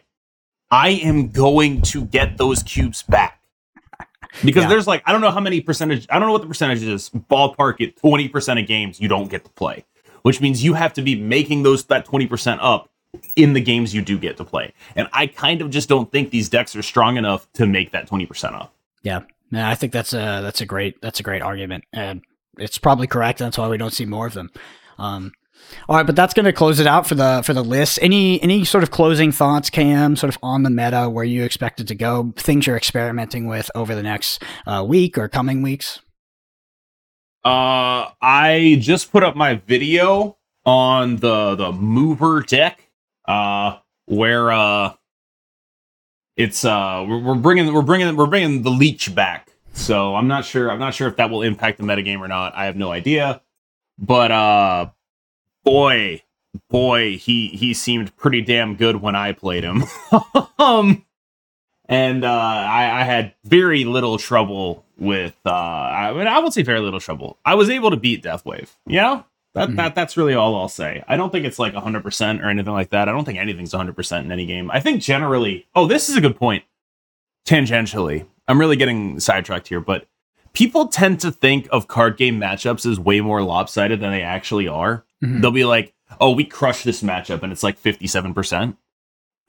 I 0.72 0.90
am 0.90 1.30
going 1.30 1.82
to 1.84 2.06
get 2.06 2.38
those 2.38 2.64
cubes 2.64 3.04
back. 3.04 3.38
Because 4.46 4.64
Yeah. 4.64 4.70
there's 4.70 4.88
like 4.88 5.04
I 5.06 5.12
don't 5.12 5.20
know 5.22 5.32
how 5.32 5.42
many 5.42 5.60
percentage 5.60 6.08
I 6.10 6.18
don't 6.18 6.28
know 6.28 6.32
what 6.34 6.42
the 6.42 6.48
percentage 6.48 6.84
is. 6.84 7.10
Ballpark 7.10 7.76
it 7.80 8.02
20% 8.02 8.62
of 8.62 8.66
games 8.68 9.00
you 9.02 9.10
don't 9.10 9.30
get 9.30 9.44
to 9.44 9.52
play. 9.52 9.84
Which 10.22 10.40
means 10.40 10.64
you 10.64 10.74
have 10.76 10.94
to 10.94 11.02
be 11.02 11.16
making 11.20 11.64
those 11.64 11.84
that 11.86 12.06
20% 12.08 12.60
up 12.62 12.90
in 13.36 13.52
the 13.54 13.60
games 13.60 13.94
you 13.94 14.02
do 14.02 14.18
get 14.18 14.38
to 14.38 14.46
play. 14.46 14.72
And 14.96 15.10
I 15.12 15.28
kind 15.28 15.62
of 15.62 15.70
just 15.70 15.90
don't 15.90 16.10
think 16.12 16.30
these 16.30 16.48
decks 16.48 16.76
are 16.78 16.82
strong 16.84 17.18
enough 17.18 17.52
to 17.54 17.66
make 17.66 17.92
that 17.92 18.08
20% 18.08 18.54
up. 18.54 18.74
Yeah, 19.04 19.22
yeah, 19.52 19.68
I 19.70 19.76
think 19.76 19.92
that's 19.92 20.14
a 20.14 20.40
that's 20.42 20.62
a 20.62 20.66
great 20.66 21.02
that's 21.02 21.20
a 21.20 21.24
great 21.24 21.42
argument, 21.42 21.84
and 21.92 22.22
it's 22.58 22.78
probably 22.78 23.08
correct. 23.08 23.40
That's 23.40 23.58
why 23.58 23.68
we 23.68 23.78
don't 23.78 23.92
see 23.92 24.06
more 24.06 24.28
of 24.28 24.34
them. 24.34 24.52
Um, 24.98 25.34
all 25.88 25.96
right, 25.96 26.06
but 26.06 26.16
that's 26.16 26.34
going 26.34 26.46
to 26.46 26.54
close 26.54 26.80
it 26.80 26.88
out 26.88 27.08
for 27.08 27.16
the 27.16 27.42
for 27.46 27.54
the 27.54 27.64
list. 27.64 28.00
Any 28.02 28.42
any 28.42 28.66
sort 28.66 28.84
of 28.84 28.92
closing 28.92 29.32
thoughts, 29.32 29.70
Cam? 29.70 30.16
Sort 30.16 30.34
of 30.34 30.40
on 30.44 30.64
the 30.64 30.70
meta, 30.70 31.10
where 31.10 31.26
you 31.26 31.44
expect 31.44 31.80
it 31.80 31.88
to 31.88 31.96
go? 31.96 32.34
Things 32.38 32.68
you're 32.68 32.78
experimenting 32.78 33.48
with 33.48 33.70
over 33.76 33.96
the 33.96 34.04
next 34.04 34.44
uh, 34.66 34.84
week 34.88 35.18
or 35.18 35.28
coming 35.28 35.62
weeks? 35.62 36.00
Uh, 37.44 38.12
I 38.22 38.78
just 38.80 39.12
put 39.12 39.24
up 39.24 39.36
my 39.36 39.56
video 39.56 40.38
on 40.66 41.18
the 41.18 41.56
the 41.56 41.72
mover 41.72 42.42
deck, 42.42 42.90
uh, 43.28 43.78
where 44.06 44.52
uh, 44.52 44.94
it's 46.36 46.64
uh, 46.64 47.06
we're, 47.08 47.20
we're 47.20 47.36
bringing 47.36 47.74
we're 47.74 47.82
bringing 47.82 48.16
we're 48.16 48.28
bringing 48.28 48.62
the 48.62 48.70
leech 48.70 49.14
back. 49.16 49.48
So 49.74 50.16
I'm 50.16 50.28
not 50.28 50.46
sure 50.46 50.70
I'm 50.70 50.80
not 50.80 50.94
sure 50.94 51.08
if 51.08 51.16
that 51.16 51.30
will 51.30 51.42
impact 51.42 51.78
the 51.78 51.84
metagame 51.84 52.20
or 52.20 52.28
not. 52.28 52.56
I 52.56 52.66
have 52.66 52.76
no 52.76 52.92
idea, 52.92 53.42
but 53.98 54.32
uh, 54.32 54.90
boy, 55.64 56.22
boy, 56.70 57.18
he 57.18 57.48
he 57.50 57.74
seemed 57.74 58.16
pretty 58.18 58.42
damn 58.42 58.76
good 58.76 58.98
when 59.02 59.16
I 59.16 59.32
played 59.34 59.64
him. 59.64 59.84
um, 60.60 61.06
and 61.86 62.24
uh, 62.24 62.30
I, 62.32 63.02
I 63.02 63.04
had 63.04 63.34
very 63.44 63.84
little 63.86 64.18
trouble 64.18 64.86
with. 64.98 65.36
Uh, 65.46 65.52
I 65.52 66.14
mean, 66.14 66.28
I 66.28 66.40
would 66.40 66.54
say 66.54 66.64
very 66.64 66.80
little 66.80 67.00
trouble. 67.00 67.38
I 67.46 67.56
was 67.56 67.70
able 67.70 67.92
to 67.92 67.98
beat 67.98 68.24
Deathwave. 68.24 68.70
You 68.86 68.98
know, 68.98 69.26
that 69.56 69.70
Mhm. 69.70 69.76
that 69.78 69.96
that's 69.96 70.16
really 70.18 70.34
all 70.34 70.56
I'll 70.56 70.70
say. 70.70 71.04
I 71.08 71.18
don't 71.18 71.32
think 71.32 71.46
it's 71.46 71.60
like 71.60 71.74
100 71.74 72.04
percent 72.04 72.42
or 72.42 72.50
anything 72.50 72.74
like 72.74 72.90
that. 72.92 73.10
I 73.10 73.12
don't 73.12 73.26
think 73.26 73.40
anything's 73.40 73.74
100 73.74 73.96
percent 73.96 74.26
in 74.26 74.32
any 74.32 74.46
game. 74.46 74.72
I 74.72 74.80
think 74.80 75.02
generally. 75.02 75.68
Oh, 75.76 75.86
this 75.88 76.10
is 76.10 76.16
a 76.16 76.22
good 76.22 76.36
point. 76.38 76.64
Tangentially, 77.48 78.28
I'm 78.48 78.60
really 78.60 78.76
getting 78.76 79.20
sidetracked 79.20 79.68
here, 79.68 79.82
but 79.82 80.06
people 80.54 80.88
tend 80.88 81.20
to 81.22 81.32
think 81.32 81.68
of 81.72 81.88
card 81.88 82.16
game 82.18 82.40
matchups 82.40 82.90
as 82.90 83.00
way 83.00 83.20
more 83.20 83.42
lopsided 83.42 84.00
than 84.00 84.12
they 84.12 84.22
actually 84.22 84.68
are 84.68 85.04
Mhm. 85.24 85.42
they'll 85.42 85.52
be 85.52 85.66
like, 85.66 85.94
"Oh, 86.20 86.32
we 86.32 86.44
crushed 86.44 86.84
this 86.86 87.02
matchup," 87.04 87.44
and 87.44 87.52
it's 87.52 87.64
like 87.64 87.78
fifty-seven 87.78 88.34
percent. 88.34 88.78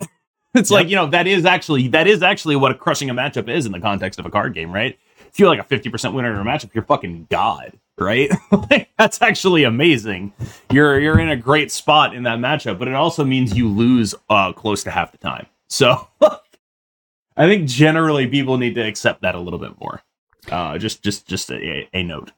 It's 0.54 0.70
Yep. 0.70 0.78
like 0.80 0.88
you 0.90 0.96
know 0.96 1.06
that 1.06 1.26
is 1.26 1.46
actually 1.46 1.88
that 1.88 2.06
is 2.06 2.22
actually 2.22 2.56
what 2.56 2.70
a 2.72 2.74
crushing 2.74 3.08
a 3.08 3.14
matchup 3.14 3.48
is 3.48 3.64
in 3.64 3.72
the 3.72 3.80
context 3.80 4.18
of 4.18 4.26
a 4.26 4.30
card 4.30 4.52
game, 4.52 4.70
right? 4.70 4.98
If 5.28 5.38
you're 5.38 5.48
like 5.48 5.60
a 5.60 5.64
fifty 5.64 5.88
percent 5.88 6.12
winner 6.14 6.30
in 6.30 6.38
a 6.38 6.44
matchup, 6.44 6.74
you're 6.74 6.84
fucking 6.84 7.26
god, 7.30 7.72
right? 7.98 8.30
Like, 8.70 8.90
that's 8.98 9.22
actually 9.22 9.64
amazing. 9.64 10.34
You're 10.70 11.00
you're 11.00 11.18
in 11.18 11.30
a 11.30 11.36
great 11.36 11.72
spot 11.72 12.14
in 12.14 12.24
that 12.24 12.38
matchup, 12.38 12.78
but 12.78 12.86
it 12.86 12.94
also 12.94 13.24
means 13.24 13.56
you 13.56 13.66
lose 13.66 14.14
uh, 14.28 14.52
close 14.52 14.82
to 14.84 14.90
half 14.90 15.10
the 15.10 15.16
time. 15.18 15.46
So 15.70 16.06
I 16.20 17.48
think 17.48 17.66
generally 17.66 18.26
people 18.26 18.58
need 18.58 18.74
to 18.74 18.82
accept 18.86 19.22
that 19.22 19.34
a 19.34 19.40
little 19.40 19.58
bit 19.58 19.80
more. 19.80 20.02
Uh, 20.50 20.76
just 20.76 21.02
just 21.02 21.26
just 21.26 21.50
a, 21.50 21.88
a 21.94 22.02
note. 22.02 22.30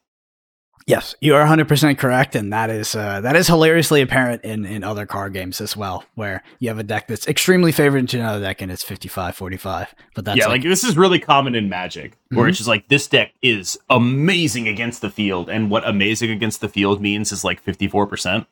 Yes, 0.86 1.14
you 1.22 1.34
are 1.34 1.46
100% 1.46 1.96
correct, 1.96 2.34
and 2.36 2.52
that 2.52 2.68
is 2.68 2.94
uh, 2.94 3.22
that 3.22 3.36
is 3.36 3.46
hilariously 3.46 4.02
apparent 4.02 4.44
in, 4.44 4.66
in 4.66 4.84
other 4.84 5.06
card 5.06 5.32
games 5.32 5.62
as 5.62 5.74
well, 5.74 6.04
where 6.14 6.42
you 6.58 6.68
have 6.68 6.78
a 6.78 6.82
deck 6.82 7.08
that's 7.08 7.26
extremely 7.26 7.72
favored 7.72 8.06
to 8.10 8.18
another 8.18 8.40
deck 8.40 8.60
and 8.60 8.70
it's 8.70 8.84
55-45. 8.84 9.88
But 10.14 10.26
that's 10.26 10.36
yeah, 10.38 10.44
like, 10.44 10.60
like, 10.60 10.62
this 10.64 10.84
is 10.84 10.94
really 10.98 11.18
common 11.18 11.54
in 11.54 11.70
Magic, 11.70 12.18
where 12.28 12.44
Mhm. 12.44 12.48
it's 12.50 12.58
just 12.58 12.68
like 12.68 12.88
this 12.88 13.06
deck 13.06 13.32
is 13.40 13.78
amazing 13.88 14.68
against 14.68 15.00
the 15.00 15.08
field, 15.08 15.48
and 15.48 15.70
what 15.70 15.88
amazing 15.88 16.30
against 16.30 16.60
the 16.60 16.68
field 16.68 17.00
means 17.00 17.32
is 17.32 17.44
like 17.44 17.60
fifty 17.60 17.88
four 17.88 18.06
percent. 18.06 18.46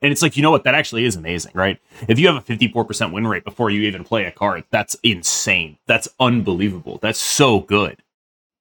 And 0.00 0.10
it's 0.10 0.20
like 0.20 0.36
you 0.36 0.42
know 0.42 0.50
what 0.50 0.64
that 0.64 0.74
actually 0.74 1.04
is 1.04 1.14
amazing, 1.14 1.52
right? 1.54 1.78
If 2.08 2.18
you 2.18 2.26
have 2.26 2.34
a 2.34 2.40
fifty 2.40 2.66
four 2.66 2.84
percent 2.84 3.12
win 3.12 3.24
rate 3.28 3.44
before 3.44 3.70
you 3.70 3.82
even 3.82 4.02
play 4.02 4.24
a 4.24 4.32
card, 4.32 4.64
that's 4.72 4.96
insane. 5.04 5.78
That's 5.86 6.08
unbelievable. 6.18 6.98
That's 7.00 7.20
so 7.20 7.60
good. 7.60 8.02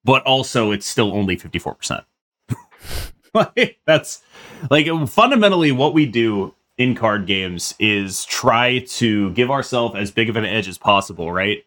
But 0.04 0.22
also, 0.22 0.70
it's 0.70 0.86
still 0.86 1.12
only 1.14 1.36
fifty 1.36 1.58
four 1.58 1.74
percent. 1.74 2.04
Like 3.34 3.80
that's 3.86 4.22
like 4.70 4.88
fundamentally 5.08 5.72
what 5.72 5.94
we 5.94 6.06
do 6.06 6.54
in 6.78 6.96
card 6.96 7.28
games 7.28 7.74
is 7.80 8.26
try 8.26 8.80
to 8.80 9.32
give 9.32 9.50
ourselves 9.50 9.96
as 9.96 10.12
big 10.12 10.28
of 10.28 10.36
an 10.36 10.44
edge 10.44 10.68
as 10.68 10.78
possible, 10.78 11.32
right? 11.32 11.64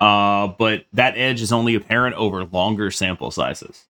Uh, 0.00 0.46
but 0.46 0.86
that 0.94 1.18
edge 1.18 1.42
is 1.42 1.52
only 1.52 1.74
apparent 1.74 2.16
over 2.16 2.44
longer 2.46 2.90
sample 2.90 3.30
sizes, 3.30 3.84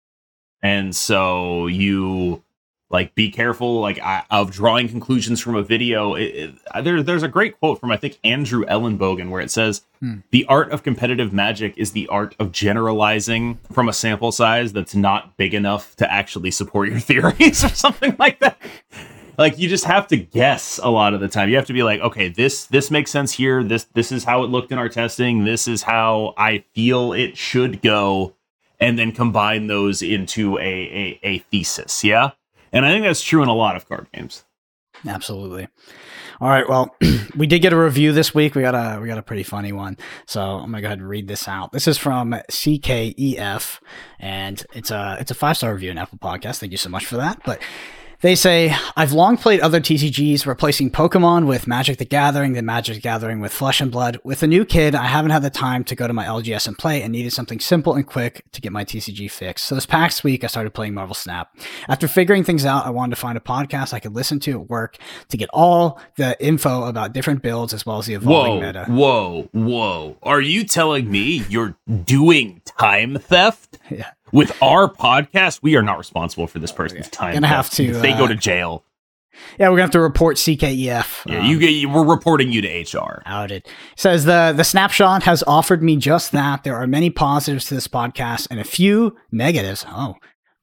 and 0.62 0.96
so 0.96 1.68
you 1.68 2.42
like 2.90 3.14
be 3.14 3.30
careful 3.30 3.80
like 3.80 3.98
I, 4.00 4.24
of 4.30 4.52
drawing 4.52 4.88
conclusions 4.88 5.40
from 5.40 5.56
a 5.56 5.62
video. 5.62 6.14
It, 6.14 6.22
it, 6.22 6.84
there, 6.84 7.02
there's 7.02 7.22
a 7.22 7.28
great 7.28 7.58
quote 7.58 7.80
from 7.80 7.90
I 7.90 7.96
think 7.96 8.18
Andrew 8.22 8.64
Elenbogen 8.64 9.30
where 9.30 9.40
it 9.40 9.50
says, 9.50 9.82
Hmm. 10.00 10.16
"The 10.30 10.44
art 10.46 10.70
of 10.72 10.82
competitive 10.82 11.32
magic 11.32 11.74
is 11.76 11.92
the 11.92 12.06
art 12.08 12.36
of 12.38 12.52
generalizing 12.52 13.58
from 13.72 13.88
a 13.88 13.92
sample 13.94 14.30
size 14.30 14.72
that's 14.72 14.94
not 14.94 15.36
big 15.36 15.54
enough 15.54 15.96
to 15.96 16.12
actually 16.12 16.50
support 16.50 16.88
your 16.88 17.00
theories 17.10 17.64
or 17.64 17.70
something 17.70 18.14
like 18.18 18.40
that." 18.40 18.58
like 19.38 19.58
you 19.58 19.68
just 19.68 19.84
have 19.84 20.06
to 20.08 20.16
guess 20.16 20.80
a 20.82 20.88
lot 20.88 21.12
of 21.12 21.20
the 21.20 21.28
time 21.28 21.50
you 21.50 21.56
have 21.56 21.66
to 21.66 21.72
be 21.74 21.82
like 21.82 22.00
okay 22.00 22.28
this 22.28 22.64
this 22.66 22.90
makes 22.90 23.10
sense 23.10 23.32
here 23.32 23.62
this 23.62 23.84
this 23.92 24.10
is 24.10 24.24
how 24.24 24.42
it 24.42 24.46
looked 24.46 24.72
in 24.72 24.78
our 24.78 24.88
testing 24.88 25.44
this 25.44 25.68
is 25.68 25.82
how 25.82 26.32
i 26.38 26.64
feel 26.74 27.12
it 27.12 27.36
should 27.36 27.82
go 27.82 28.34
and 28.80 28.98
then 28.98 29.12
combine 29.12 29.66
those 29.66 30.00
into 30.00 30.56
a 30.58 30.62
a, 30.62 31.20
a 31.22 31.38
thesis 31.50 32.02
yeah 32.02 32.30
and 32.76 32.86
i 32.86 32.92
think 32.92 33.04
that's 33.04 33.22
true 33.22 33.42
in 33.42 33.48
a 33.48 33.54
lot 33.54 33.76
of 33.76 33.88
card 33.88 34.06
games 34.12 34.44
Absolutely. 35.06 35.68
All 36.40 36.48
right. 36.48 36.68
Well, 36.68 36.94
we 37.36 37.46
did 37.46 37.60
get 37.60 37.72
a 37.72 37.78
review 37.78 38.12
this 38.12 38.34
week. 38.34 38.54
We 38.54 38.62
got 38.62 38.74
a 38.74 39.00
we 39.00 39.08
got 39.08 39.18
a 39.18 39.22
pretty 39.22 39.42
funny 39.42 39.72
one. 39.72 39.96
So 40.26 40.40
I'm 40.42 40.70
gonna 40.70 40.80
go 40.80 40.86
ahead 40.86 40.98
and 40.98 41.08
read 41.08 41.28
this 41.28 41.48
out. 41.48 41.72
This 41.72 41.88
is 41.88 41.98
from 41.98 42.32
CKEF, 42.50 43.80
and 44.18 44.64
it's 44.74 44.90
a 44.90 45.16
it's 45.20 45.30
a 45.30 45.34
five 45.34 45.56
star 45.56 45.72
review 45.72 45.90
in 45.90 45.98
Apple 45.98 46.18
Podcast. 46.18 46.58
Thank 46.58 46.72
you 46.72 46.78
so 46.78 46.90
much 46.90 47.06
for 47.06 47.16
that. 47.16 47.40
But 47.44 47.60
they 48.26 48.34
say 48.34 48.74
I've 48.96 49.12
long 49.12 49.36
played 49.36 49.60
other 49.60 49.80
TCGs, 49.80 50.46
replacing 50.46 50.90
Pokemon 50.90 51.46
with 51.46 51.66
Magic 51.66 51.98
the 51.98 52.04
Gathering, 52.04 52.54
then 52.54 52.64
Magic 52.66 52.96
the 52.96 53.00
Gathering 53.00 53.40
with 53.40 53.52
Flesh 53.52 53.80
and 53.80 53.90
Blood. 53.92 54.18
With 54.24 54.42
a 54.42 54.46
new 54.46 54.64
kid, 54.64 54.94
I 54.94 55.06
haven't 55.06 55.30
had 55.30 55.42
the 55.42 55.50
time 55.50 55.84
to 55.84 55.94
go 55.94 56.06
to 56.06 56.12
my 56.12 56.24
LGS 56.24 56.66
and 56.66 56.76
play, 56.76 57.02
and 57.02 57.12
needed 57.12 57.32
something 57.32 57.60
simple 57.60 57.94
and 57.94 58.06
quick 58.06 58.44
to 58.52 58.60
get 58.60 58.72
my 58.72 58.84
TCG 58.84 59.30
fixed. 59.30 59.66
So 59.66 59.74
this 59.74 59.86
past 59.86 60.24
week, 60.24 60.42
I 60.42 60.48
started 60.48 60.74
playing 60.74 60.94
Marvel 60.94 61.14
Snap. 61.14 61.56
After 61.88 62.08
figuring 62.08 62.42
things 62.42 62.64
out, 62.64 62.84
I 62.86 62.90
wanted 62.90 63.14
to 63.14 63.20
find 63.20 63.38
a 63.38 63.40
podcast 63.40 63.92
I 63.92 64.00
could 64.00 64.14
listen 64.14 64.40
to 64.40 64.60
at 64.60 64.68
work 64.68 64.96
to 65.28 65.36
get 65.36 65.48
all 65.52 66.00
the 66.16 66.36
info 66.44 66.84
about 66.84 67.12
different 67.12 67.42
builds 67.42 67.72
as 67.72 67.86
well 67.86 67.98
as 67.98 68.06
the 68.06 68.14
evolving 68.14 68.60
whoa 68.60 68.66
meta. 68.66 68.84
whoa 68.88 69.48
whoa 69.52 70.16
are 70.22 70.40
you 70.40 70.64
telling 70.64 71.10
me 71.10 71.44
you're 71.48 71.76
doing 72.04 72.60
time 72.64 73.18
theft 73.18 73.78
Yeah. 73.90 74.10
With 74.36 74.62
our 74.62 74.88
podcast 74.92 75.60
we 75.62 75.76
are 75.76 75.82
not 75.82 75.98
responsible 75.98 76.46
for 76.46 76.58
this 76.58 76.72
person's 76.72 77.08
time 77.08 77.34
Gonna 77.34 77.46
have 77.46 77.70
to, 77.70 77.92
they 77.94 78.12
go 78.12 78.24
uh, 78.24 78.28
to 78.28 78.34
jail 78.34 78.84
Yeah, 79.58 79.68
we're 79.68 79.76
gonna 79.76 79.82
have 79.82 79.90
to 79.92 80.00
report 80.00 80.36
CKEF. 80.36 81.26
Yeah, 81.26 81.40
um, 81.40 81.44
you 81.44 81.58
get. 81.58 81.90
We're 81.90 82.04
reporting 82.04 82.50
you 82.52 82.62
to 82.62 82.68
HR. 82.98 83.22
outed. 83.26 83.66
Says 83.94 84.24
the 84.24 84.54
the 84.56 84.64
snapshot 84.64 85.24
has 85.24 85.44
offered 85.46 85.82
me 85.82 85.96
just 85.96 86.32
that. 86.32 86.64
There 86.64 86.76
are 86.76 86.86
many 86.86 87.10
positives 87.10 87.66
to 87.66 87.74
this 87.74 87.88
podcast 87.88 88.48
and 88.50 88.58
a 88.60 88.64
few 88.64 89.16
negatives. 89.30 89.84
Oh. 89.88 90.14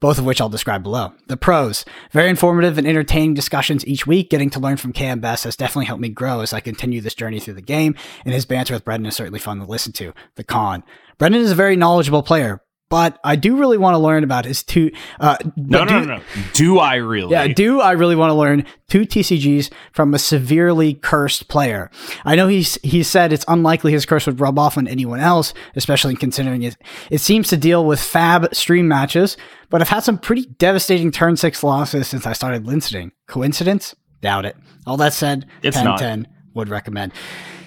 Both 0.01 0.17
of 0.17 0.25
which 0.25 0.41
I'll 0.41 0.49
describe 0.49 0.83
below. 0.83 1.13
The 1.27 1.37
pros. 1.37 1.85
Very 2.11 2.29
informative 2.29 2.77
and 2.77 2.85
entertaining 2.85 3.35
discussions 3.35 3.87
each 3.87 4.05
week. 4.05 4.29
Getting 4.29 4.49
to 4.49 4.59
learn 4.59 4.75
from 4.75 4.91
KM 4.91 5.21
Best 5.21 5.45
has 5.45 5.55
definitely 5.55 5.85
helped 5.85 6.01
me 6.01 6.09
grow 6.09 6.41
as 6.41 6.51
I 6.51 6.59
continue 6.59 6.99
this 6.99 7.15
journey 7.15 7.39
through 7.39 7.53
the 7.53 7.61
game, 7.61 7.95
and 8.25 8.33
his 8.33 8.45
banter 8.45 8.73
with 8.73 8.83
Brendan 8.83 9.05
is 9.07 9.15
certainly 9.15 9.39
fun 9.39 9.59
to 9.59 9.65
listen 9.65 9.93
to. 9.93 10.13
The 10.35 10.43
con. 10.43 10.83
Brendan 11.19 11.41
is 11.41 11.51
a 11.51 11.55
very 11.55 11.77
knowledgeable 11.77 12.21
player, 12.21 12.61
but 12.93 13.17
I 13.23 13.35
do 13.35 13.57
really 13.57 13.79
want 13.79 13.95
to 13.95 13.97
learn 13.97 14.23
about 14.23 14.45
his 14.45 14.61
two. 14.61 14.91
Uh, 15.19 15.35
No, 15.55 15.83
do- 15.83 15.93
no, 16.01 16.03
no. 16.17 16.21
Do 16.53 16.77
I 16.77 16.95
really? 16.97 17.31
yeah, 17.31 17.47
do 17.47 17.81
I 17.81 17.93
really 17.93 18.15
want 18.15 18.29
to 18.29 18.35
learn 18.35 18.65
two 18.87 19.01
TCGs 19.01 19.71
from 19.93 20.13
a 20.13 20.19
severely 20.19 20.93
cursed 20.93 21.47
player? 21.47 21.89
I 22.23 22.35
know 22.35 22.47
he's 22.47 22.77
he 22.83 23.01
said 23.01 23.33
it's 23.33 23.45
unlikely 23.47 23.93
his 23.93 24.05
curse 24.05 24.27
would 24.27 24.39
rub 24.39 24.59
off 24.59 24.77
on 24.77 24.87
anyone 24.87 25.19
else, 25.19 25.55
especially 25.75 26.15
considering 26.15 26.61
it. 26.61 26.77
It 27.09 27.17
seems 27.19 27.47
to 27.47 27.57
deal 27.57 27.83
with 27.83 27.99
fab 27.99 28.53
stream 28.53 28.87
matches, 28.87 29.37
but 29.71 29.81
I've 29.81 29.89
had 29.89 30.03
some 30.03 30.19
pretty 30.19 30.45
devastating 30.59 31.09
turn 31.09 31.35
six 31.35 31.63
losses 31.63 32.07
since 32.07 32.27
I 32.27 32.33
started 32.33 32.67
listening. 32.67 33.11
Coincidence? 33.27 33.95
Doubt 34.21 34.45
it. 34.45 34.55
All 34.85 34.97
that 34.97 35.13
said, 35.13 35.47
It's 35.63 35.77
10 35.77 35.85
not. 35.85 35.97
10 35.97 36.27
would 36.53 36.69
recommend. 36.69 37.11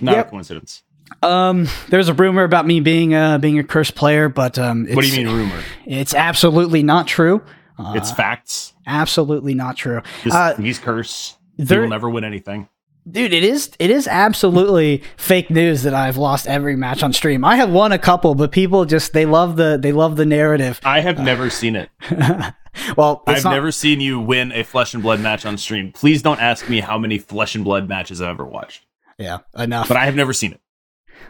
Not 0.01 0.15
Yep. 0.15 0.27
a 0.29 0.31
coincidence. 0.31 0.83
Um, 1.23 1.69
there's 1.89 2.09
a 2.09 2.15
rumor 2.15 2.43
about 2.45 2.67
me 2.67 2.81
being 2.81 3.15
a 3.15 3.39
being 3.41 3.59
a 3.59 3.65
cursed 3.65 3.95
player, 3.95 4.29
but 4.29 4.59
um, 4.59 4.87
it's, 4.87 4.95
What 4.97 5.05
do 5.05 5.11
you 5.11 5.25
mean 5.25 5.35
rumor? 5.35 5.63
It's 5.87 6.15
absolutely 6.15 6.83
not 6.83 7.07
true. 7.07 7.43
Uh, 7.79 7.93
it's 7.97 8.11
facts. 8.11 8.73
absolutely 8.87 9.55
not 9.55 9.77
true. 9.77 10.01
This, 10.25 10.35
uh, 10.35 10.55
these 10.59 10.79
curse. 10.79 11.37
there- 11.57 11.79
he 11.79 11.83
will 11.83 11.91
never 11.91 12.09
win 12.11 12.25
anything. 12.25 12.69
Dude, 13.09 13.33
it 13.33 13.45
is 13.45 13.71
it 13.79 13.91
is 13.91 14.09
absolutely 14.09 15.01
fake 15.17 15.49
news 15.49 15.85
that 15.85 15.95
I've 15.95 16.17
lost 16.17 16.49
every 16.49 16.75
match 16.75 17.05
on 17.05 17.13
stream. 17.13 17.45
I 17.45 17.55
have 17.55 17.71
won 17.71 17.93
a 17.93 18.01
couple, 18.01 18.35
but 18.35 18.51
people 18.51 18.85
just 18.85 19.13
they 19.13 19.27
love 19.27 19.55
the 19.55 19.79
they 19.81 19.93
love 19.93 20.17
the 20.17 20.27
narrative. 20.27 20.81
I 20.85 20.99
have 21.01 21.21
never 21.21 21.49
seen 21.49 21.77
it. 21.77 21.89
well, 22.97 23.23
I've 23.29 23.45
not, 23.45 23.53
never 23.53 23.71
seen 23.71 24.01
you 24.01 24.19
win 24.19 24.51
a 24.51 24.65
flesh 24.65 24.93
and 24.93 25.05
blood 25.05 25.21
match 25.21 25.47
on 25.47 25.57
stream. 25.57 25.93
Please 25.93 26.21
don't 26.21 26.41
ask 26.41 26.69
me 26.69 26.81
how 26.81 26.99
many 26.99 27.19
flesh 27.19 27.55
and 27.55 27.63
blood 27.63 27.89
matches 27.89 28.21
I've 28.21 28.31
ever 28.31 28.45
watched, 28.45 28.85
yeah 29.19 29.39
enough. 29.57 29.87
but 29.87 29.97
I 29.97 30.05
have 30.07 30.17
never 30.17 30.33
seen 30.33 30.51
it. 30.51 30.61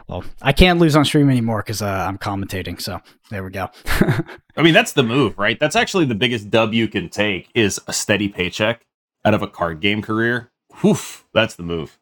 Well, 0.09 0.25
I 0.43 0.53
can't 0.53 0.79
lose 0.79 0.95
on 0.97 1.05
stream 1.05 1.29
anymore 1.31 1.63
because 1.63 1.83
uh, 1.83 1.87
I'm 2.09 2.19
commentating. 2.19 2.81
So 2.81 3.01
there 3.31 3.43
we 3.45 3.51
go. 3.51 3.69
I 4.57 4.63
mean, 4.63 4.75
that's 4.75 4.93
the 4.93 5.03
move, 5.03 5.39
right? 5.39 5.59
That's 5.59 5.77
actually 5.77 6.05
the 6.05 6.15
biggest 6.15 6.51
dub 6.51 6.73
you 6.75 6.89
can 6.89 7.09
take 7.09 7.51
is 7.55 7.81
a 7.89 7.93
steady 7.93 8.29
paycheck 8.29 8.87
out 9.25 9.35
of 9.35 9.43
a 9.43 9.49
card 9.49 9.81
game 9.81 10.03
career. 10.03 10.51
Whew, 10.81 10.97
that's 11.35 11.55
the 11.57 11.63
move. 11.63 11.99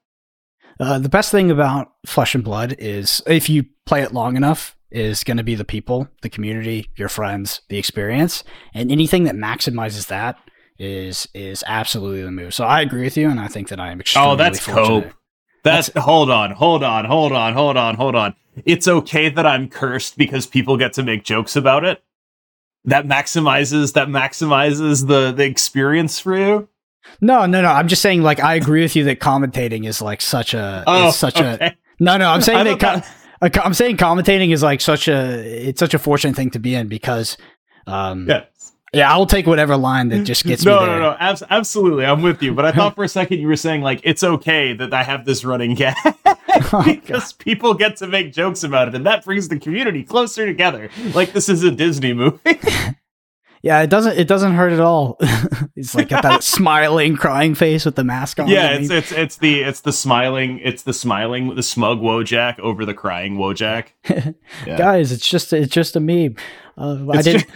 Uh, 0.81 0.99
the 0.99 1.09
best 1.09 1.31
thing 1.31 1.51
about 1.51 1.93
Flesh 2.05 2.35
and 2.35 2.43
Blood 2.45 2.75
is 2.79 3.23
if 3.27 3.49
you 3.49 3.65
play 3.87 4.03
it 4.03 4.13
long 4.13 4.37
enough, 4.37 4.77
is 4.91 5.25
going 5.25 5.37
to 5.39 5.43
be 5.43 5.57
the 5.57 5.65
people, 5.65 6.07
the 6.23 6.29
community, 6.29 6.89
your 6.97 7.09
friends, 7.09 7.63
the 7.69 7.79
experience, 7.79 8.45
and 8.75 8.93
anything 8.93 9.25
that 9.25 9.35
maximizes 9.35 10.07
that 10.07 10.37
is 10.79 11.27
is 11.35 11.65
absolutely 11.67 12.23
the 12.23 12.31
move. 12.31 12.55
So 12.55 12.65
I 12.65 12.81
agree 12.81 13.03
with 13.03 13.17
you, 13.17 13.29
and 13.29 13.41
I 13.41 13.49
think 13.49 13.69
that 13.69 13.81
I 13.81 13.91
am 13.91 14.01
extremely 14.01 14.31
Oh, 14.33 14.37
that's 14.37 14.61
fortunate. 14.61 15.05
cope. 15.05 15.15
That's 15.65 15.91
hold 15.97 16.31
on, 16.31 16.53
hold 16.53 16.85
on, 16.85 17.05
hold 17.05 17.33
on, 17.33 17.55
hold 17.55 17.77
on, 17.77 17.97
hold 17.97 18.15
on. 18.15 18.35
It's 18.65 18.87
okay 18.87 19.29
that 19.29 19.47
I'm 19.47 19.69
cursed 19.69 20.17
because 20.17 20.47
people 20.47 20.77
get 20.77 20.93
to 20.95 21.03
make 21.03 21.25
jokes 21.25 21.57
about 21.57 21.85
it. 21.85 22.03
That 22.85 23.07
maximizes 23.07 23.95
that 23.95 24.09
maximizes 24.09 25.09
the 25.09 25.33
the 25.33 25.45
experience 25.45 26.21
for 26.21 26.37
you. 26.37 26.69
No, 27.21 27.47
no, 27.47 27.63
no. 27.63 27.69
I'm 27.69 27.89
just 27.89 28.03
saying, 28.03 28.23
like, 28.23 28.41
I 28.41 28.55
agree 28.55 28.83
with 28.83 28.97
you 28.97 29.05
that 29.05 29.21
commentating 29.21 29.87
is 29.87 30.01
like 30.01 30.21
such 30.21 30.55
a, 30.55 30.85
Oh, 30.87 31.09
is 31.09 31.17
such 31.17 31.41
a. 31.41 31.77
No, 32.01 32.17
no. 32.17 32.29
I'm 32.29 32.41
saying 32.41 32.79
that. 32.79 33.07
I'm 33.41 33.75
saying 33.75 33.99
commentating 33.99 34.53
is 34.53 34.63
like 34.63 34.81
such 34.81 35.07
a. 35.09 35.69
It's 35.69 35.79
such 35.79 35.95
a 35.95 35.99
fortunate 35.99 36.35
thing 36.35 36.51
to 36.51 36.59
be 36.59 36.75
in 36.75 36.89
because, 36.89 37.37
um, 37.87 38.29
yeah, 38.29 38.45
Yeah. 38.95 39.11
I'll 39.11 39.27
take 39.27 39.47
whatever 39.47 39.77
line 39.77 40.09
that 40.09 40.25
just 40.25 40.45
gets 40.45 40.65
no, 40.65 40.81
me 40.81 40.81
no, 40.81 40.87
there. 40.87 41.01
no, 41.01 41.11
no, 41.11 41.17
abs- 41.19 41.43
absolutely. 41.51 42.05
I'm 42.07 42.23
with 42.23 42.43
you. 42.43 42.55
But 42.55 42.65
I 42.65 42.73
thought 42.73 42.95
for 42.95 43.05
a 43.05 43.09
second 43.09 43.39
you 43.41 43.49
were 43.49 43.57
saying 43.57 43.83
like 43.83 44.01
it's 44.05 44.23
okay 44.23 44.73
that 44.75 44.93
I 44.93 45.03
have 45.03 45.25
this 45.25 45.45
running 45.45 45.75
gag 45.75 45.95
Oh, 46.73 46.83
because 46.87 47.33
people 47.33 47.75
get 47.75 47.97
to 47.97 48.07
make 48.07 48.33
jokes 48.33 48.63
about 48.63 48.89
it, 48.89 48.95
and 48.95 49.05
that 49.07 49.25
brings 49.25 49.49
the 49.49 49.59
community 49.59 50.05
closer 50.05 50.47
together. 50.47 50.89
Like 51.15 51.33
this 51.33 51.49
is 51.49 51.63
a 51.65 51.71
Disney 51.71 52.13
movie. 52.13 52.39
Yeah, 53.63 53.81
it 53.81 53.89
doesn't. 53.89 54.19
It 54.19 54.29
doesn't 54.29 54.53
hurt 54.53 54.75
at 54.75 54.81
all. 54.81 55.17
it's 55.75 55.95
like 55.95 56.11
got 56.11 56.23
that 56.23 56.43
smiling, 56.43 57.17
crying 57.17 57.55
face 57.55 57.87
with 57.87 57.95
the 57.97 58.05
mask 58.05 58.39
on. 58.39 58.47
yeah, 58.47 58.73
it's 58.73 58.91
it's 58.91 59.11
it's 59.11 59.37
the 59.39 59.63
it's 59.63 59.81
the 59.81 59.91
smiling 59.91 60.61
it's 60.63 60.83
the 60.83 60.93
smiling 60.93 61.55
the 61.55 61.63
smug 61.63 61.99
Wojak 62.01 62.59
over 62.59 62.85
the 62.85 62.93
crying 62.93 63.39
Wojak. 63.39 63.87
Yeah. 64.67 64.77
guys, 64.77 65.13
it's 65.13 65.27
just 65.27 65.51
it's 65.55 65.73
just 65.73 65.97
a 65.97 66.01
meme. 66.01 66.37
Uh, 66.77 67.07
I 67.11 67.23
didn't. 67.23 67.47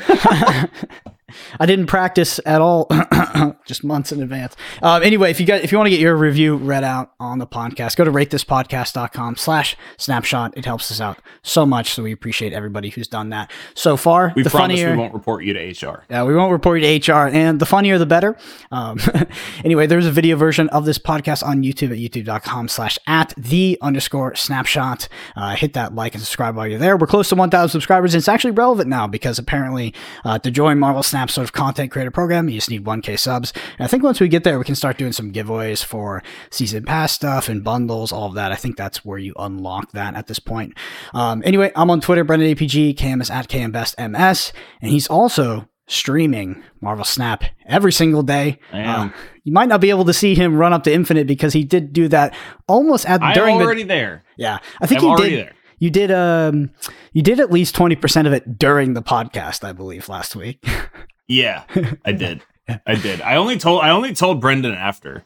I 1.59 1.67
didn't 1.67 1.87
practice 1.87 2.41
at 2.47 2.61
all, 2.61 2.89
just 3.67 3.85
months 3.85 4.13
in 4.13 4.23
advance. 4.23 4.57
Um, 4.83 5.03
anyway, 5.03 5.31
if 5.31 5.41
you 5.41 5.47
get 5.47 5.65
if 5.65 5.73
you 5.73 5.79
want 5.79 5.87
to 5.87 5.91
get 5.91 6.01
your 6.01 6.17
review 6.17 6.57
read 6.57 6.85
out 6.85 7.13
on 7.21 7.39
the 7.39 7.47
podcast, 7.47 7.97
go 7.97 8.05
to 8.05 8.11
ratethispodcast.com 8.11 9.37
slash 9.37 9.77
snapshot. 9.97 10.57
It 10.57 10.65
helps 10.65 10.91
us 10.91 11.01
out 11.01 11.21
so 11.43 11.67
much. 11.67 11.93
So 11.95 12.03
we 12.03 12.13
appreciate 12.13 12.53
everybody 12.53 12.91
who's 12.91 13.09
done 13.09 13.31
that 13.31 13.51
so 13.75 13.97
far. 13.97 14.33
We 14.35 14.43
the 14.43 14.51
promise 14.51 14.81
funnier, 14.81 14.93
we 14.93 14.99
won't 14.99 15.15
report 15.15 15.45
you 15.45 15.53
to 15.55 15.61
HR. 15.61 16.05
yeah, 16.11 16.25
we 16.25 16.35
won't 16.35 16.53
report 16.53 16.81
you 16.81 16.99
to 16.99 17.13
HR, 17.13 17.29
and 17.29 17.61
the 17.61 17.67
funnier 17.67 17.99
the 17.99 18.07
better. 18.07 18.37
Um, 18.71 18.99
anyway, 19.65 19.87
there's 19.87 20.07
a 20.07 20.13
video 20.13 20.37
version 20.37 20.69
of 20.71 20.85
this 20.85 20.99
podcast 20.99 21.43
on 21.43 21.63
YouTube 21.63 21.91
at 21.91 21.99
youtube.com 21.99 22.69
slash 22.69 22.99
at 23.07 23.35
the 23.37 23.79
underscore 23.81 24.35
snapshot. 24.35 25.09
Uh, 25.37 25.55
hit 25.55 25.75
that 25.75 25.95
like 25.95 26.15
and 26.15 26.23
subscribe 26.23 26.57
while 26.57 26.67
you're 26.67 26.79
there. 26.79 26.97
We're 26.97 27.07
close 27.07 27.29
to 27.31 27.35
1,000 27.35 27.69
subscribers, 27.69 28.15
and 28.15 28.21
it's 28.21 28.29
actually 28.29 28.53
relevant 28.53 28.89
now 28.89 29.07
because 29.07 29.39
apparently 29.39 29.95
uh, 30.25 30.39
to 30.39 30.51
join 30.51 30.79
Marvel 30.79 31.03
Snap's 31.19 31.35
sort 31.35 31.45
of 31.45 31.53
content 31.53 31.91
creator 31.91 32.13
program, 32.13 32.49
you 32.49 32.55
just 32.55 32.71
need 32.71 32.85
1K 32.85 33.19
subs. 33.19 33.53
And 33.77 33.85
I 33.85 33.89
think 33.89 34.05
once 34.05 34.21
we 34.21 34.29
get 34.29 34.45
there, 34.45 34.57
we 34.57 34.65
can 34.65 34.77
start 34.77 34.99
doing 34.99 35.11
some 35.11 35.33
giveaways 35.33 35.85
for 35.85 36.23
season 36.51 36.85
pass 36.85 37.11
stuff 37.13 37.49
and 37.49 37.65
bundles, 37.65 38.13
all 38.13 38.29
of 38.29 38.35
that. 38.35 38.53
I 38.53 38.55
think 38.55 38.77
that's 38.77 39.05
where 39.05 39.19
you 39.19 39.35
unlock 39.37 39.91
that 39.93 40.15
at 40.15 40.29
this 40.29 40.39
point. 40.39 40.75
Um, 41.15 41.43
anyway, 41.45 41.73
I'm 41.75 41.91
on 41.91 42.01
Twitter, 42.01 42.23
Brendan 42.23 42.55
APG, 42.55 42.97
Cam 42.97 43.21
is 43.21 43.31
at 43.31 43.49
KMBestMS, 43.49 44.53
and 44.81 44.93
he's 44.93 45.09
also 45.09 45.69
streaming 45.89 46.63
Marvel 46.81 47.05
Snap 47.05 47.43
every 47.67 47.91
single 47.91 48.23
day. 48.23 48.61
Uh, 48.73 49.09
you 49.43 49.53
might 49.53 49.69
not 49.69 49.81
be 49.81 49.91
able 49.91 50.05
to 50.05 50.13
see 50.13 50.37
him 50.37 50.55
run 50.55 50.73
up 50.73 50.85
to 50.85 50.93
infinite 50.93 51.27
because 51.27 51.53
he 51.53 51.65
did 51.65 51.93
do 51.93 52.07
that 52.09 52.33
almost 52.69 53.07
at 53.07 53.21
I'm 53.23 53.35
during 53.35 53.57
already 53.57 53.83
the 53.83 53.89
there. 53.89 54.25
yeah. 54.37 54.59
I 54.81 54.87
think 54.87 55.01
I'm 55.01 55.07
you 55.07 55.11
already 55.11 55.31
did. 55.31 55.47
there. 55.47 55.55
You 55.81 55.91
did 55.91 56.11
um 56.11 56.71
you 57.13 57.23
did 57.23 57.39
at 57.39 57.53
least 57.53 57.75
twenty 57.77 57.95
percent 57.95 58.27
of 58.27 58.33
it 58.33 58.59
during 58.59 58.95
the 58.95 59.03
podcast, 59.03 59.63
I 59.63 59.73
believe, 59.73 60.09
last 60.09 60.35
week. 60.35 60.65
Yeah, 61.29 61.65
I 62.05 62.13
did. 62.25 62.43
I 62.87 62.95
did. 62.97 63.21
I 63.23 63.37
only 63.37 63.59
told 63.59 63.83
I 63.83 63.91
only 63.91 64.15
told 64.15 64.41
Brendan 64.41 64.75
after. 64.75 65.25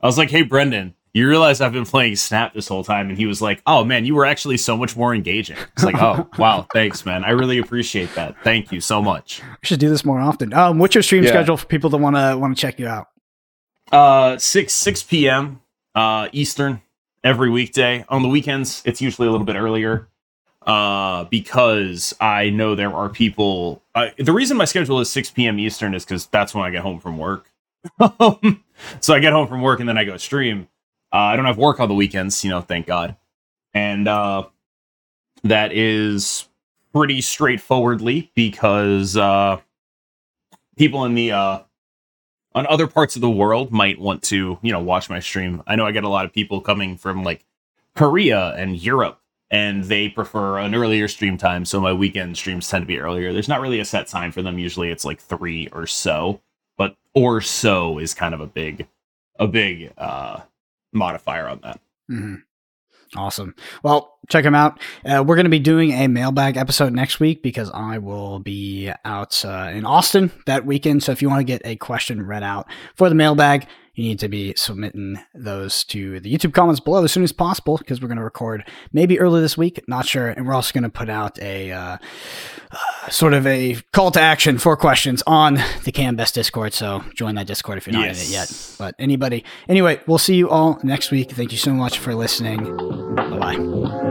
I 0.00 0.06
was 0.06 0.18
like, 0.18 0.30
"Hey, 0.30 0.42
Brendan, 0.42 0.94
you 1.14 1.28
realize 1.28 1.60
I've 1.60 1.72
been 1.72 1.84
playing 1.86 2.16
Snap 2.16 2.54
this 2.54 2.68
whole 2.68 2.84
time?" 2.84 3.08
And 3.08 3.18
he 3.18 3.26
was 3.26 3.42
like, 3.42 3.60
"Oh 3.66 3.82
man, 3.84 4.04
you 4.04 4.14
were 4.14 4.24
actually 4.26 4.56
so 4.56 4.76
much 4.76 4.96
more 4.96 5.14
engaging." 5.14 5.56
It's 5.74 5.82
like, 5.84 6.00
"Oh 6.00 6.28
wow, 6.38 6.66
thanks, 6.72 7.04
man. 7.06 7.24
I 7.24 7.30
really 7.30 7.58
appreciate 7.58 8.14
that. 8.14 8.36
Thank 8.44 8.70
you 8.70 8.80
so 8.80 9.02
much." 9.02 9.40
we 9.42 9.66
should 9.66 9.80
do 9.80 9.88
this 9.88 10.04
more 10.04 10.20
often. 10.20 10.52
Um, 10.52 10.78
what's 10.78 10.94
your 10.94 11.02
stream 11.02 11.22
Yeah. 11.24 11.30
schedule 11.30 11.56
for 11.56 11.66
people 11.66 11.90
that 11.90 11.96
wanna 11.98 12.36
wanna 12.38 12.54
check 12.54 12.78
you 12.78 12.86
out? 12.86 13.08
Uh, 13.90 14.36
six 14.38 14.72
six 14.72 15.02
p.m. 15.02 15.60
uh 15.94 16.28
Eastern 16.32 16.82
every 17.24 17.50
weekday. 17.50 18.04
On 18.08 18.22
the 18.22 18.28
weekends, 18.28 18.82
it's 18.84 19.00
usually 19.00 19.26
a 19.26 19.30
little 19.32 19.46
bit 19.46 19.56
earlier. 19.56 20.08
Uh, 20.66 21.24
because 21.24 22.12
I 22.20 22.50
know 22.50 22.74
there 22.74 22.92
are 22.92 23.08
people. 23.08 23.82
The 24.18 24.32
reason 24.32 24.56
my 24.56 24.64
schedule 24.64 24.98
is 25.00 25.08
six 25.08 25.30
p.m. 25.30 25.58
Eastern 25.60 25.94
is 25.94 26.04
because 26.04 26.26
that's 26.26 26.54
when 26.54 26.64
I 26.64 26.70
get 26.70 26.82
home 26.82 26.98
from 26.98 27.18
work. 27.18 27.50
so 29.00 29.14
I 29.14 29.20
get 29.20 29.32
home 29.32 29.46
from 29.46 29.62
work 29.62 29.80
and 29.80 29.88
then 29.88 29.96
I 29.96 30.04
go 30.04 30.16
stream. 30.16 30.68
Uh, 31.12 31.18
I 31.18 31.36
don't 31.36 31.44
have 31.44 31.56
work 31.58 31.78
on 31.78 31.88
the 31.88 31.94
weekends, 31.94 32.42
you 32.44 32.50
know, 32.50 32.60
thank 32.60 32.86
God. 32.86 33.16
And 33.74 34.08
uh, 34.08 34.46
that 35.44 35.72
is 35.72 36.48
pretty 36.92 37.20
straightforwardly 37.20 38.30
because 38.34 39.16
uh, 39.16 39.58
people 40.76 41.04
in 41.04 41.14
the 41.14 41.32
uh, 41.32 41.60
on 42.54 42.66
other 42.66 42.86
parts 42.86 43.16
of 43.16 43.22
the 43.22 43.30
world 43.30 43.70
might 43.70 44.00
want 44.00 44.22
to, 44.24 44.58
you 44.62 44.72
know, 44.72 44.80
watch 44.80 45.08
my 45.10 45.20
stream. 45.20 45.62
I 45.66 45.76
know 45.76 45.86
I 45.86 45.92
get 45.92 46.04
a 46.04 46.08
lot 46.08 46.24
of 46.24 46.32
people 46.32 46.60
coming 46.60 46.96
from 46.96 47.22
like 47.22 47.44
Korea 47.94 48.54
and 48.56 48.76
Europe, 48.82 49.20
and 49.50 49.84
they 49.84 50.08
prefer 50.08 50.58
an 50.58 50.74
earlier 50.74 51.08
stream 51.08 51.36
time. 51.36 51.64
So 51.64 51.80
my 51.80 51.92
weekend 51.92 52.36
streams 52.36 52.68
tend 52.68 52.82
to 52.82 52.86
be 52.86 52.98
earlier. 52.98 53.32
There's 53.32 53.48
not 53.48 53.60
really 53.60 53.80
a 53.80 53.84
set 53.84 54.06
time 54.06 54.32
for 54.32 54.42
them. 54.42 54.58
Usually 54.58 54.90
it's 54.90 55.04
like 55.04 55.20
three 55.20 55.68
or 55.72 55.86
so, 55.86 56.40
but 56.76 56.96
or 57.14 57.40
so 57.40 57.98
is 57.98 58.14
kind 58.14 58.34
of 58.34 58.40
a 58.40 58.46
big, 58.46 58.86
a 59.38 59.46
big 59.46 59.92
uh, 59.96 60.40
modifier 60.92 61.48
on 61.48 61.60
that. 61.62 61.80
Mm-hmm. 62.10 62.36
Awesome. 63.14 63.54
Well, 63.82 64.18
check 64.28 64.42
them 64.42 64.54
out. 64.54 64.80
Uh, 65.04 65.22
we're 65.24 65.36
going 65.36 65.44
to 65.44 65.50
be 65.50 65.60
doing 65.60 65.92
a 65.92 66.08
mailbag 66.08 66.56
episode 66.56 66.92
next 66.92 67.20
week 67.20 67.42
because 67.42 67.70
I 67.72 67.98
will 67.98 68.40
be 68.40 68.90
out 69.04 69.44
uh, 69.44 69.70
in 69.72 69.84
Austin 69.84 70.32
that 70.46 70.66
weekend. 70.66 71.04
So 71.04 71.12
if 71.12 71.22
you 71.22 71.28
want 71.28 71.40
to 71.40 71.44
get 71.44 71.62
a 71.64 71.76
question 71.76 72.26
read 72.26 72.42
out 72.42 72.66
for 72.96 73.08
the 73.08 73.14
mailbag, 73.14 73.68
you 73.96 74.04
need 74.04 74.18
to 74.20 74.28
be 74.28 74.54
submitting 74.56 75.18
those 75.34 75.82
to 75.84 76.20
the 76.20 76.32
YouTube 76.32 76.52
comments 76.52 76.80
below 76.80 77.02
as 77.02 77.12
soon 77.12 77.24
as 77.24 77.32
possible 77.32 77.78
because 77.78 78.00
we're 78.00 78.08
going 78.08 78.18
to 78.18 78.24
record 78.24 78.64
maybe 78.92 79.18
early 79.18 79.40
this 79.40 79.56
week. 79.56 79.82
Not 79.88 80.06
sure. 80.06 80.28
And 80.28 80.46
we're 80.46 80.54
also 80.54 80.72
going 80.72 80.84
to 80.84 80.90
put 80.90 81.08
out 81.08 81.38
a 81.40 81.72
uh, 81.72 81.96
uh, 82.70 83.10
sort 83.10 83.32
of 83.32 83.46
a 83.46 83.78
call 83.92 84.10
to 84.10 84.20
action 84.20 84.58
for 84.58 84.76
questions 84.76 85.22
on 85.26 85.54
the 85.54 85.92
KMBest 85.92 86.34
Discord. 86.34 86.74
So 86.74 87.02
join 87.14 87.34
that 87.36 87.46
Discord 87.46 87.78
if 87.78 87.86
you're 87.86 87.94
not 87.94 88.04
yes. 88.04 88.20
in 88.20 88.26
it 88.26 88.32
yet. 88.32 88.76
But 88.78 88.94
anybody, 88.98 89.44
anyway, 89.66 90.00
we'll 90.06 90.18
see 90.18 90.36
you 90.36 90.50
all 90.50 90.78
next 90.82 91.10
week. 91.10 91.32
Thank 91.32 91.50
you 91.50 91.58
so 91.58 91.72
much 91.72 91.98
for 91.98 92.14
listening. 92.14 92.76
Bye 93.16 93.38
bye. 93.38 94.05